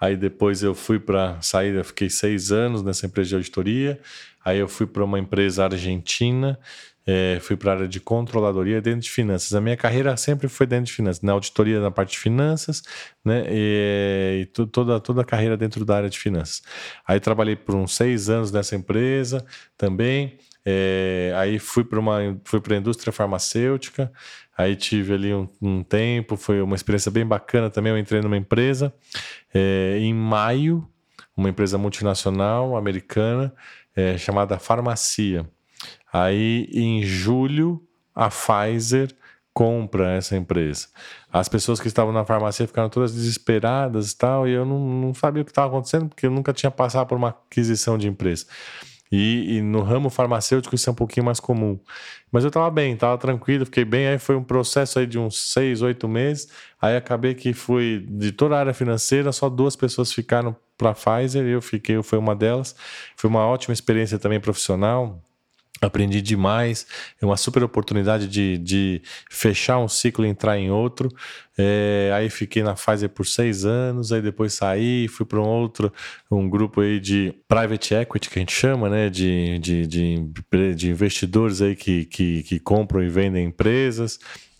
aí 0.00 0.16
depois 0.16 0.62
eu 0.62 0.74
fui 0.74 0.98
para 0.98 1.38
eu 1.76 1.84
fiquei 1.84 2.08
seis 2.08 2.50
anos 2.50 2.82
nessa 2.82 3.04
empresa 3.04 3.28
de 3.28 3.34
auditoria, 3.34 4.00
aí 4.42 4.58
eu 4.58 4.68
fui 4.68 4.86
para 4.86 5.04
uma 5.04 5.18
empresa 5.18 5.64
argentina 5.64 6.58
é, 7.06 7.38
fui 7.40 7.56
para 7.56 7.70
a 7.70 7.74
área 7.76 7.88
de 7.88 8.00
controladoria 8.00 8.82
dentro 8.82 9.02
de 9.02 9.10
finanças. 9.10 9.54
A 9.54 9.60
minha 9.60 9.76
carreira 9.76 10.16
sempre 10.16 10.48
foi 10.48 10.66
dentro 10.66 10.86
de 10.86 10.92
finanças, 10.92 11.22
na 11.22 11.32
auditoria 11.32 11.80
na 11.80 11.90
parte 11.90 12.12
de 12.12 12.18
finanças, 12.18 12.82
né? 13.24 13.44
E, 13.48 14.40
e 14.42 14.46
toda, 14.46 14.98
toda 14.98 15.20
a 15.22 15.24
carreira 15.24 15.56
dentro 15.56 15.84
da 15.84 15.96
área 15.96 16.10
de 16.10 16.18
finanças. 16.18 16.62
Aí 17.06 17.20
trabalhei 17.20 17.54
por 17.54 17.76
uns 17.76 17.94
seis 17.94 18.28
anos 18.28 18.50
nessa 18.50 18.74
empresa 18.74 19.46
também. 19.78 20.38
É, 20.64 21.32
aí 21.36 21.60
fui 21.60 21.84
para 21.84 22.00
uma 22.00 22.18
fui 22.44 22.60
para 22.60 22.74
a 22.74 22.78
indústria 22.78 23.12
farmacêutica. 23.12 24.12
Aí 24.58 24.74
tive 24.74 25.14
ali 25.14 25.32
um, 25.34 25.48
um, 25.62 25.82
tempo, 25.84 26.36
foi 26.36 26.60
uma 26.60 26.74
experiência 26.74 27.10
bem 27.10 27.24
bacana 27.24 27.70
também. 27.70 27.92
Eu 27.92 27.98
entrei 27.98 28.20
numa 28.20 28.36
empresa 28.36 28.92
é, 29.54 29.98
em 30.00 30.12
maio, 30.14 30.88
uma 31.36 31.48
empresa 31.48 31.78
multinacional 31.78 32.76
americana 32.76 33.54
é, 33.94 34.18
chamada 34.18 34.58
Farmacia. 34.58 35.46
Aí, 36.12 36.68
em 36.72 37.02
julho, 37.02 37.82
a 38.14 38.28
Pfizer 38.28 39.14
compra 39.52 40.12
essa 40.12 40.36
empresa. 40.36 40.88
As 41.32 41.48
pessoas 41.48 41.80
que 41.80 41.88
estavam 41.88 42.12
na 42.12 42.26
farmácia 42.26 42.66
ficaram 42.66 42.90
todas 42.90 43.14
desesperadas 43.14 44.12
e 44.12 44.18
tal, 44.18 44.46
e 44.46 44.52
eu 44.52 44.66
não, 44.66 44.78
não 44.78 45.14
sabia 45.14 45.40
o 45.40 45.44
que 45.46 45.50
estava 45.50 45.68
acontecendo, 45.68 46.08
porque 46.08 46.26
eu 46.26 46.30
nunca 46.30 46.52
tinha 46.52 46.70
passado 46.70 47.06
por 47.06 47.16
uma 47.16 47.30
aquisição 47.30 47.96
de 47.96 48.06
empresa. 48.06 48.44
E, 49.10 49.56
e, 49.56 49.62
no 49.62 49.82
ramo 49.82 50.10
farmacêutico 50.10 50.74
isso 50.74 50.90
é 50.90 50.92
um 50.92 50.94
pouquinho 50.94 51.24
mais 51.24 51.40
comum. 51.40 51.78
Mas 52.30 52.44
eu 52.44 52.48
estava 52.48 52.70
bem, 52.70 52.92
estava 52.92 53.16
tranquilo, 53.16 53.64
fiquei 53.64 53.84
bem. 53.84 54.08
Aí 54.08 54.18
foi 54.18 54.36
um 54.36 54.42
processo 54.42 54.98
aí 54.98 55.06
de 55.06 55.18
uns 55.18 55.52
seis, 55.52 55.80
oito 55.80 56.08
meses. 56.08 56.48
Aí 56.80 56.96
acabei 56.96 57.34
que 57.34 57.52
fui 57.54 58.04
de 58.10 58.32
toda 58.32 58.56
a 58.56 58.58
área 58.58 58.74
financeira, 58.74 59.32
só 59.32 59.48
duas 59.48 59.76
pessoas 59.76 60.12
ficaram 60.12 60.56
para 60.76 60.90
a 60.90 60.94
Pfizer, 60.94 61.46
eu 61.46 61.62
fiquei, 61.62 61.96
eu 61.96 62.02
fui 62.02 62.18
uma 62.18 62.34
delas. 62.34 62.74
Foi 63.16 63.30
uma 63.30 63.46
ótima 63.46 63.72
experiência 63.72 64.18
também 64.18 64.40
profissional 64.40 65.22
Aprendi 65.80 66.22
demais, 66.22 66.86
é 67.20 67.26
uma 67.26 67.36
super 67.36 67.62
oportunidade 67.62 68.26
de, 68.26 68.56
de 68.56 69.02
fechar 69.30 69.78
um 69.78 69.88
ciclo 69.88 70.24
e 70.24 70.28
entrar 70.28 70.58
em 70.58 70.70
outro. 70.70 71.14
É, 71.58 72.10
aí 72.14 72.30
fiquei 72.30 72.62
na 72.62 72.72
Pfizer 72.72 73.10
por 73.10 73.26
seis 73.26 73.66
anos, 73.66 74.10
aí 74.10 74.22
depois 74.22 74.54
saí, 74.54 75.06
fui 75.06 75.26
para 75.26 75.38
um 75.38 75.44
outro, 75.44 75.92
um 76.30 76.48
grupo 76.48 76.80
aí 76.80 76.98
de 76.98 77.34
private 77.46 77.94
equity 77.94 78.30
que 78.30 78.38
a 78.38 78.40
gente 78.40 78.52
chama, 78.52 78.88
né? 78.88 79.10
De, 79.10 79.58
de, 79.58 79.86
de, 79.86 80.74
de 80.74 80.90
investidores 80.90 81.60
aí 81.60 81.76
que, 81.76 82.06
que, 82.06 82.42
que 82.44 82.58
compram 82.58 83.02
e 83.02 83.08
vendem 83.10 83.44
empresas. 83.44 84.18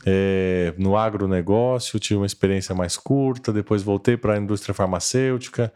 É, 0.09 0.73
no 0.79 0.97
agronegócio, 0.97 1.99
tive 1.99 2.19
uma 2.19 2.27
experiência 2.27 2.75
mais 2.75 2.97
curta, 2.97 3.53
depois 3.53 3.83
voltei 3.83 4.17
para 4.17 4.35
a 4.35 4.39
indústria 4.39 4.75
farmacêutica, 4.75 5.73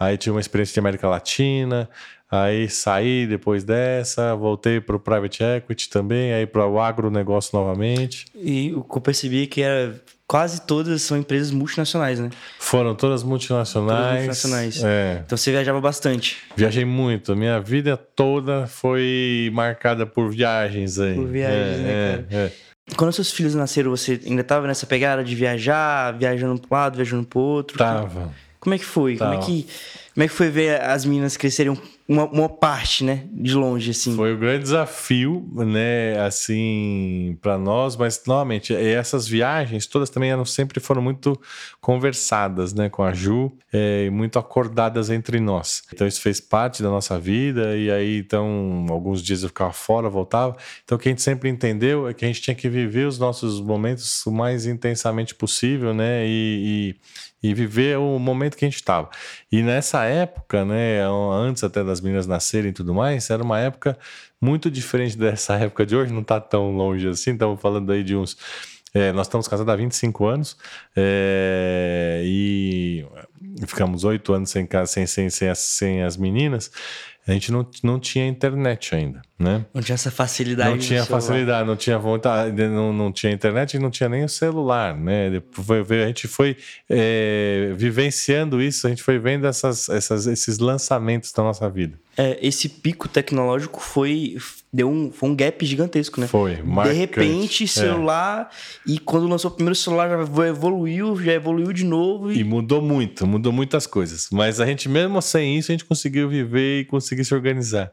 aí 0.00 0.16
tive 0.16 0.34
uma 0.34 0.40
experiência 0.40 0.72
de 0.72 0.80
América 0.80 1.06
Latina, 1.06 1.88
Aí 2.30 2.68
saí 2.68 3.26
depois 3.26 3.64
dessa, 3.64 4.36
voltei 4.36 4.80
para 4.80 4.94
o 4.94 5.00
private 5.00 5.42
equity 5.42 5.90
também, 5.90 6.32
aí 6.32 6.46
para 6.46 6.64
o 6.64 6.80
agronegócio 6.80 7.58
novamente. 7.58 8.26
E 8.36 8.72
o 8.72 8.84
que 8.84 8.98
eu 8.98 9.00
percebi 9.02 9.42
é 9.42 9.46
que 9.48 9.60
era, 9.60 10.00
quase 10.28 10.60
todas 10.60 11.02
são 11.02 11.16
empresas 11.16 11.50
multinacionais, 11.50 12.20
né? 12.20 12.30
Foram 12.60 12.94
todas 12.94 13.24
multinacionais. 13.24 13.98
Todas 13.98 14.14
multinacionais. 14.14 14.84
É. 14.84 15.22
Então 15.26 15.36
você 15.36 15.50
viajava 15.50 15.80
bastante. 15.80 16.36
Viajei 16.54 16.84
muito. 16.84 17.34
Minha 17.34 17.60
vida 17.60 17.96
toda 17.96 18.68
foi 18.68 19.50
marcada 19.52 20.06
por 20.06 20.30
viagens 20.30 21.00
aí. 21.00 21.16
Por 21.16 21.26
viagens, 21.26 21.80
é, 21.80 21.82
né, 21.82 21.90
é, 21.90 22.12
cara? 22.12 22.26
É. 22.30 22.52
Quando 22.96 23.12
seus 23.12 23.32
filhos 23.32 23.56
nasceram, 23.56 23.90
você 23.90 24.20
ainda 24.24 24.42
estava 24.42 24.68
nessa 24.68 24.86
pegada 24.86 25.24
de 25.24 25.34
viajar, 25.34 26.16
viajando 26.16 26.60
para 26.60 26.76
um 26.76 26.80
lado, 26.80 26.94
viajando 26.94 27.26
para 27.26 27.40
outro? 27.40 27.76
Tava. 27.76 28.32
Como 28.60 28.74
é 28.74 28.78
que 28.78 28.84
foi? 28.84 29.16
Tava. 29.16 29.32
Como 29.32 29.42
é 29.42 29.46
que, 29.46 29.66
como 30.14 30.24
é 30.24 30.28
que 30.28 30.34
foi 30.34 30.50
ver 30.50 30.80
as 30.82 31.04
meninas 31.04 31.36
crescerem 31.36 31.76
uma, 32.10 32.24
uma 32.24 32.48
parte, 32.48 33.04
né? 33.04 33.22
De 33.32 33.54
longe, 33.54 33.92
assim. 33.92 34.16
Foi 34.16 34.34
um 34.34 34.38
grande 34.38 34.64
desafio, 34.64 35.48
né? 35.54 36.18
Assim, 36.26 37.38
para 37.40 37.56
nós, 37.56 37.96
mas 37.96 38.20
novamente, 38.26 38.74
essas 38.74 39.28
viagens 39.28 39.86
todas 39.86 40.10
também 40.10 40.32
eram, 40.32 40.44
sempre 40.44 40.80
foram 40.80 41.00
muito 41.00 41.40
conversadas, 41.80 42.74
né? 42.74 42.88
Com 42.88 43.04
a 43.04 43.12
Ju, 43.12 43.52
é, 43.72 44.10
muito 44.10 44.40
acordadas 44.40 45.08
entre 45.08 45.38
nós. 45.38 45.84
Então, 45.94 46.04
isso 46.04 46.20
fez 46.20 46.40
parte 46.40 46.82
da 46.82 46.90
nossa 46.90 47.16
vida, 47.16 47.76
e 47.76 47.88
aí, 47.88 48.18
então, 48.18 48.86
alguns 48.90 49.22
dias 49.22 49.44
eu 49.44 49.48
ficava 49.48 49.72
fora, 49.72 50.10
voltava. 50.10 50.56
Então, 50.84 50.98
o 50.98 50.98
que 51.00 51.08
a 51.08 51.12
gente 51.12 51.22
sempre 51.22 51.48
entendeu 51.48 52.08
é 52.08 52.12
que 52.12 52.24
a 52.24 52.28
gente 52.28 52.42
tinha 52.42 52.56
que 52.56 52.68
viver 52.68 53.06
os 53.06 53.20
nossos 53.20 53.60
momentos 53.60 54.26
o 54.26 54.32
mais 54.32 54.66
intensamente 54.66 55.32
possível, 55.32 55.94
né? 55.94 56.26
e, 56.26 56.96
e 56.96 56.96
e 57.42 57.54
viver 57.54 57.98
o 57.98 58.18
momento 58.18 58.56
que 58.56 58.64
a 58.64 58.68
gente 58.68 58.76
estava. 58.76 59.08
E 59.50 59.62
nessa 59.62 60.04
época, 60.04 60.64
né, 60.64 61.00
antes 61.32 61.64
até 61.64 61.82
das 61.82 62.00
meninas 62.00 62.26
nascerem 62.26 62.70
e 62.70 62.74
tudo 62.74 62.94
mais, 62.94 63.30
era 63.30 63.42
uma 63.42 63.58
época 63.58 63.98
muito 64.40 64.70
diferente 64.70 65.16
dessa 65.16 65.54
época 65.60 65.84
de 65.86 65.96
hoje, 65.96 66.12
não 66.12 66.22
está 66.22 66.40
tão 66.40 66.74
longe 66.76 67.08
assim, 67.08 67.32
estamos 67.32 67.60
falando 67.60 67.90
aí 67.92 68.02
de 68.02 68.16
uns. 68.16 68.36
É, 68.92 69.12
nós 69.12 69.28
estamos 69.28 69.46
casados 69.46 69.72
há 69.72 69.76
25 69.76 70.26
anos 70.26 70.56
é, 70.96 72.22
e 72.24 73.06
ficamos 73.64 74.02
oito 74.02 74.32
anos 74.32 74.50
sem, 74.50 74.68
sem, 74.86 75.06
sem, 75.06 75.30
sem, 75.30 75.48
as, 75.48 75.58
sem 75.60 76.02
as 76.02 76.16
meninas 76.16 76.72
a 77.26 77.32
gente 77.32 77.52
não, 77.52 77.66
não 77.82 78.00
tinha 78.00 78.26
internet 78.26 78.94
ainda, 78.94 79.20
né? 79.38 79.64
Não 79.74 79.82
tinha 79.82 79.94
essa 79.94 80.10
facilidade. 80.10 80.70
Não 80.70 80.78
tinha 80.78 81.04
facilidade, 81.04 81.66
não 81.66 81.76
tinha 81.76 81.98
vontade, 81.98 82.68
não, 82.68 82.92
não 82.92 83.12
tinha 83.12 83.32
internet 83.32 83.74
e 83.74 83.78
não 83.78 83.90
tinha 83.90 84.08
nem 84.08 84.24
o 84.24 84.28
celular, 84.28 84.96
né? 84.96 85.28
A 85.28 86.06
gente 86.06 86.26
foi 86.26 86.56
é, 86.88 87.72
vivenciando 87.76 88.60
isso, 88.60 88.86
a 88.86 88.90
gente 88.90 89.02
foi 89.02 89.18
vendo 89.18 89.46
essas, 89.46 89.88
essas, 89.88 90.26
esses 90.26 90.58
lançamentos 90.58 91.30
da 91.32 91.42
nossa 91.42 91.68
vida. 91.68 91.98
É, 92.20 92.38
esse 92.42 92.68
pico 92.68 93.08
tecnológico 93.08 93.80
foi 93.80 94.36
deu 94.70 94.90
um, 94.90 95.10
foi 95.10 95.30
um 95.30 95.34
gap 95.34 95.64
gigantesco, 95.64 96.20
né? 96.20 96.26
Foi, 96.26 96.62
marcante. 96.62 96.94
De 96.94 97.00
repente, 97.00 97.64
é. 97.64 97.66
celular, 97.66 98.50
é. 98.86 98.92
e 98.92 98.98
quando 98.98 99.26
lançou 99.26 99.50
o 99.50 99.54
primeiro 99.54 99.74
celular 99.74 100.10
já 100.10 100.46
evoluiu, 100.46 101.16
já 101.16 101.32
evoluiu 101.32 101.72
de 101.72 101.82
novo. 101.82 102.30
E... 102.30 102.40
e... 102.40 102.44
mudou 102.44 102.82
muito, 102.82 103.26
mudou 103.26 103.50
muitas 103.50 103.86
coisas. 103.86 104.28
Mas 104.30 104.60
a 104.60 104.66
gente, 104.66 104.86
mesmo 104.86 105.22
sem 105.22 105.56
isso, 105.56 105.70
a 105.70 105.74
gente 105.74 105.86
conseguiu 105.86 106.28
viver 106.28 106.80
e 106.80 106.84
conseguir 106.84 107.24
se 107.24 107.34
organizar. 107.34 107.90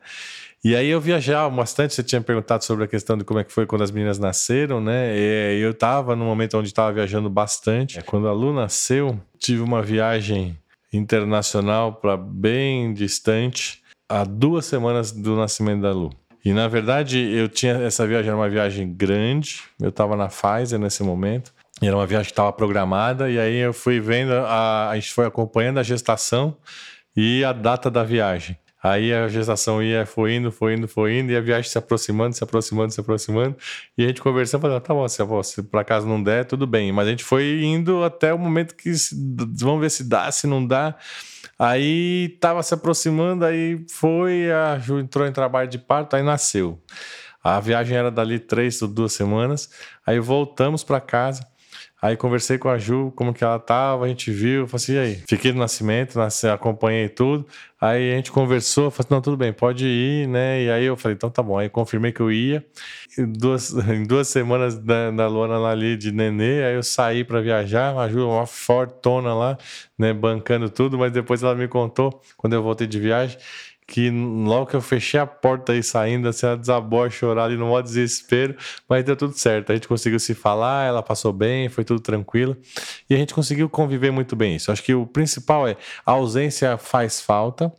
E 0.61 0.75
aí 0.75 0.89
eu 0.89 0.99
viajava 0.99 1.55
bastante, 1.55 1.93
você 1.93 2.03
tinha 2.03 2.19
perguntado 2.19 2.65
sobre 2.65 2.83
a 2.83 2.87
questão 2.87 3.17
de 3.17 3.23
como 3.23 3.39
é 3.39 3.45
que 3.45 3.53
foi 3.53 3.65
quando 3.65 3.83
as 3.83 3.91
meninas 3.91 4.19
nasceram, 4.19 4.81
né? 4.81 5.17
E 5.17 5.61
eu 5.61 5.71
estava 5.71 6.17
num 6.17 6.25
momento 6.25 6.57
onde 6.57 6.67
estava 6.67 6.91
viajando 6.91 7.29
bastante. 7.29 8.01
Quando 8.03 8.27
a 8.27 8.33
Lu 8.33 8.51
nasceu, 8.53 9.17
tive 9.39 9.61
uma 9.61 9.81
viagem 9.81 10.57
internacional 10.91 11.93
para 11.93 12.17
bem 12.17 12.93
distante, 12.93 13.81
há 14.09 14.23
duas 14.23 14.65
semanas 14.65 15.11
do 15.11 15.35
nascimento 15.35 15.81
da 15.81 15.91
Lu. 15.91 16.09
E 16.43 16.53
na 16.53 16.67
verdade, 16.67 17.19
eu 17.19 17.49
tinha 17.49 17.73
essa 17.73 18.07
viagem, 18.07 18.29
era 18.29 18.37
uma 18.37 18.49
viagem 18.49 18.93
grande. 18.93 19.63
Eu 19.81 19.89
estava 19.89 20.15
na 20.15 20.27
Pfizer 20.27 20.79
nesse 20.79 21.03
momento. 21.03 21.53
Era 21.81 21.95
uma 21.95 22.07
viagem 22.07 22.27
que 22.27 22.31
estava 22.31 22.51
programada, 22.51 23.29
e 23.29 23.39
aí 23.39 23.57
eu 23.57 23.73
fui 23.73 23.99
vendo, 23.99 24.33
a, 24.33 24.89
a 24.89 24.95
gente 24.95 25.13
foi 25.13 25.27
acompanhando 25.27 25.77
a 25.79 25.83
gestação 25.83 26.57
e 27.15 27.43
a 27.43 27.53
data 27.53 27.91
da 27.91 28.03
viagem. 28.03 28.57
Aí 28.81 29.11
a 29.11 29.27
gestação 29.27 29.81
ia, 29.81 30.05
foi 30.05 30.35
indo, 30.35 30.51
foi 30.51 30.75
indo, 30.75 30.87
foi 30.87 31.17
indo, 31.17 31.31
e 31.31 31.35
a 31.35 31.41
viagem 31.41 31.69
se 31.69 31.77
aproximando, 31.77 32.35
se 32.35 32.43
aproximando, 32.43 32.93
se 32.93 32.99
aproximando. 33.01 33.55
E 33.97 34.03
a 34.03 34.07
gente 34.07 34.21
conversando, 34.21 34.61
falando, 34.61 34.81
tá 34.81 34.93
bom, 34.93 35.07
se, 35.07 35.17
se 35.43 35.63
por 35.63 35.79
acaso 35.79 36.07
não 36.07 36.21
der, 36.21 36.45
tudo 36.45 36.67
bem. 36.67 36.91
Mas 36.91 37.07
a 37.07 37.09
gente 37.09 37.23
foi 37.23 37.63
indo 37.63 38.03
até 38.03 38.33
o 38.33 38.37
momento 38.37 38.75
que, 38.75 38.93
se, 38.93 39.15
vamos 39.59 39.81
ver 39.81 39.89
se 39.89 40.03
dá, 40.03 40.31
se 40.31 40.45
não 40.45 40.65
dá. 40.65 40.95
Aí 41.57 42.37
tava 42.39 42.61
se 42.61 42.73
aproximando, 42.73 43.43
aí 43.45 43.83
foi, 43.89 44.51
a 44.51 44.77
Ju 44.77 44.99
entrou 44.99 45.25
em 45.25 45.31
trabalho 45.31 45.67
de 45.67 45.79
parto, 45.79 46.15
aí 46.15 46.21
nasceu. 46.21 46.79
A 47.43 47.59
viagem 47.59 47.97
era 47.97 48.11
dali 48.11 48.39
três 48.39 48.81
ou 48.81 48.87
duas 48.87 49.13
semanas. 49.13 49.69
Aí 50.05 50.19
voltamos 50.19 50.83
para 50.83 50.99
casa. 50.99 51.47
Aí 51.99 52.15
conversei 52.15 52.59
com 52.59 52.69
a 52.69 52.77
Ju, 52.77 53.11
como 53.15 53.33
que 53.33 53.43
ela 53.43 53.57
tava, 53.57 54.05
a 54.05 54.07
gente 54.07 54.29
viu, 54.29 54.67
falei 54.67 54.83
assim, 54.83 54.93
e 54.93 54.97
aí? 54.99 55.23
Fiquei 55.27 55.51
no 55.51 55.57
nascimento, 55.57 56.15
nasci, 56.15 56.47
acompanhei 56.47 57.09
tudo. 57.09 57.47
Aí 57.81 58.13
a 58.13 58.15
gente 58.15 58.31
conversou, 58.31 58.91
falei 58.91 59.07
assim, 59.07 59.13
não, 59.15 59.21
tudo 59.21 59.35
bem, 59.35 59.51
pode 59.51 59.87
ir, 59.87 60.27
né? 60.27 60.63
E 60.63 60.69
aí 60.69 60.85
eu 60.85 60.95
falei, 60.95 61.15
então 61.15 61.29
tá 61.31 61.41
bom. 61.41 61.57
Aí 61.57 61.69
confirmei 61.69 62.11
que 62.11 62.19
eu 62.19 62.31
ia. 62.31 62.63
Duas, 63.17 63.73
em 63.89 64.03
duas 64.03 64.27
semanas 64.27 64.77
da, 64.77 65.09
da 65.09 65.27
Luana 65.27 65.57
ali 65.67 65.97
de 65.97 66.11
nenê, 66.11 66.63
aí 66.63 66.75
eu 66.75 66.83
saí 66.83 67.23
para 67.23 67.41
viajar, 67.41 67.97
a 67.97 68.07
Ju, 68.07 68.27
uma 68.29 68.45
fortona 68.45 69.33
lá, 69.33 69.57
né, 69.97 70.13
bancando 70.13 70.69
tudo, 70.69 70.99
mas 70.99 71.11
depois 71.11 71.41
ela 71.41 71.55
me 71.55 71.67
contou, 71.67 72.21
quando 72.37 72.53
eu 72.53 72.61
voltei 72.61 72.85
de 72.85 72.99
viagem, 72.99 73.39
que 73.87 74.09
logo 74.09 74.65
que 74.65 74.75
eu 74.75 74.81
fechei 74.81 75.17
a 75.17 75.25
porta 75.25 75.71
aí 75.71 75.81
saindo, 75.81 76.27
assim, 76.27 76.45
ela 76.45 76.57
desabou 76.57 77.03
a 77.03 77.09
chorar 77.09 77.45
ali 77.45 77.55
no 77.55 77.67
maior 77.67 77.81
desespero, 77.81 78.55
mas 78.87 79.03
deu 79.05 79.15
tudo 79.15 79.33
certo. 79.33 79.71
A 79.71 79.75
gente 79.75 79.87
conseguiu 79.87 80.19
se 80.19 80.35
falar, 80.35 80.85
ela 80.85 81.01
passou 81.01 81.31
bem, 81.31 81.69
foi 81.69 81.85
tudo 81.85 82.01
tranquilo 82.01 82.57
e 83.09 83.15
a 83.15 83.17
gente 83.17 83.33
conseguiu 83.33 83.69
conviver 83.69 84.11
muito 84.11 84.35
bem 84.35 84.57
isso. 84.57 84.71
Acho 84.71 84.83
que 84.83 84.93
o 84.93 85.07
principal 85.07 85.65
é 85.65 85.77
a 86.05 86.11
ausência 86.11 86.77
faz 86.77 87.21
falta, 87.21 87.71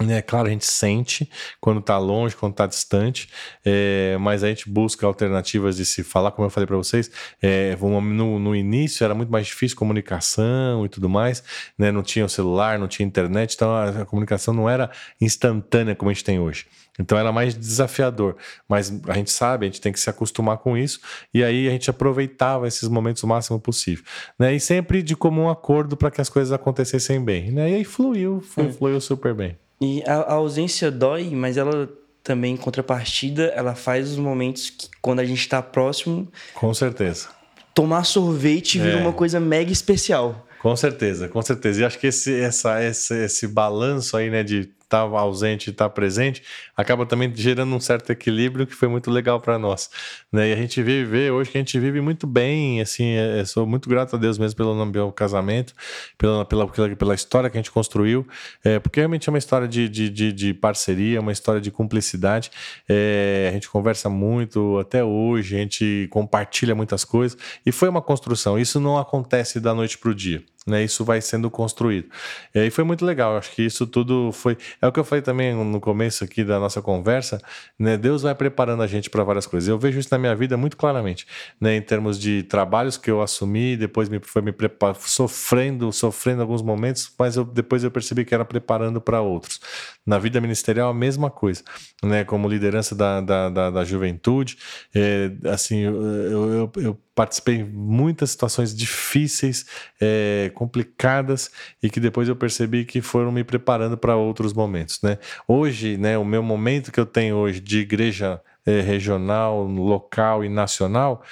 é 0.00 0.20
claro, 0.20 0.48
a 0.48 0.50
gente 0.50 0.66
sente 0.66 1.28
quando 1.58 1.80
está 1.80 1.96
longe, 1.96 2.36
quando 2.36 2.52
está 2.52 2.66
distante, 2.66 3.30
é, 3.64 4.16
mas 4.20 4.44
a 4.44 4.48
gente 4.48 4.68
busca 4.68 5.06
alternativas 5.06 5.76
de 5.76 5.86
se 5.86 6.04
falar, 6.04 6.32
como 6.32 6.44
eu 6.44 6.50
falei 6.50 6.66
para 6.66 6.76
vocês. 6.76 7.10
É, 7.40 7.74
no, 7.80 8.38
no, 8.38 8.54
início 8.54 9.04
era 9.04 9.14
muito 9.14 9.32
mais 9.32 9.46
difícil 9.46 9.76
comunicação 9.76 10.84
e 10.84 10.88
tudo 10.90 11.08
mais, 11.08 11.42
né? 11.78 11.90
não 11.90 12.02
tinha 12.02 12.26
o 12.26 12.28
celular, 12.28 12.78
não 12.78 12.86
tinha 12.86 13.06
internet, 13.06 13.54
então 13.54 13.70
a, 13.70 13.88
a 14.02 14.04
comunicação 14.04 14.52
não 14.52 14.68
era 14.68 14.90
instantânea 15.18 15.94
como 15.94 16.10
a 16.10 16.12
gente 16.12 16.24
tem 16.24 16.38
hoje. 16.38 16.66
Então 16.98 17.16
era 17.16 17.32
mais 17.32 17.54
desafiador, 17.54 18.36
mas 18.68 18.92
a 19.08 19.14
gente 19.14 19.30
sabe, 19.30 19.66
a 19.66 19.68
gente 19.68 19.80
tem 19.80 19.92
que 19.92 20.00
se 20.00 20.10
acostumar 20.10 20.58
com 20.58 20.76
isso, 20.76 21.00
e 21.32 21.42
aí 21.42 21.68
a 21.68 21.70
gente 21.70 21.88
aproveitava 21.88 22.68
esses 22.68 22.88
momentos 22.88 23.22
o 23.22 23.26
máximo 23.26 23.58
possível. 23.58 24.04
Né? 24.38 24.54
E 24.54 24.60
sempre 24.60 25.02
de 25.02 25.16
comum 25.16 25.48
acordo 25.48 25.96
para 25.96 26.10
que 26.10 26.20
as 26.20 26.28
coisas 26.28 26.52
acontecessem 26.52 27.22
bem. 27.22 27.50
Né? 27.50 27.70
E 27.70 27.74
aí 27.76 27.84
fluiu, 27.84 28.40
fluiu, 28.40 28.72
fluiu 28.72 29.00
super 29.00 29.34
bem. 29.34 29.56
E 29.80 30.02
a, 30.06 30.14
a 30.14 30.32
ausência 30.34 30.90
dói, 30.90 31.30
mas 31.30 31.56
ela 31.56 31.88
também, 32.22 32.54
em 32.54 32.56
contrapartida, 32.56 33.52
ela 33.54 33.74
faz 33.74 34.10
os 34.10 34.16
momentos 34.16 34.70
que, 34.70 34.88
quando 35.00 35.20
a 35.20 35.24
gente 35.24 35.40
está 35.40 35.62
próximo. 35.62 36.28
Com 36.54 36.74
certeza. 36.74 37.28
Tomar 37.74 38.04
sorvete 38.04 38.78
vira 38.78 38.98
é. 38.98 39.00
uma 39.00 39.12
coisa 39.12 39.38
mega 39.38 39.70
especial. 39.70 40.46
Com 40.60 40.74
certeza, 40.74 41.28
com 41.28 41.40
certeza. 41.42 41.82
E 41.82 41.84
acho 41.84 41.98
que 41.98 42.08
esse, 42.08 42.34
essa, 42.40 42.82
esse, 42.82 43.14
esse 43.24 43.46
balanço 43.46 44.16
aí, 44.16 44.30
né, 44.30 44.42
de 44.42 44.68
estar 44.86 45.08
tá 45.08 45.18
ausente 45.18 45.68
e 45.68 45.72
estar 45.72 45.88
tá 45.88 45.90
presente, 45.90 46.42
acaba 46.76 47.04
também 47.04 47.32
gerando 47.34 47.74
um 47.74 47.80
certo 47.80 48.10
equilíbrio 48.10 48.66
que 48.66 48.74
foi 48.74 48.88
muito 48.88 49.10
legal 49.10 49.40
para 49.40 49.58
nós. 49.58 49.90
Né? 50.32 50.50
E 50.50 50.52
a 50.52 50.56
gente 50.56 50.82
vive 50.82 51.30
hoje 51.30 51.50
que 51.50 51.58
a 51.58 51.60
gente 51.60 51.78
vive 51.78 52.00
muito 52.00 52.26
bem, 52.26 52.80
assim, 52.80 53.12
é, 53.14 53.44
sou 53.44 53.66
muito 53.66 53.88
grato 53.88 54.16
a 54.16 54.18
Deus 54.18 54.38
mesmo 54.38 54.56
pelo, 54.56 54.92
pelo 54.92 55.12
casamento, 55.12 55.74
pela, 56.16 56.44
pela, 56.44 56.68
pela 56.68 57.14
história 57.14 57.50
que 57.50 57.56
a 57.56 57.60
gente 57.60 57.70
construiu, 57.70 58.26
é, 58.64 58.78
porque 58.78 59.00
realmente 59.00 59.28
é 59.28 59.32
uma 59.32 59.38
história 59.38 59.68
de, 59.68 59.88
de, 59.88 60.08
de, 60.08 60.32
de 60.32 60.54
parceria, 60.54 61.20
uma 61.20 61.32
história 61.32 61.60
de 61.60 61.70
cumplicidade. 61.70 62.50
É, 62.88 63.48
a 63.50 63.52
gente 63.52 63.68
conversa 63.68 64.08
muito 64.08 64.78
até 64.78 65.04
hoje, 65.04 65.56
a 65.56 65.58
gente 65.58 66.08
compartilha 66.10 66.74
muitas 66.74 67.04
coisas, 67.04 67.36
e 67.64 67.72
foi 67.72 67.88
uma 67.88 68.00
construção. 68.00 68.58
Isso 68.58 68.80
não 68.80 68.96
acontece 68.98 69.60
da 69.60 69.74
noite 69.74 69.98
para 69.98 70.10
o 70.10 70.14
dia 70.14 70.42
né? 70.66 70.82
Isso 70.82 71.04
vai 71.04 71.20
sendo 71.20 71.50
construído. 71.50 72.08
E 72.54 72.58
aí 72.58 72.70
foi 72.70 72.82
muito 72.82 73.04
legal. 73.04 73.36
Acho 73.36 73.52
que 73.52 73.62
isso 73.62 73.86
tudo 73.86 74.32
foi. 74.32 74.58
É 74.82 74.86
o 74.86 74.92
que 74.92 74.98
eu 74.98 75.04
falei 75.04 75.22
também 75.22 75.54
no 75.54 75.80
começo 75.80 76.24
aqui 76.24 76.42
da 76.42 76.58
nossa 76.58 76.82
conversa, 76.82 77.40
né? 77.78 77.96
Deus 77.96 78.22
vai 78.22 78.34
preparando 78.34 78.82
a 78.82 78.86
gente 78.86 79.08
para 79.08 79.22
várias 79.22 79.46
coisas. 79.46 79.68
Eu 79.68 79.78
vejo 79.78 79.98
isso 79.98 80.08
na 80.10 80.18
minha 80.18 80.34
vida 80.34 80.56
muito 80.56 80.76
claramente, 80.76 81.26
né? 81.60 81.76
Em 81.76 81.82
termos 81.82 82.18
de 82.18 82.42
trabalhos 82.42 82.96
que 82.96 83.10
eu 83.10 83.22
assumi, 83.22 83.76
depois 83.76 84.08
me 84.08 84.20
foi 84.22 84.42
me 84.42 84.52
prepar, 84.52 84.96
sofrendo, 84.96 85.92
sofrendo 85.92 86.42
alguns 86.42 86.62
momentos, 86.62 87.12
mas 87.18 87.36
eu, 87.36 87.44
depois 87.44 87.84
eu 87.84 87.90
percebi 87.90 88.24
que 88.24 88.34
era 88.34 88.44
preparando 88.44 89.00
para 89.00 89.20
outros. 89.20 89.60
Na 90.04 90.18
vida 90.18 90.40
ministerial, 90.40 90.90
a 90.90 90.94
mesma 90.94 91.30
coisa, 91.30 91.62
né? 92.02 92.24
Como 92.24 92.48
liderança 92.48 92.94
da, 92.94 93.20
da, 93.20 93.48
da, 93.48 93.70
da 93.70 93.84
juventude, 93.84 94.58
é, 94.94 95.30
assim, 95.44 95.80
eu, 95.80 96.02
eu, 96.50 96.72
eu 96.76 97.05
participei 97.16 97.56
em 97.56 97.64
muitas 97.64 98.30
situações 98.30 98.76
difíceis, 98.76 99.64
é, 99.98 100.52
complicadas 100.54 101.50
e 101.82 101.88
que 101.88 101.98
depois 101.98 102.28
eu 102.28 102.36
percebi 102.36 102.84
que 102.84 103.00
foram 103.00 103.32
me 103.32 103.42
preparando 103.42 103.96
para 103.96 104.14
outros 104.14 104.52
momentos, 104.52 105.00
né? 105.02 105.18
Hoje, 105.48 105.96
né, 105.96 106.18
o 106.18 106.24
meu 106.24 106.42
momento 106.42 106.92
que 106.92 107.00
eu 107.00 107.06
tenho 107.06 107.36
hoje 107.36 107.58
de 107.58 107.78
igreja 107.78 108.40
é, 108.66 108.80
regional, 108.80 109.62
local 109.64 110.44
e 110.44 110.48
nacional, 110.48 111.22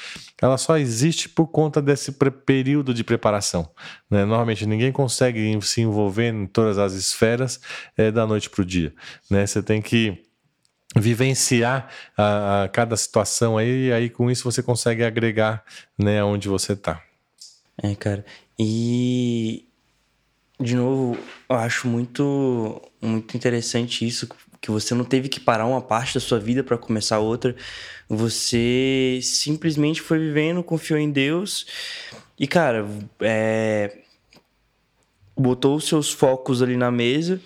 ela 0.41 0.57
só 0.57 0.79
existe 0.79 1.29
por 1.29 1.49
conta 1.49 1.83
desse 1.83 2.13
período 2.47 2.95
de 2.95 3.05
preparação. 3.05 3.69
Né? 4.09 4.25
Normalmente 4.25 4.65
ninguém 4.67 4.93
consegue 4.93 5.59
se 5.61 5.83
envolver 5.83 6.33
em 6.33 6.47
todas 6.47 6.79
as 6.79 6.95
esferas 6.95 7.61
é, 7.97 8.11
da 8.11 8.27
noite 8.27 8.49
para 8.49 8.63
o 8.63 8.65
dia. 8.65 8.95
Né? 9.29 9.47
Você 9.47 9.63
tem 9.63 9.83
que 9.83 10.24
vivenciar 10.97 11.89
a, 12.17 12.65
a, 12.65 12.69
cada 12.69 12.97
situação 12.97 13.59
aí, 13.59 13.89
e 13.89 13.93
aí 13.93 14.11
com 14.11 14.31
isso 14.31 14.45
você 14.45 14.63
consegue 14.63 15.03
agregar 15.05 15.65
né, 15.99 16.23
onde 16.23 16.49
você 16.49 16.75
está. 16.75 17.03
É, 17.83 17.95
cara. 17.95 18.25
E 18.59 19.67
De 20.61 20.77
novo, 20.77 21.19
eu 21.49 21.57
acho 21.57 21.89
muito, 21.89 22.81
muito 23.03 23.37
interessante 23.37 24.07
isso, 24.07 24.29
que 24.61 24.71
você 24.71 24.95
não 24.95 25.05
teve 25.05 25.29
que 25.29 25.41
parar 25.41 25.67
uma 25.67 25.83
parte 25.83 26.15
da 26.15 26.21
sua 26.21 26.39
vida 26.39 26.63
para 26.63 26.79
começar 26.79 27.19
outra. 27.19 27.55
Você 28.09 29.19
simplesmente 29.23 30.01
foi 30.01 30.19
vivendo, 30.19 30.63
confiou 30.63 30.99
em 30.99 31.11
Deus 31.11 31.67
e, 32.39 32.47
cara, 32.47 32.87
é, 33.21 33.99
botou 35.37 35.77
os 35.77 35.87
seus 35.87 36.13
focos 36.13 36.63
ali 36.63 36.77
na 36.77 36.91
mesa, 36.91 37.41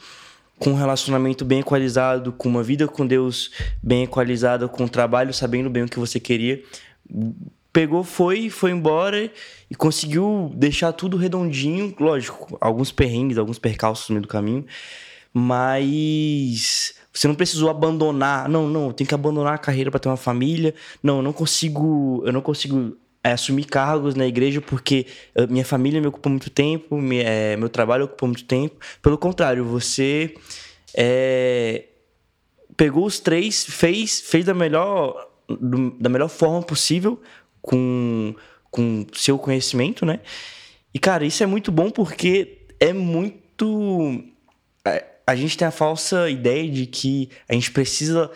com 0.59 0.71
um 0.71 0.75
relacionamento 0.75 1.45
bem 1.45 1.61
equalizado, 1.61 2.33
com 2.33 2.49
uma 2.49 2.63
vida 2.63 2.89
com 2.89 3.07
Deus 3.07 3.51
bem 3.83 4.05
equalizada, 4.05 4.69
com 4.69 4.85
um 4.85 4.89
trabalho 4.89 5.33
sabendo 5.33 5.71
bem 5.71 5.85
o 5.85 5.89
que 5.89 5.99
você 5.99 6.19
queria. 6.19 6.63
Pegou, 7.73 8.03
foi, 8.03 8.51
foi 8.51 8.73
embora 8.73 9.31
e 9.71 9.75
conseguiu 9.75 10.51
deixar 10.55 10.93
tudo 10.93 11.17
redondinho. 11.17 11.95
Lógico, 11.99 12.57
alguns 12.61 12.91
perrengues, 12.91 13.39
alguns 13.39 13.59
percalços 13.59 14.09
no 14.09 14.15
meio 14.15 14.23
do 14.23 14.29
caminho, 14.29 14.67
mas 15.33 16.95
você 17.13 17.29
não 17.29 17.35
precisou 17.35 17.69
abandonar. 17.69 18.49
Não, 18.49 18.69
não, 18.69 18.87
eu 18.87 18.93
tenho 18.93 19.07
que 19.07 19.15
abandonar 19.15 19.55
a 19.55 19.59
carreira 19.59 19.91
para 19.91 20.01
ter 20.01 20.09
uma 20.09 20.17
família. 20.17 20.75
Não, 21.03 21.17
eu 21.19 21.23
não 21.23 21.33
consigo, 21.33 22.23
eu 22.25 22.33
não 22.33 22.41
consigo 22.41 22.97
assumir 23.33 23.65
cargos 23.65 24.15
na 24.15 24.27
igreja 24.27 24.61
porque 24.61 25.07
eh, 25.35 25.47
minha 25.47 25.65
família 25.65 26.01
me 26.01 26.07
ocupa 26.07 26.29
muito 26.29 26.51
tempo, 26.51 26.99
é, 27.13 27.57
meu 27.57 27.69
trabalho 27.69 28.05
ocupa 28.05 28.27
muito 28.27 28.45
tempo. 28.45 28.77
Pelo 29.03 29.19
contrário, 29.19 29.65
você 29.65 30.35
é, 30.95 31.85
pegou 32.77 33.05
os 33.05 33.21
três, 33.21 33.65
fez, 33.65 34.21
fez 34.21 34.45
da 34.45 34.55
melhor, 34.55 35.29
do, 35.49 35.91
da 35.99 36.09
melhor 36.09 36.29
forma 36.29 36.63
possível 36.63 37.21
com, 37.61 38.35
com 38.71 39.07
seu 39.13 39.39
conhecimento, 39.39 40.07
né? 40.07 40.21
E, 40.95 40.99
cara, 40.99 41.25
isso 41.25 41.43
é 41.43 41.47
muito 41.47 41.71
bom 41.71 41.91
porque 41.91 42.67
é 42.81 42.93
muito. 42.93 44.25
A 45.27 45.37
gente 45.37 45.59
tem 45.59 45.69
a 45.69 45.71
falsa 45.71 46.31
ideia 46.31 46.71
de 46.71 46.87
que 46.87 47.29
a 47.49 47.53
gente 47.53 47.71
precisa 47.71 48.31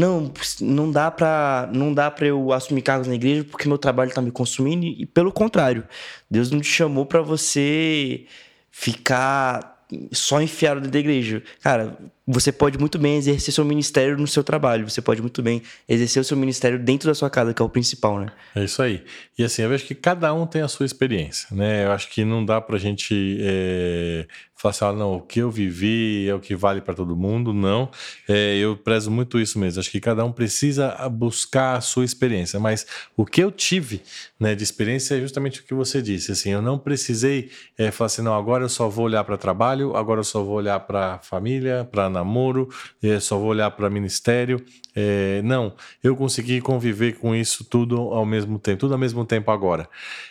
não, 0.00 0.32
não 0.60 0.90
dá 0.90 1.10
para 1.10 1.68
não 1.72 1.92
dá 1.92 2.10
para 2.10 2.26
eu 2.26 2.52
assumir 2.52 2.82
cargos 2.82 3.06
na 3.06 3.14
igreja 3.14 3.44
porque 3.44 3.68
meu 3.68 3.76
trabalho 3.76 4.08
está 4.08 4.22
me 4.22 4.30
consumindo 4.30 4.86
e 4.86 5.04
pelo 5.04 5.30
contrário, 5.30 5.84
Deus 6.30 6.50
não 6.50 6.60
te 6.60 6.68
chamou 6.68 7.04
para 7.04 7.20
você 7.20 8.24
ficar 8.70 9.84
só 10.12 10.40
enfiado 10.40 10.76
dentro 10.76 10.92
da 10.92 10.98
igreja. 10.98 11.42
Cara, 11.60 11.98
você 12.30 12.52
pode 12.52 12.78
muito 12.78 12.98
bem 12.98 13.16
exercer 13.16 13.52
seu 13.52 13.64
ministério 13.64 14.16
no 14.16 14.26
seu 14.26 14.44
trabalho, 14.44 14.88
você 14.88 15.02
pode 15.02 15.20
muito 15.20 15.42
bem 15.42 15.62
exercer 15.88 16.20
o 16.20 16.24
seu 16.24 16.36
ministério 16.36 16.78
dentro 16.78 17.08
da 17.08 17.14
sua 17.14 17.30
casa, 17.30 17.52
que 17.52 17.60
é 17.60 17.64
o 17.64 17.68
principal, 17.68 18.20
né? 18.20 18.32
É 18.54 18.64
isso 18.64 18.82
aí. 18.82 19.02
E 19.38 19.44
assim, 19.44 19.62
eu 19.62 19.68
vejo 19.68 19.84
que 19.84 19.94
cada 19.94 20.32
um 20.32 20.46
tem 20.46 20.62
a 20.62 20.68
sua 20.68 20.86
experiência, 20.86 21.48
né? 21.50 21.86
Eu 21.86 21.92
acho 21.92 22.08
que 22.10 22.24
não 22.24 22.44
dá 22.44 22.60
pra 22.60 22.78
gente 22.78 23.38
é, 23.40 24.26
falar 24.60 24.70
assim, 24.70 24.84
ah, 24.84 24.92
não, 24.92 25.14
o 25.14 25.20
que 25.22 25.40
eu 25.40 25.50
vivi 25.50 26.28
é 26.28 26.34
o 26.34 26.38
que 26.38 26.54
vale 26.54 26.82
para 26.82 26.92
todo 26.92 27.16
mundo, 27.16 27.54
não. 27.54 27.90
É, 28.28 28.56
eu 28.56 28.76
prezo 28.76 29.10
muito 29.10 29.40
isso 29.40 29.58
mesmo. 29.58 29.80
Acho 29.80 29.90
que 29.90 29.98
cada 29.98 30.22
um 30.22 30.30
precisa 30.30 30.94
buscar 31.08 31.78
a 31.78 31.80
sua 31.80 32.04
experiência, 32.04 32.60
mas 32.60 32.86
o 33.16 33.24
que 33.24 33.42
eu 33.42 33.50
tive 33.50 34.02
né, 34.38 34.54
de 34.54 34.62
experiência 34.62 35.14
é 35.16 35.20
justamente 35.20 35.60
o 35.60 35.62
que 35.62 35.72
você 35.72 36.02
disse. 36.02 36.32
Assim, 36.32 36.50
eu 36.50 36.60
não 36.60 36.78
precisei 36.78 37.50
é, 37.78 37.90
falar 37.90 38.06
assim, 38.06 38.20
não, 38.20 38.34
agora 38.34 38.64
eu 38.64 38.68
só 38.68 38.86
vou 38.86 39.06
olhar 39.06 39.24
para 39.24 39.38
trabalho, 39.38 39.96
agora 39.96 40.20
eu 40.20 40.24
só 40.24 40.42
vou 40.42 40.56
olhar 40.56 40.78
para 40.80 41.18
família, 41.20 41.88
para 41.90 42.10
namoro, 42.20 42.68
é, 43.02 43.18
só 43.18 43.38
vou 43.38 43.48
olhar 43.48 43.70
para 43.70 43.90
ministério. 43.90 44.64
É, 44.94 45.40
não, 45.42 45.72
eu 46.02 46.16
consegui 46.16 46.60
conviver 46.60 47.18
com 47.18 47.34
isso 47.34 47.64
tudo 47.64 47.96
ao 47.96 48.26
mesmo 48.26 48.58
tempo, 48.58 48.80
tudo 48.80 48.92
ao 48.92 48.98
mesmo 48.98 49.24
tempo 49.24 49.50
agora. 49.50 49.88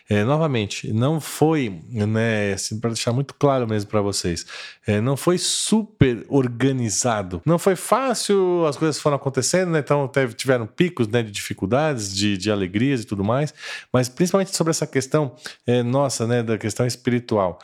É, 0.10 0.24
novamente, 0.24 0.92
não 0.92 1.22
foi, 1.22 1.82
né, 1.90 2.54
assim, 2.54 2.80
para 2.80 2.90
deixar 2.90 3.14
muito 3.14 3.34
claro 3.34 3.68
mesmo 3.68 3.90
para 3.90 4.02
vocês, 4.02 4.46
é, 4.86 5.00
não 5.00 5.16
foi 5.16 5.38
super 5.38 6.26
organizado, 6.28 7.42
não 7.46 7.58
foi 7.58 7.76
fácil, 7.76 8.66
as 8.66 8.76
coisas 8.76 9.00
foram 9.00 9.16
acontecendo, 9.16 9.72
né, 9.72 9.80
então 9.80 10.08
teve, 10.08 10.34
tiveram 10.34 10.68
picos 10.68 11.08
né, 11.08 11.24
de 11.24 11.32
dificuldades, 11.32 12.14
de, 12.14 12.38
de 12.38 12.52
alegrias 12.52 13.02
e 13.02 13.06
tudo 13.06 13.24
mais, 13.24 13.54
mas 13.94 14.10
principalmente 14.10 14.56
sobre 14.56 14.72
essa 14.72 14.88
questão 14.88 15.36
nossa, 15.86 16.28
né, 16.28 16.44
da 16.44 16.58
questão 16.58 16.86
espiritual 16.86 17.60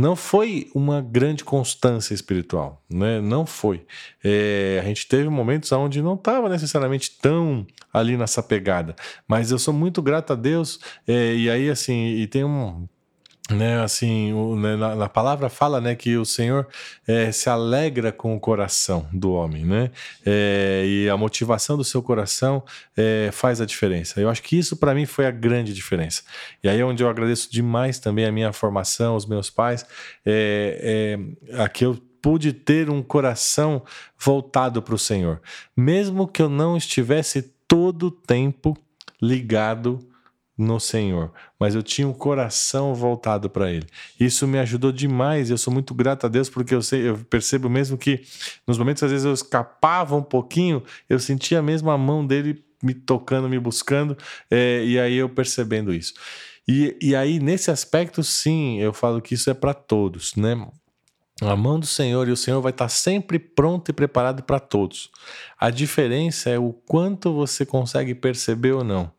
não 0.00 0.16
foi 0.16 0.70
uma 0.74 1.02
grande 1.02 1.44
constância 1.44 2.14
espiritual, 2.14 2.82
né? 2.88 3.20
Não 3.20 3.44
foi. 3.44 3.84
É, 4.24 4.80
a 4.82 4.86
gente 4.86 5.06
teve 5.06 5.28
momentos 5.28 5.70
onde 5.72 6.00
não 6.00 6.14
estava 6.14 6.48
necessariamente 6.48 7.18
tão 7.20 7.66
ali 7.92 8.16
nessa 8.16 8.42
pegada, 8.42 8.96
mas 9.28 9.50
eu 9.50 9.58
sou 9.58 9.74
muito 9.74 10.00
grato 10.00 10.32
a 10.32 10.36
Deus. 10.36 10.80
É, 11.06 11.34
e 11.34 11.50
aí, 11.50 11.68
assim, 11.68 12.14
e 12.14 12.26
tem 12.26 12.44
um 12.44 12.88
né, 13.50 13.82
assim, 13.82 14.32
o, 14.32 14.56
né, 14.56 14.76
na, 14.76 14.94
na, 14.94 15.08
palavra 15.08 15.48
fala, 15.48 15.80
né, 15.80 15.94
que 15.94 16.16
o 16.16 16.24
Senhor 16.24 16.66
é, 17.06 17.30
se 17.32 17.48
alegra 17.48 18.12
com 18.12 18.34
o 18.34 18.40
coração 18.40 19.08
do 19.12 19.32
homem, 19.32 19.64
né, 19.64 19.90
é, 20.24 20.84
e 20.86 21.08
a 21.08 21.16
motivação 21.16 21.76
do 21.76 21.84
seu 21.84 22.02
coração 22.02 22.62
é, 22.96 23.30
faz 23.32 23.60
a 23.60 23.66
diferença. 23.66 24.20
Eu 24.20 24.28
acho 24.28 24.42
que 24.42 24.58
isso 24.58 24.76
para 24.76 24.94
mim 24.94 25.06
foi 25.06 25.26
a 25.26 25.30
grande 25.30 25.72
diferença. 25.74 26.22
E 26.62 26.68
aí 26.68 26.80
é 26.80 26.84
onde 26.84 27.02
eu 27.02 27.08
agradeço 27.08 27.50
demais 27.50 27.98
também 27.98 28.24
a 28.24 28.32
minha 28.32 28.52
formação, 28.52 29.16
os 29.16 29.26
meus 29.26 29.50
pais, 29.50 29.84
é, 30.24 31.18
é, 31.54 31.62
a 31.62 31.68
que 31.68 31.84
eu 31.84 31.98
pude 32.22 32.52
ter 32.52 32.90
um 32.90 33.02
coração 33.02 33.82
voltado 34.18 34.82
para 34.82 34.94
o 34.94 34.98
Senhor, 34.98 35.40
mesmo 35.76 36.28
que 36.28 36.42
eu 36.42 36.48
não 36.48 36.76
estivesse 36.76 37.54
todo 37.66 38.08
o 38.08 38.10
tempo 38.10 38.76
ligado 39.22 40.09
no 40.60 40.78
Senhor, 40.78 41.32
mas 41.58 41.74
eu 41.74 41.82
tinha 41.82 42.06
um 42.06 42.12
coração 42.12 42.94
voltado 42.94 43.48
para 43.48 43.70
Ele. 43.70 43.86
Isso 44.18 44.46
me 44.46 44.58
ajudou 44.58 44.92
demais. 44.92 45.50
Eu 45.50 45.56
sou 45.56 45.72
muito 45.72 45.94
grato 45.94 46.26
a 46.26 46.28
Deus 46.28 46.48
porque 46.48 46.74
eu, 46.74 46.82
sei, 46.82 47.08
eu 47.08 47.18
percebo 47.18 47.68
mesmo 47.68 47.96
que 47.96 48.22
nos 48.66 48.76
momentos 48.76 49.02
às 49.02 49.10
vezes 49.10 49.24
eu 49.24 49.32
escapava 49.32 50.14
um 50.14 50.22
pouquinho, 50.22 50.82
eu 51.08 51.18
sentia 51.18 51.62
mesmo 51.62 51.90
a 51.90 51.96
mão 51.96 52.26
dele 52.26 52.62
me 52.82 52.94
tocando, 52.94 53.48
me 53.48 53.58
buscando, 53.58 54.16
é, 54.50 54.84
e 54.84 54.98
aí 54.98 55.16
eu 55.16 55.28
percebendo 55.28 55.92
isso. 55.92 56.14
E, 56.68 56.96
e 57.00 57.16
aí, 57.16 57.40
nesse 57.40 57.70
aspecto, 57.70 58.22
sim, 58.22 58.78
eu 58.78 58.92
falo 58.92 59.20
que 59.20 59.34
isso 59.34 59.50
é 59.50 59.54
para 59.54 59.74
todos, 59.74 60.34
né? 60.36 60.54
A 61.42 61.56
mão 61.56 61.80
do 61.80 61.86
Senhor 61.86 62.28
e 62.28 62.32
o 62.32 62.36
Senhor 62.36 62.60
vai 62.60 62.70
estar 62.70 62.88
sempre 62.88 63.38
pronto 63.38 63.88
e 63.88 63.94
preparado 63.94 64.42
para 64.42 64.60
todos. 64.60 65.10
A 65.58 65.70
diferença 65.70 66.50
é 66.50 66.58
o 66.58 66.72
quanto 66.72 67.32
você 67.32 67.64
consegue 67.64 68.14
perceber 68.14 68.72
ou 68.72 68.84
não. 68.84 69.10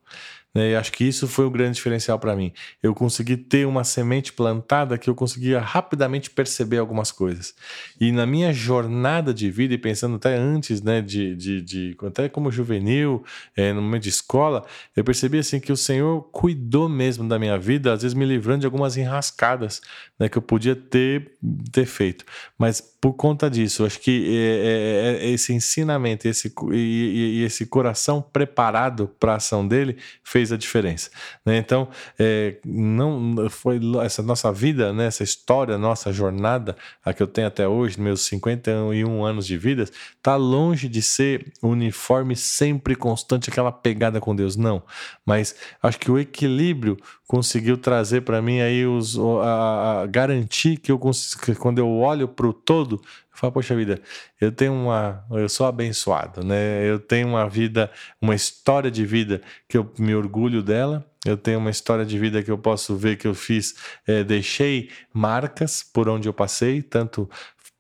Né? 0.54 0.72
E 0.72 0.76
acho 0.76 0.92
que 0.92 1.06
isso 1.06 1.28
foi 1.28 1.46
o 1.46 1.50
grande 1.50 1.76
diferencial 1.76 2.20
para 2.20 2.36
mim. 2.36 2.52
Eu 2.84 2.94
consegui 2.94 3.38
ter 3.38 3.66
uma 3.66 3.84
semente 3.84 4.34
plantada 4.34 4.98
que 4.98 5.10
eu 5.10 5.16
conseguia 5.16 5.60
rapidamente 5.60 6.30
perceber 6.30 6.78
algumas 6.78 7.12
coisas. 7.12 7.56
E 8.00 8.12
na 8.12 8.26
minha 8.26 8.52
jornada 8.52 9.34
de 9.34 9.50
vida, 9.50 9.74
e 9.74 9.78
pensando 9.78 10.18
até 10.18 10.36
antes, 10.36 10.82
né, 10.82 11.02
de, 11.02 11.36
de, 11.36 11.62
de 11.62 11.98
até 12.06 12.28
como 12.28 12.52
juvenil, 12.52 13.24
é, 13.56 13.72
no 13.72 13.82
momento 13.82 14.04
de 14.04 14.10
escola, 14.10 14.66
eu 14.96 15.04
percebi 15.04 15.40
assim 15.40 15.60
que 15.60 15.72
o 15.72 15.78
Senhor 15.78 16.22
cuidou 16.32 16.90
mesmo 16.90 17.28
da 17.28 17.40
minha 17.40 17.58
vida, 17.58 17.94
às 17.94 18.02
vezes 18.02 18.16
me 18.16 18.26
livrando 18.26 18.62
de 18.62 18.66
algumas 18.66 18.98
enrascadas 18.98 19.82
né, 20.22 20.30
que 20.30 20.38
eu 20.38 20.42
podia 20.42 20.76
ter, 20.76 21.32
ter 21.72 21.88
feito. 21.88 22.24
Mas 22.56 22.80
por 22.80 23.14
conta 23.14 23.50
disso, 23.50 23.84
acho 23.84 24.00
que 24.00 24.28
é, 24.30 25.24
é, 25.24 25.26
é 25.26 25.32
esse 25.32 25.52
ensinamento 25.52 26.28
esse, 26.28 26.54
e, 26.72 27.40
e, 27.40 27.44
esse 27.44 27.66
coração 27.66 28.22
preparado 28.22 29.08
para 29.20 29.34
a 29.34 29.36
ação 29.38 29.68
dele 29.68 29.98
fez 30.24 30.52
a 30.52 30.58
diferença. 30.58 31.10
Né? 31.44 31.58
Então, 31.58 31.90
é, 32.20 32.58
não 32.64 33.50
foi 33.50 33.80
essa 34.04 34.22
nossa 34.22 34.52
vida, 34.52 34.94
né, 34.94 35.08
essa 35.08 35.24
história, 35.24 35.76
nossa 35.80 36.14
jornada, 36.14 36.78
a 37.04 37.12
que 37.12 37.24
eu 37.24 37.28
tenho 37.28 37.48
até 37.48 37.68
hoje, 37.68 38.00
meus 38.00 38.22
51 38.22 39.26
anos 39.26 39.48
de 39.48 39.58
vida, 39.58 39.86
está 40.16 40.36
longe 40.36 40.88
de 40.88 41.02
ser 41.02 41.52
uniforme, 41.64 42.36
sempre 42.36 42.96
constante, 42.96 43.50
aquela 43.50 43.72
pegada 43.72 44.22
com 44.22 44.36
Deus. 44.36 44.56
Não. 44.56 44.84
Mas 45.26 45.56
acho 45.82 45.98
que 45.98 46.12
o 46.12 46.20
equilíbrio 46.20 46.96
conseguiu 47.32 47.78
trazer 47.78 48.24
para 48.24 48.42
mim 48.42 48.60
aí 48.60 48.86
os, 48.86 49.18
a, 49.18 50.02
a, 50.02 50.06
garantir 50.06 50.76
que 50.76 50.92
eu 50.92 51.00
que 51.00 51.56
quando 51.56 51.80
eu 51.80 51.90
olho 51.90 52.28
para 52.28 52.46
o 52.46 52.52
todo, 52.52 52.96
eu 52.96 53.38
falo, 53.38 53.54
poxa 53.54 53.74
vida, 53.74 54.02
eu 54.42 54.52
tenho 54.52 54.74
uma, 54.74 55.24
eu 55.32 55.48
sou 55.48 55.66
abençoado, 55.66 56.44
né? 56.44 56.86
Eu 56.86 57.00
tenho 57.00 57.30
uma 57.30 57.48
vida, 57.48 57.90
uma 58.22 58.36
história 58.36 58.92
de 58.92 59.06
vida 59.06 59.42
que 59.66 59.78
eu 59.78 59.90
me 59.98 60.14
orgulho 60.14 60.62
dela. 60.62 61.06
Eu 61.26 61.38
tenho 61.38 61.60
uma 61.60 61.70
história 61.70 62.04
de 62.04 62.20
vida 62.20 62.44
que 62.44 62.52
eu 62.52 62.58
posso 62.58 62.98
ver 62.98 63.16
que 63.16 63.28
eu 63.28 63.34
fiz, 63.34 63.76
é, 64.06 64.26
deixei 64.26 64.90
marcas 65.14 65.82
por 65.84 66.10
onde 66.10 66.28
eu 66.28 66.34
passei, 66.34 66.82
tanto 66.82 67.30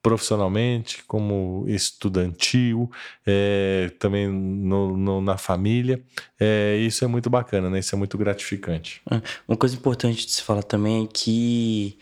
profissionalmente, 0.02 1.04
como 1.06 1.66
estudantil, 1.68 2.90
é, 3.26 3.92
também 4.00 4.28
no, 4.28 4.98
no, 4.98 5.22
na 5.22 5.38
família. 5.38 6.02
É, 6.40 6.78
isso 6.78 7.06
é 7.06 7.08
muito 7.08 7.30
bacana, 7.30 7.70
né? 7.70 7.80
Isso 7.80 7.94
é 7.94 7.98
muito 7.98 8.18
gratificante. 8.18 9.02
É, 9.10 9.22
uma 9.48 9.58
coisa 9.58 9.76
importante 9.76 10.26
de 10.26 10.32
se 10.32 10.42
falar 10.42 10.64
também 10.64 11.06
é 11.06 11.08
que 11.12 11.98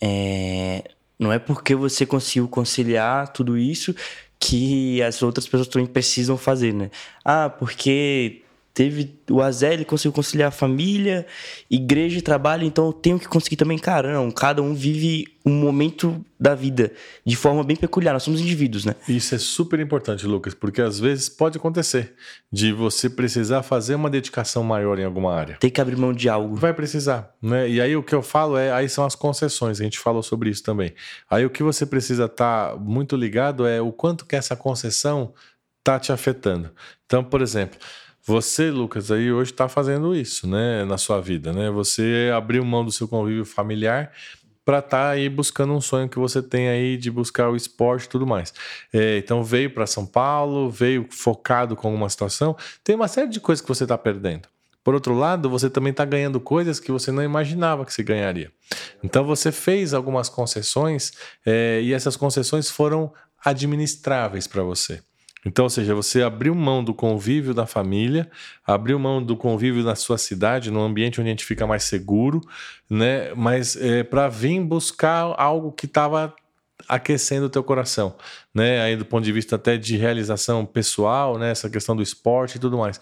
é, 0.00 0.90
não 1.18 1.32
é 1.32 1.38
porque 1.38 1.74
você 1.74 2.04
conseguiu 2.04 2.48
conciliar 2.48 3.28
tudo 3.28 3.56
isso 3.56 3.94
que 4.38 5.02
as 5.02 5.22
outras 5.22 5.46
pessoas 5.46 5.68
também 5.68 5.86
precisam 5.86 6.36
fazer, 6.36 6.74
né? 6.74 6.90
Ah, 7.24 7.48
porque 7.48 8.43
teve 8.74 9.20
o 9.30 9.40
Azé, 9.40 9.72
ele 9.72 9.84
conseguiu 9.84 10.12
conciliar 10.12 10.50
família, 10.50 11.24
igreja 11.70 12.18
e 12.18 12.22
trabalho, 12.22 12.64
então 12.64 12.86
eu 12.86 12.92
tenho 12.92 13.20
que 13.20 13.28
conseguir 13.28 13.54
também, 13.54 13.78
cara, 13.78 14.12
não, 14.12 14.32
cada 14.32 14.60
um 14.60 14.74
vive 14.74 15.28
um 15.46 15.52
momento 15.52 16.24
da 16.40 16.54
vida 16.54 16.90
de 17.24 17.36
forma 17.36 17.62
bem 17.62 17.76
peculiar, 17.76 18.12
nós 18.12 18.24
somos 18.24 18.40
indivíduos, 18.40 18.84
né? 18.84 18.96
Isso 19.08 19.34
é 19.34 19.38
super 19.38 19.78
importante, 19.78 20.26
Lucas, 20.26 20.54
porque 20.54 20.82
às 20.82 20.98
vezes 20.98 21.28
pode 21.28 21.56
acontecer 21.56 22.14
de 22.50 22.72
você 22.72 23.08
precisar 23.08 23.62
fazer 23.62 23.94
uma 23.94 24.10
dedicação 24.10 24.64
maior 24.64 24.98
em 24.98 25.04
alguma 25.04 25.32
área. 25.32 25.56
Tem 25.60 25.70
que 25.70 25.80
abrir 25.80 25.96
mão 25.96 26.12
de 26.12 26.28
algo. 26.28 26.56
Vai 26.56 26.74
precisar, 26.74 27.32
né? 27.40 27.68
E 27.68 27.80
aí 27.80 27.94
o 27.94 28.02
que 28.02 28.14
eu 28.14 28.22
falo 28.22 28.56
é, 28.56 28.72
aí 28.72 28.88
são 28.88 29.04
as 29.04 29.14
concessões, 29.14 29.80
a 29.80 29.84
gente 29.84 30.00
falou 30.00 30.22
sobre 30.22 30.50
isso 30.50 30.64
também. 30.64 30.92
Aí 31.30 31.46
o 31.46 31.50
que 31.50 31.62
você 31.62 31.86
precisa 31.86 32.24
estar 32.24 32.70
tá 32.70 32.76
muito 32.76 33.14
ligado 33.14 33.66
é 33.66 33.80
o 33.80 33.92
quanto 33.92 34.26
que 34.26 34.34
essa 34.34 34.56
concessão 34.56 35.32
tá 35.84 36.00
te 36.00 36.10
afetando. 36.10 36.70
Então, 37.04 37.22
por 37.22 37.42
exemplo, 37.42 37.78
você, 38.26 38.70
Lucas, 38.70 39.10
aí 39.10 39.30
hoje 39.30 39.50
está 39.50 39.68
fazendo 39.68 40.14
isso, 40.16 40.46
né, 40.46 40.84
na 40.84 40.96
sua 40.96 41.20
vida, 41.20 41.52
né? 41.52 41.70
Você 41.70 42.30
abriu 42.34 42.64
mão 42.64 42.84
do 42.84 42.90
seu 42.90 43.06
convívio 43.06 43.44
familiar 43.44 44.12
para 44.64 44.78
estar 44.78 44.88
tá 44.88 45.08
aí 45.10 45.28
buscando 45.28 45.74
um 45.74 45.80
sonho 45.80 46.08
que 46.08 46.18
você 46.18 46.42
tem 46.42 46.68
aí 46.68 46.96
de 46.96 47.10
buscar 47.10 47.50
o 47.50 47.56
esporte 47.56 48.04
e 48.04 48.08
tudo 48.08 48.26
mais. 48.26 48.54
É, 48.92 49.18
então 49.18 49.44
veio 49.44 49.70
para 49.70 49.86
São 49.86 50.06
Paulo, 50.06 50.70
veio 50.70 51.06
focado 51.10 51.76
com 51.76 51.88
alguma 51.88 52.08
situação. 52.08 52.56
Tem 52.82 52.96
uma 52.96 53.08
série 53.08 53.28
de 53.28 53.40
coisas 53.40 53.60
que 53.60 53.68
você 53.68 53.84
está 53.84 53.98
perdendo. 53.98 54.48
Por 54.82 54.94
outro 54.94 55.14
lado, 55.14 55.48
você 55.50 55.68
também 55.68 55.90
está 55.90 56.04
ganhando 56.04 56.40
coisas 56.40 56.80
que 56.80 56.90
você 56.90 57.12
não 57.12 57.22
imaginava 57.22 57.84
que 57.84 57.92
você 57.92 58.02
ganharia. 58.02 58.50
Então 59.02 59.24
você 59.24 59.52
fez 59.52 59.92
algumas 59.92 60.30
concessões 60.30 61.12
é, 61.44 61.80
e 61.82 61.92
essas 61.92 62.16
concessões 62.16 62.70
foram 62.70 63.12
administráveis 63.44 64.46
para 64.46 64.62
você. 64.62 65.02
Então, 65.44 65.64
ou 65.64 65.70
seja, 65.70 65.94
você 65.94 66.22
abriu 66.22 66.54
mão 66.54 66.82
do 66.82 66.94
convívio 66.94 67.52
da 67.52 67.66
família, 67.66 68.30
abriu 68.66 68.98
mão 68.98 69.22
do 69.22 69.36
convívio 69.36 69.82
na 69.82 69.94
sua 69.94 70.16
cidade, 70.16 70.70
num 70.70 70.82
ambiente 70.82 71.20
onde 71.20 71.28
a 71.28 71.32
gente 71.32 71.44
fica 71.44 71.66
mais 71.66 71.84
seguro, 71.84 72.40
né? 72.88 73.34
Mas 73.34 73.76
é, 73.76 74.02
para 74.02 74.28
vir 74.28 74.60
buscar 74.60 75.34
algo 75.36 75.70
que 75.70 75.86
estava 75.86 76.34
aquecendo 76.88 77.46
o 77.46 77.50
teu 77.50 77.62
coração, 77.62 78.16
né? 78.54 78.80
Aí 78.80 78.96
do 78.96 79.04
ponto 79.04 79.24
de 79.24 79.32
vista 79.32 79.56
até 79.56 79.76
de 79.76 79.96
realização 79.96 80.64
pessoal, 80.64 81.38
né? 81.38 81.50
Essa 81.50 81.68
questão 81.68 81.94
do 81.94 82.02
esporte 82.02 82.56
e 82.56 82.58
tudo 82.58 82.78
mais. 82.78 83.00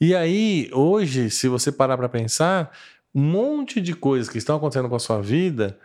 E 0.00 0.14
aí, 0.14 0.70
hoje, 0.72 1.30
se 1.30 1.48
você 1.48 1.72
parar 1.72 1.96
para 1.96 2.08
pensar, 2.08 2.72
um 3.14 3.20
monte 3.20 3.80
de 3.80 3.94
coisas 3.94 4.28
que 4.28 4.38
estão 4.38 4.56
acontecendo 4.56 4.88
com 4.88 4.96
a 4.96 5.00
sua 5.00 5.20
vida 5.20 5.78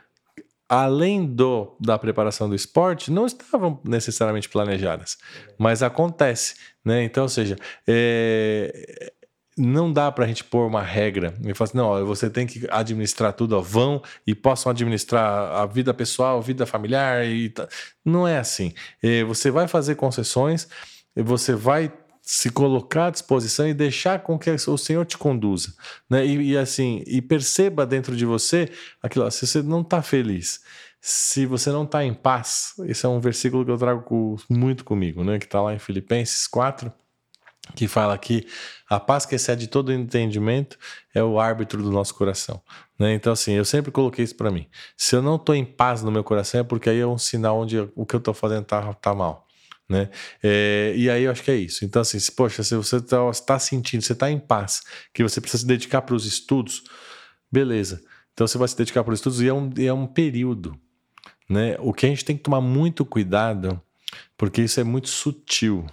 além 0.68 1.26
do 1.26 1.76
da 1.80 1.98
preparação 1.98 2.50
do 2.50 2.56
esporte, 2.56 3.12
não 3.12 3.26
estavam 3.26 3.80
necessariamente 3.84 4.50
planejadas, 4.50 5.18
mas 5.58 5.84
acontece, 5.84 6.56
né? 6.84 7.04
Então, 7.04 7.24
ou 7.24 7.30
seja, 7.30 7.58
é, 7.88 9.12
não 9.58 9.92
dá 9.92 10.12
para 10.12 10.26
a 10.26 10.28
gente 10.28 10.44
pôr 10.44 10.66
uma 10.66 10.82
regra 10.82 11.34
e 11.44 11.54
falar 11.54 11.70
assim, 11.70 11.78
não, 11.78 11.86
ó, 11.86 12.04
você 12.04 12.30
tem 12.30 12.48
que 12.48 12.68
administrar 12.72 13.34
tudo, 13.34 13.58
ó, 13.58 13.62
vão 13.62 14.02
e 14.26 14.34
possam 14.34 14.72
administrar 14.72 15.52
a 15.52 15.66
vida 15.66 15.94
pessoal, 15.94 16.38
a 16.38 16.42
vida 16.42 16.66
familiar 16.66 17.26
e 17.26 17.50
tá. 17.50 17.68
não 18.04 18.28
é 18.28 18.38
assim. 18.38 18.74
É, 19.02 19.24
você 19.24 19.52
vai 19.52 19.68
fazer 19.68 19.96
concessões, 19.96 20.68
você 21.16 21.54
vai 21.54 21.92
se 22.26 22.50
colocar 22.50 23.08
à 23.08 23.10
disposição 23.10 23.68
e 23.68 23.74
deixar 23.74 24.24
com 24.24 24.40
que 24.40 24.50
o 24.50 24.78
Senhor 24.78 25.06
te 25.06 25.18
conduza, 25.18 25.74
né? 26.10 26.26
E, 26.26 26.52
e 26.52 26.58
assim, 26.58 27.04
e 27.06 27.22
perceba 27.22 27.86
dentro 27.86 28.16
de 28.16 28.26
você 28.26 28.72
aquilo, 29.02 29.30
se 29.30 29.46
você 29.46 29.62
não 29.62 29.82
está 29.82 30.02
feliz, 30.02 30.62
se 31.02 31.46
você 31.46 31.70
não 31.70 31.84
está 31.84 32.02
em 32.06 32.14
paz, 32.14 32.76
esse 32.86 33.06
é 33.06 33.10
um 33.10 33.20
versículo 33.20 33.66
que 33.66 33.72
eu 33.72 33.78
trago 33.78 34.38
muito 34.50 34.86
comigo, 34.86 35.22
né? 35.22 35.38
Que 35.38 35.44
está 35.44 35.62
lá 35.62 35.74
em 35.74 35.80
Filipenses 35.80 36.48
4, 36.48 36.90
que 37.76 37.90
fala 37.90 38.18
que 38.18 38.48
a 38.90 39.02
paz 39.02 39.26
que 39.26 39.36
excede 39.36 39.68
todo 39.68 39.92
entendimento 39.92 40.78
é 41.14 41.22
o 41.22 41.38
árbitro 41.38 41.84
do 41.84 41.92
nosso 41.92 42.16
coração. 42.16 42.62
Né? 42.98 43.14
Então, 43.16 43.34
assim, 43.34 43.52
eu 43.52 43.66
sempre 43.66 43.92
coloquei 43.92 44.24
isso 44.24 44.36
para 44.36 44.50
mim. 44.50 44.68
Se 44.96 45.16
eu 45.16 45.22
não 45.22 45.36
estou 45.36 45.56
em 45.56 45.66
paz 45.66 46.02
no 46.04 46.12
meu 46.12 46.24
coração, 46.24 46.62
é 46.62 46.64
porque 46.64 46.90
aí 46.90 47.00
é 47.00 47.08
um 47.08 47.18
sinal 47.18 47.60
onde 47.60 47.80
o 47.96 48.06
que 48.06 48.16
eu 48.16 48.20
estou 48.20 48.34
fazendo 48.34 48.64
está 48.64 48.94
tá 48.94 49.14
mal. 49.14 49.48
Né? 49.94 50.10
É, 50.42 50.92
e 50.98 51.08
aí 51.08 51.24
eu 51.24 51.32
acho 51.32 51.44
que 51.44 51.52
é 51.52 51.56
isso. 51.56 51.86
Então, 51.86 52.02
assim, 52.02 52.18
se, 52.18 52.32
poxa, 52.32 52.64
se 52.64 52.76
você 52.76 52.98
está 52.98 53.32
tá 53.46 53.60
sentindo, 53.60 54.02
você 54.02 54.14
está 54.14 54.32
em 54.32 54.40
paz, 54.40 54.82
que 55.14 55.22
você 55.22 55.40
precisa 55.40 55.62
se 55.62 55.68
dedicar 55.68 56.02
para 56.02 56.16
os 56.16 56.26
estudos, 56.26 56.84
beleza. 57.52 58.04
Então 58.34 58.48
você 58.48 58.58
vai 58.58 58.68
se 58.68 58.76
dedicar 58.76 59.04
para 59.04 59.14
os 59.14 59.20
estudos 59.20 59.40
e 59.40 59.48
é 59.48 59.54
um, 59.54 59.72
é 59.78 59.94
um 59.94 60.08
período. 60.08 60.76
Né? 61.48 61.78
O 61.80 61.94
que 61.94 62.08
a 62.08 62.10
gente 62.10 62.26
tem 62.26 62.36
que 62.36 62.42
tomar 62.42 62.60
muito 62.60 63.06
cuidado, 63.06 63.80
porque 64.36 64.64
isso 64.64 64.80
é 64.80 64.84
muito 64.84 65.10
sutil, 65.10 65.86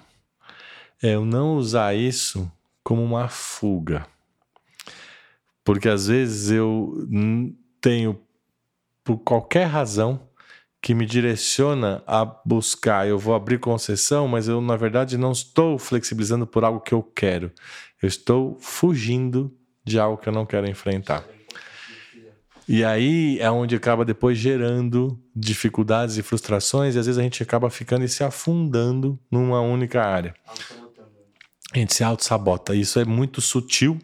é 1.03 1.15
eu 1.15 1.27
não 1.27 1.57
usar 1.57 1.95
isso 1.95 2.51
como 2.83 3.05
uma 3.05 3.29
fuga. 3.29 4.07
Porque 5.63 5.91
às 5.91 6.07
vezes 6.07 6.51
eu 6.51 7.07
tenho, 7.83 8.19
por 9.05 9.19
qualquer 9.19 9.67
razão, 9.67 10.27
que 10.83 10.95
me 10.95 11.05
direciona 11.05 12.03
a 12.07 12.25
buscar. 12.25 13.07
Eu 13.07 13.19
vou 13.19 13.35
abrir 13.35 13.59
concessão, 13.59 14.27
mas 14.27 14.49
eu, 14.49 14.61
na 14.61 14.77
verdade, 14.77 15.19
não 15.19 15.33
estou 15.33 15.79
flexibilizando 15.79 16.47
por 16.47 16.65
algo 16.65 16.81
que 16.81 16.95
eu 16.95 17.03
quero. 17.03 17.53
Eu 18.03 18.09
estou 18.09 18.57
fugindo 18.61 19.55
de 19.85 19.99
algo 19.99 20.17
que 20.17 20.29
eu 20.29 20.33
não 20.33 20.47
quero 20.47 20.69
enfrentar. 20.69 21.25
E 22.67 22.85
aí 22.85 23.39
é 23.41 23.51
onde 23.51 23.75
acaba 23.75 24.05
depois 24.05 24.39
gerando 24.39 25.21
dificuldades 25.35 26.17
e 26.17 26.23
frustrações, 26.23 26.95
e 26.95 26.99
às 26.99 27.07
vezes 27.07 27.19
a 27.19 27.23
gente 27.23 27.43
acaba 27.43 27.69
ficando 27.69 28.05
e 28.05 28.09
se 28.09 28.23
afundando 28.23 29.19
numa 29.31 29.61
única 29.61 30.03
área. 30.03 30.35
A 31.73 31.79
gente 31.79 31.95
se 31.95 32.05
auto-sabota. 32.05 32.75
Isso 32.75 32.99
é 32.99 33.05
muito 33.05 33.41
sutil 33.41 33.99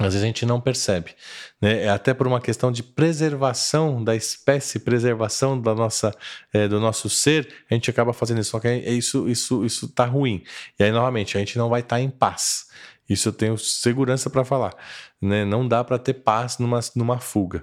às 0.00 0.14
vezes 0.14 0.22
a 0.22 0.26
gente 0.26 0.46
não 0.46 0.58
percebe, 0.58 1.14
né? 1.60 1.84
É 1.84 1.88
até 1.90 2.14
por 2.14 2.26
uma 2.26 2.40
questão 2.40 2.72
de 2.72 2.82
preservação 2.82 4.02
da 4.02 4.16
espécie, 4.16 4.78
preservação 4.78 5.60
da 5.60 5.74
nossa, 5.74 6.14
é, 6.52 6.66
do 6.66 6.80
nosso 6.80 7.10
ser, 7.10 7.46
a 7.70 7.74
gente 7.74 7.90
acaba 7.90 8.12
fazendo 8.14 8.40
isso. 8.40 8.52
Só 8.52 8.60
que 8.60 8.68
é 8.68 8.90
isso, 8.90 9.28
isso, 9.28 9.64
isso 9.64 9.88
tá 9.88 10.06
ruim. 10.06 10.42
E 10.78 10.84
aí 10.84 10.90
novamente 10.90 11.36
a 11.36 11.40
gente 11.40 11.58
não 11.58 11.68
vai 11.68 11.80
estar 11.80 11.96
tá 11.96 12.00
em 12.00 12.08
paz. 12.08 12.70
Isso 13.08 13.28
eu 13.28 13.32
tenho 13.32 13.58
segurança 13.58 14.30
para 14.30 14.44
falar, 14.44 14.74
né? 15.20 15.44
Não 15.44 15.68
dá 15.68 15.84
para 15.84 15.98
ter 15.98 16.14
paz 16.14 16.56
numa, 16.58 16.80
numa 16.96 17.18
fuga. 17.18 17.62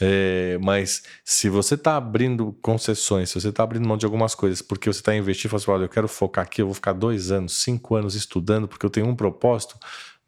É, 0.00 0.58
mas 0.60 1.02
se 1.24 1.48
você 1.48 1.74
está 1.74 1.96
abrindo 1.96 2.52
concessões, 2.60 3.30
se 3.30 3.40
você 3.40 3.50
está 3.50 3.62
abrindo 3.62 3.86
mão 3.86 3.96
de 3.96 4.04
algumas 4.04 4.34
coisas, 4.34 4.62
porque 4.62 4.92
você 4.92 5.00
está 5.00 5.14
investindo, 5.14 5.50
fala 5.50 5.62
assim, 5.62 5.70
olha, 5.70 5.84
eu 5.84 5.88
quero 5.88 6.08
focar 6.08 6.44
aqui, 6.44 6.62
eu 6.62 6.66
vou 6.66 6.74
ficar 6.74 6.92
dois 6.92 7.30
anos, 7.30 7.62
cinco 7.62 7.94
anos 7.94 8.14
estudando, 8.14 8.66
porque 8.66 8.84
eu 8.84 8.90
tenho 8.90 9.06
um 9.06 9.14
propósito 9.14 9.76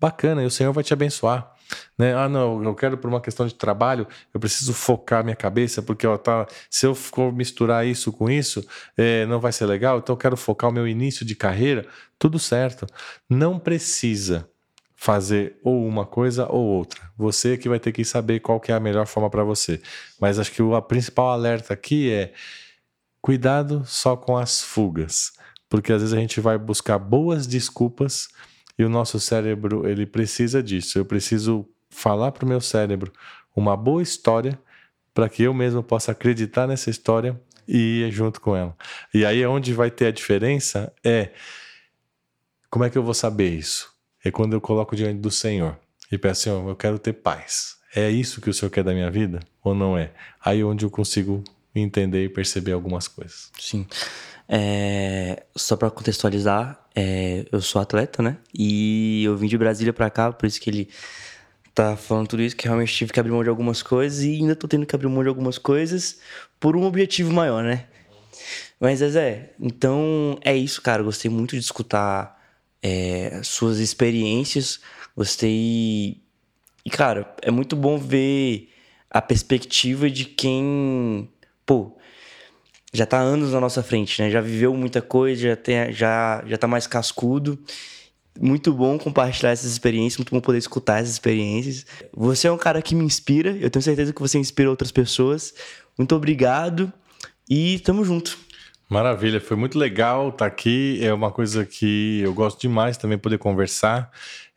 bacana, 0.00 0.42
e 0.42 0.46
o 0.46 0.50
Senhor 0.50 0.72
vai 0.72 0.82
te 0.82 0.92
abençoar. 0.92 1.54
Né? 1.96 2.14
Ah, 2.14 2.28
não, 2.28 2.62
eu 2.64 2.74
quero 2.74 2.96
por 2.96 3.08
uma 3.08 3.20
questão 3.20 3.46
de 3.46 3.54
trabalho, 3.54 4.06
eu 4.32 4.40
preciso 4.40 4.72
focar 4.72 5.22
minha 5.22 5.36
cabeça, 5.36 5.82
porque 5.82 6.06
ó, 6.06 6.16
tá, 6.16 6.46
se 6.68 6.86
eu 6.86 6.94
for 6.94 7.32
misturar 7.32 7.86
isso 7.86 8.10
com 8.10 8.30
isso, 8.30 8.66
é, 8.96 9.26
não 9.26 9.38
vai 9.38 9.52
ser 9.52 9.66
legal, 9.66 9.98
então 9.98 10.14
eu 10.14 10.16
quero 10.16 10.36
focar 10.36 10.70
o 10.70 10.72
meu 10.72 10.88
início 10.88 11.24
de 11.24 11.34
carreira, 11.34 11.86
tudo 12.18 12.38
certo. 12.38 12.86
Não 13.28 13.58
precisa 13.58 14.48
fazer 14.96 15.58
ou 15.64 15.86
uma 15.86 16.04
coisa 16.04 16.46
ou 16.46 16.62
outra. 16.62 17.00
Você 17.16 17.56
que 17.56 17.70
vai 17.70 17.80
ter 17.80 17.90
que 17.90 18.04
saber 18.04 18.40
qual 18.40 18.60
que 18.60 18.70
é 18.70 18.74
a 18.74 18.80
melhor 18.80 19.06
forma 19.06 19.30
para 19.30 19.42
você. 19.42 19.80
Mas 20.20 20.38
acho 20.38 20.52
que 20.52 20.62
o 20.62 20.82
principal 20.82 21.30
alerta 21.30 21.72
aqui 21.72 22.12
é 22.12 22.34
cuidado 23.22 23.82
só 23.86 24.14
com 24.14 24.36
as 24.36 24.60
fugas, 24.60 25.32
porque 25.70 25.92
às 25.92 26.02
vezes 26.02 26.14
a 26.14 26.20
gente 26.20 26.38
vai 26.38 26.58
buscar 26.58 26.98
boas 26.98 27.46
desculpas 27.46 28.28
e 28.80 28.84
o 28.84 28.88
nosso 28.88 29.20
cérebro, 29.20 29.86
ele 29.86 30.06
precisa 30.06 30.62
disso. 30.62 30.98
Eu 30.98 31.04
preciso 31.04 31.68
falar 31.90 32.32
para 32.32 32.46
o 32.46 32.48
meu 32.48 32.62
cérebro 32.62 33.12
uma 33.54 33.76
boa 33.76 34.02
história 34.02 34.58
para 35.12 35.28
que 35.28 35.42
eu 35.42 35.52
mesmo 35.52 35.82
possa 35.82 36.12
acreditar 36.12 36.66
nessa 36.66 36.88
história 36.88 37.38
e 37.68 38.00
ir 38.00 38.10
junto 38.10 38.40
com 38.40 38.56
ela. 38.56 38.74
E 39.12 39.22
aí 39.22 39.44
onde 39.44 39.74
vai 39.74 39.90
ter 39.90 40.06
a 40.06 40.10
diferença 40.10 40.90
é 41.04 41.28
como 42.70 42.86
é 42.86 42.88
que 42.88 42.96
eu 42.96 43.02
vou 43.02 43.12
saber 43.12 43.50
isso? 43.50 43.92
É 44.24 44.30
quando 44.30 44.54
eu 44.54 44.62
coloco 44.62 44.96
diante 44.96 45.20
do 45.20 45.30
Senhor 45.30 45.78
e 46.10 46.16
peço, 46.16 46.44
Senhor, 46.44 46.66
eu 46.66 46.74
quero 46.74 46.98
ter 46.98 47.12
paz. 47.12 47.76
É 47.94 48.08
isso 48.08 48.40
que 48.40 48.48
o 48.48 48.54
Senhor 48.54 48.70
quer 48.70 48.82
da 48.82 48.94
minha 48.94 49.10
vida 49.10 49.40
ou 49.62 49.74
não 49.74 49.98
é? 49.98 50.10
Aí 50.42 50.60
é 50.60 50.64
onde 50.64 50.86
eu 50.86 50.90
consigo 50.90 51.44
entender 51.74 52.24
e 52.24 52.28
perceber 52.28 52.72
algumas 52.72 53.06
coisas. 53.06 53.50
Sim. 53.58 53.86
É, 54.48 55.44
só 55.54 55.76
para 55.76 55.90
contextualizar, 55.90 56.84
é, 56.94 57.46
eu 57.52 57.60
sou 57.60 57.80
atleta, 57.80 58.22
né? 58.22 58.38
E 58.52 59.22
eu 59.24 59.36
vim 59.36 59.46
de 59.46 59.56
Brasília 59.56 59.92
para 59.92 60.10
cá, 60.10 60.32
por 60.32 60.46
isso 60.46 60.60
que 60.60 60.68
ele 60.68 60.88
tá 61.74 61.96
falando 61.96 62.28
tudo 62.28 62.42
isso, 62.42 62.56
que 62.56 62.64
realmente 62.64 62.92
tive 62.92 63.12
que 63.12 63.20
abrir 63.20 63.32
mão 63.32 63.42
de 63.42 63.48
algumas 63.48 63.82
coisas 63.82 64.24
e 64.24 64.36
ainda 64.36 64.56
tô 64.56 64.66
tendo 64.66 64.84
que 64.84 64.94
abrir 64.94 65.08
mão 65.08 65.22
de 65.22 65.28
algumas 65.28 65.56
coisas 65.56 66.18
por 66.58 66.76
um 66.76 66.84
objetivo 66.84 67.32
maior, 67.32 67.62
né? 67.62 67.86
Mas, 68.80 69.00
Zezé, 69.00 69.52
então 69.60 70.38
é 70.42 70.56
isso, 70.56 70.80
cara. 70.80 71.02
Gostei 71.02 71.30
muito 71.30 71.52
de 71.52 71.60
escutar 71.60 72.40
é, 72.82 73.40
suas 73.44 73.78
experiências. 73.78 74.80
Gostei. 75.16 76.22
E, 76.84 76.90
cara, 76.90 77.34
é 77.42 77.50
muito 77.50 77.76
bom 77.76 77.98
ver 77.98 78.70
a 79.10 79.20
perspectiva 79.20 80.08
de 80.08 80.24
quem, 80.24 81.28
pô, 81.70 81.96
já 82.92 83.06
tá 83.06 83.20
anos 83.20 83.52
na 83.52 83.60
nossa 83.60 83.80
frente, 83.80 84.20
né? 84.20 84.28
Já 84.28 84.40
viveu 84.40 84.74
muita 84.74 85.00
coisa, 85.00 85.50
já, 85.50 85.56
tem, 85.56 85.92
já, 85.92 86.42
já 86.44 86.58
tá 86.58 86.66
mais 86.66 86.88
cascudo. 86.88 87.56
Muito 88.40 88.72
bom 88.72 88.98
compartilhar 88.98 89.52
essas 89.52 89.70
experiências, 89.70 90.18
muito 90.18 90.34
bom 90.34 90.40
poder 90.40 90.58
escutar 90.58 90.98
essas 90.98 91.12
experiências. 91.12 91.86
Você 92.12 92.48
é 92.48 92.50
um 92.50 92.58
cara 92.58 92.82
que 92.82 92.92
me 92.92 93.04
inspira, 93.04 93.56
eu 93.56 93.70
tenho 93.70 93.84
certeza 93.84 94.12
que 94.12 94.20
você 94.20 94.36
inspira 94.36 94.68
outras 94.68 94.90
pessoas. 94.90 95.54
Muito 95.96 96.12
obrigado 96.12 96.92
e 97.48 97.78
tamo 97.78 98.04
junto. 98.04 98.36
Maravilha, 98.88 99.40
foi 99.40 99.56
muito 99.56 99.78
legal 99.78 100.30
estar 100.30 100.46
aqui. 100.46 100.98
É 101.00 101.14
uma 101.14 101.30
coisa 101.30 101.64
que 101.64 102.20
eu 102.24 102.34
gosto 102.34 102.60
demais 102.60 102.96
também 102.96 103.16
poder 103.16 103.38
conversar. 103.38 104.10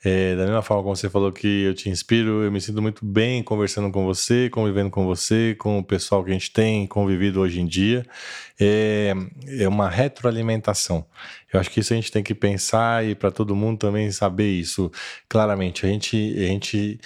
É, 0.05 0.35
da 0.35 0.43
mesma 0.43 0.61
forma 0.61 0.83
como 0.83 0.95
você 0.95 1.09
falou 1.09 1.31
que 1.31 1.63
eu 1.63 1.73
te 1.73 1.89
inspiro, 1.89 2.43
eu 2.43 2.51
me 2.51 2.59
sinto 2.59 2.81
muito 2.81 3.05
bem 3.05 3.41
conversando 3.41 3.89
com 3.89 4.03
você, 4.03 4.49
convivendo 4.49 4.89
com 4.89 5.05
você, 5.05 5.55
com 5.57 5.79
o 5.79 5.83
pessoal 5.83 6.21
que 6.23 6.29
a 6.29 6.33
gente 6.33 6.51
tem 6.51 6.85
convivido 6.85 7.39
hoje 7.39 7.61
em 7.61 7.65
dia. 7.65 8.05
É, 8.59 9.13
é 9.59 9.67
uma 9.67 9.89
retroalimentação. 9.89 11.05
Eu 11.51 11.59
acho 11.59 11.69
que 11.69 11.79
isso 11.79 11.93
a 11.93 11.95
gente 11.95 12.11
tem 12.11 12.21
que 12.21 12.35
pensar 12.35 13.05
e 13.05 13.15
para 13.15 13.31
todo 13.31 13.55
mundo 13.55 13.79
também 13.79 14.11
saber 14.11 14.49
isso 14.49 14.91
claramente. 15.29 15.85
A 15.85 15.89
gente, 15.89 16.17
a 16.37 16.47
gente 16.47 16.99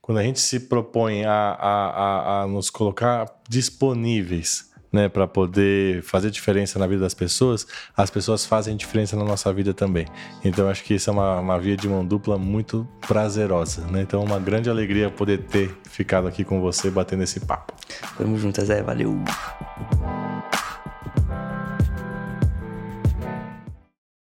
quando 0.00 0.18
a 0.18 0.22
gente 0.22 0.38
se 0.38 0.60
propõe 0.60 1.24
a, 1.24 1.32
a, 1.32 1.86
a, 1.88 2.42
a 2.42 2.46
nos 2.46 2.70
colocar 2.70 3.26
disponíveis 3.48 4.70
né, 4.94 5.08
para 5.08 5.26
poder 5.26 6.02
fazer 6.04 6.30
diferença 6.30 6.78
na 6.78 6.86
vida 6.86 7.00
das 7.00 7.14
pessoas, 7.14 7.66
as 7.96 8.10
pessoas 8.10 8.46
fazem 8.46 8.76
diferença 8.76 9.16
na 9.16 9.24
nossa 9.24 9.52
vida 9.52 9.74
também. 9.74 10.06
Então 10.44 10.68
acho 10.68 10.84
que 10.84 10.94
isso 10.94 11.10
é 11.10 11.12
uma, 11.12 11.40
uma 11.40 11.58
via 11.58 11.76
de 11.76 11.88
mão 11.88 12.06
dupla 12.06 12.38
muito 12.38 12.86
prazerosa, 13.00 13.84
né? 13.88 14.02
Então 14.02 14.22
uma 14.22 14.38
grande 14.38 14.70
alegria 14.70 15.10
poder 15.10 15.38
ter 15.42 15.76
ficado 15.90 16.28
aqui 16.28 16.44
com 16.44 16.60
você 16.60 16.90
batendo 16.90 17.24
esse 17.24 17.40
papo. 17.40 17.74
Tamo 18.16 18.38
junto, 18.38 18.64
Zé, 18.64 18.82
valeu. 18.84 19.20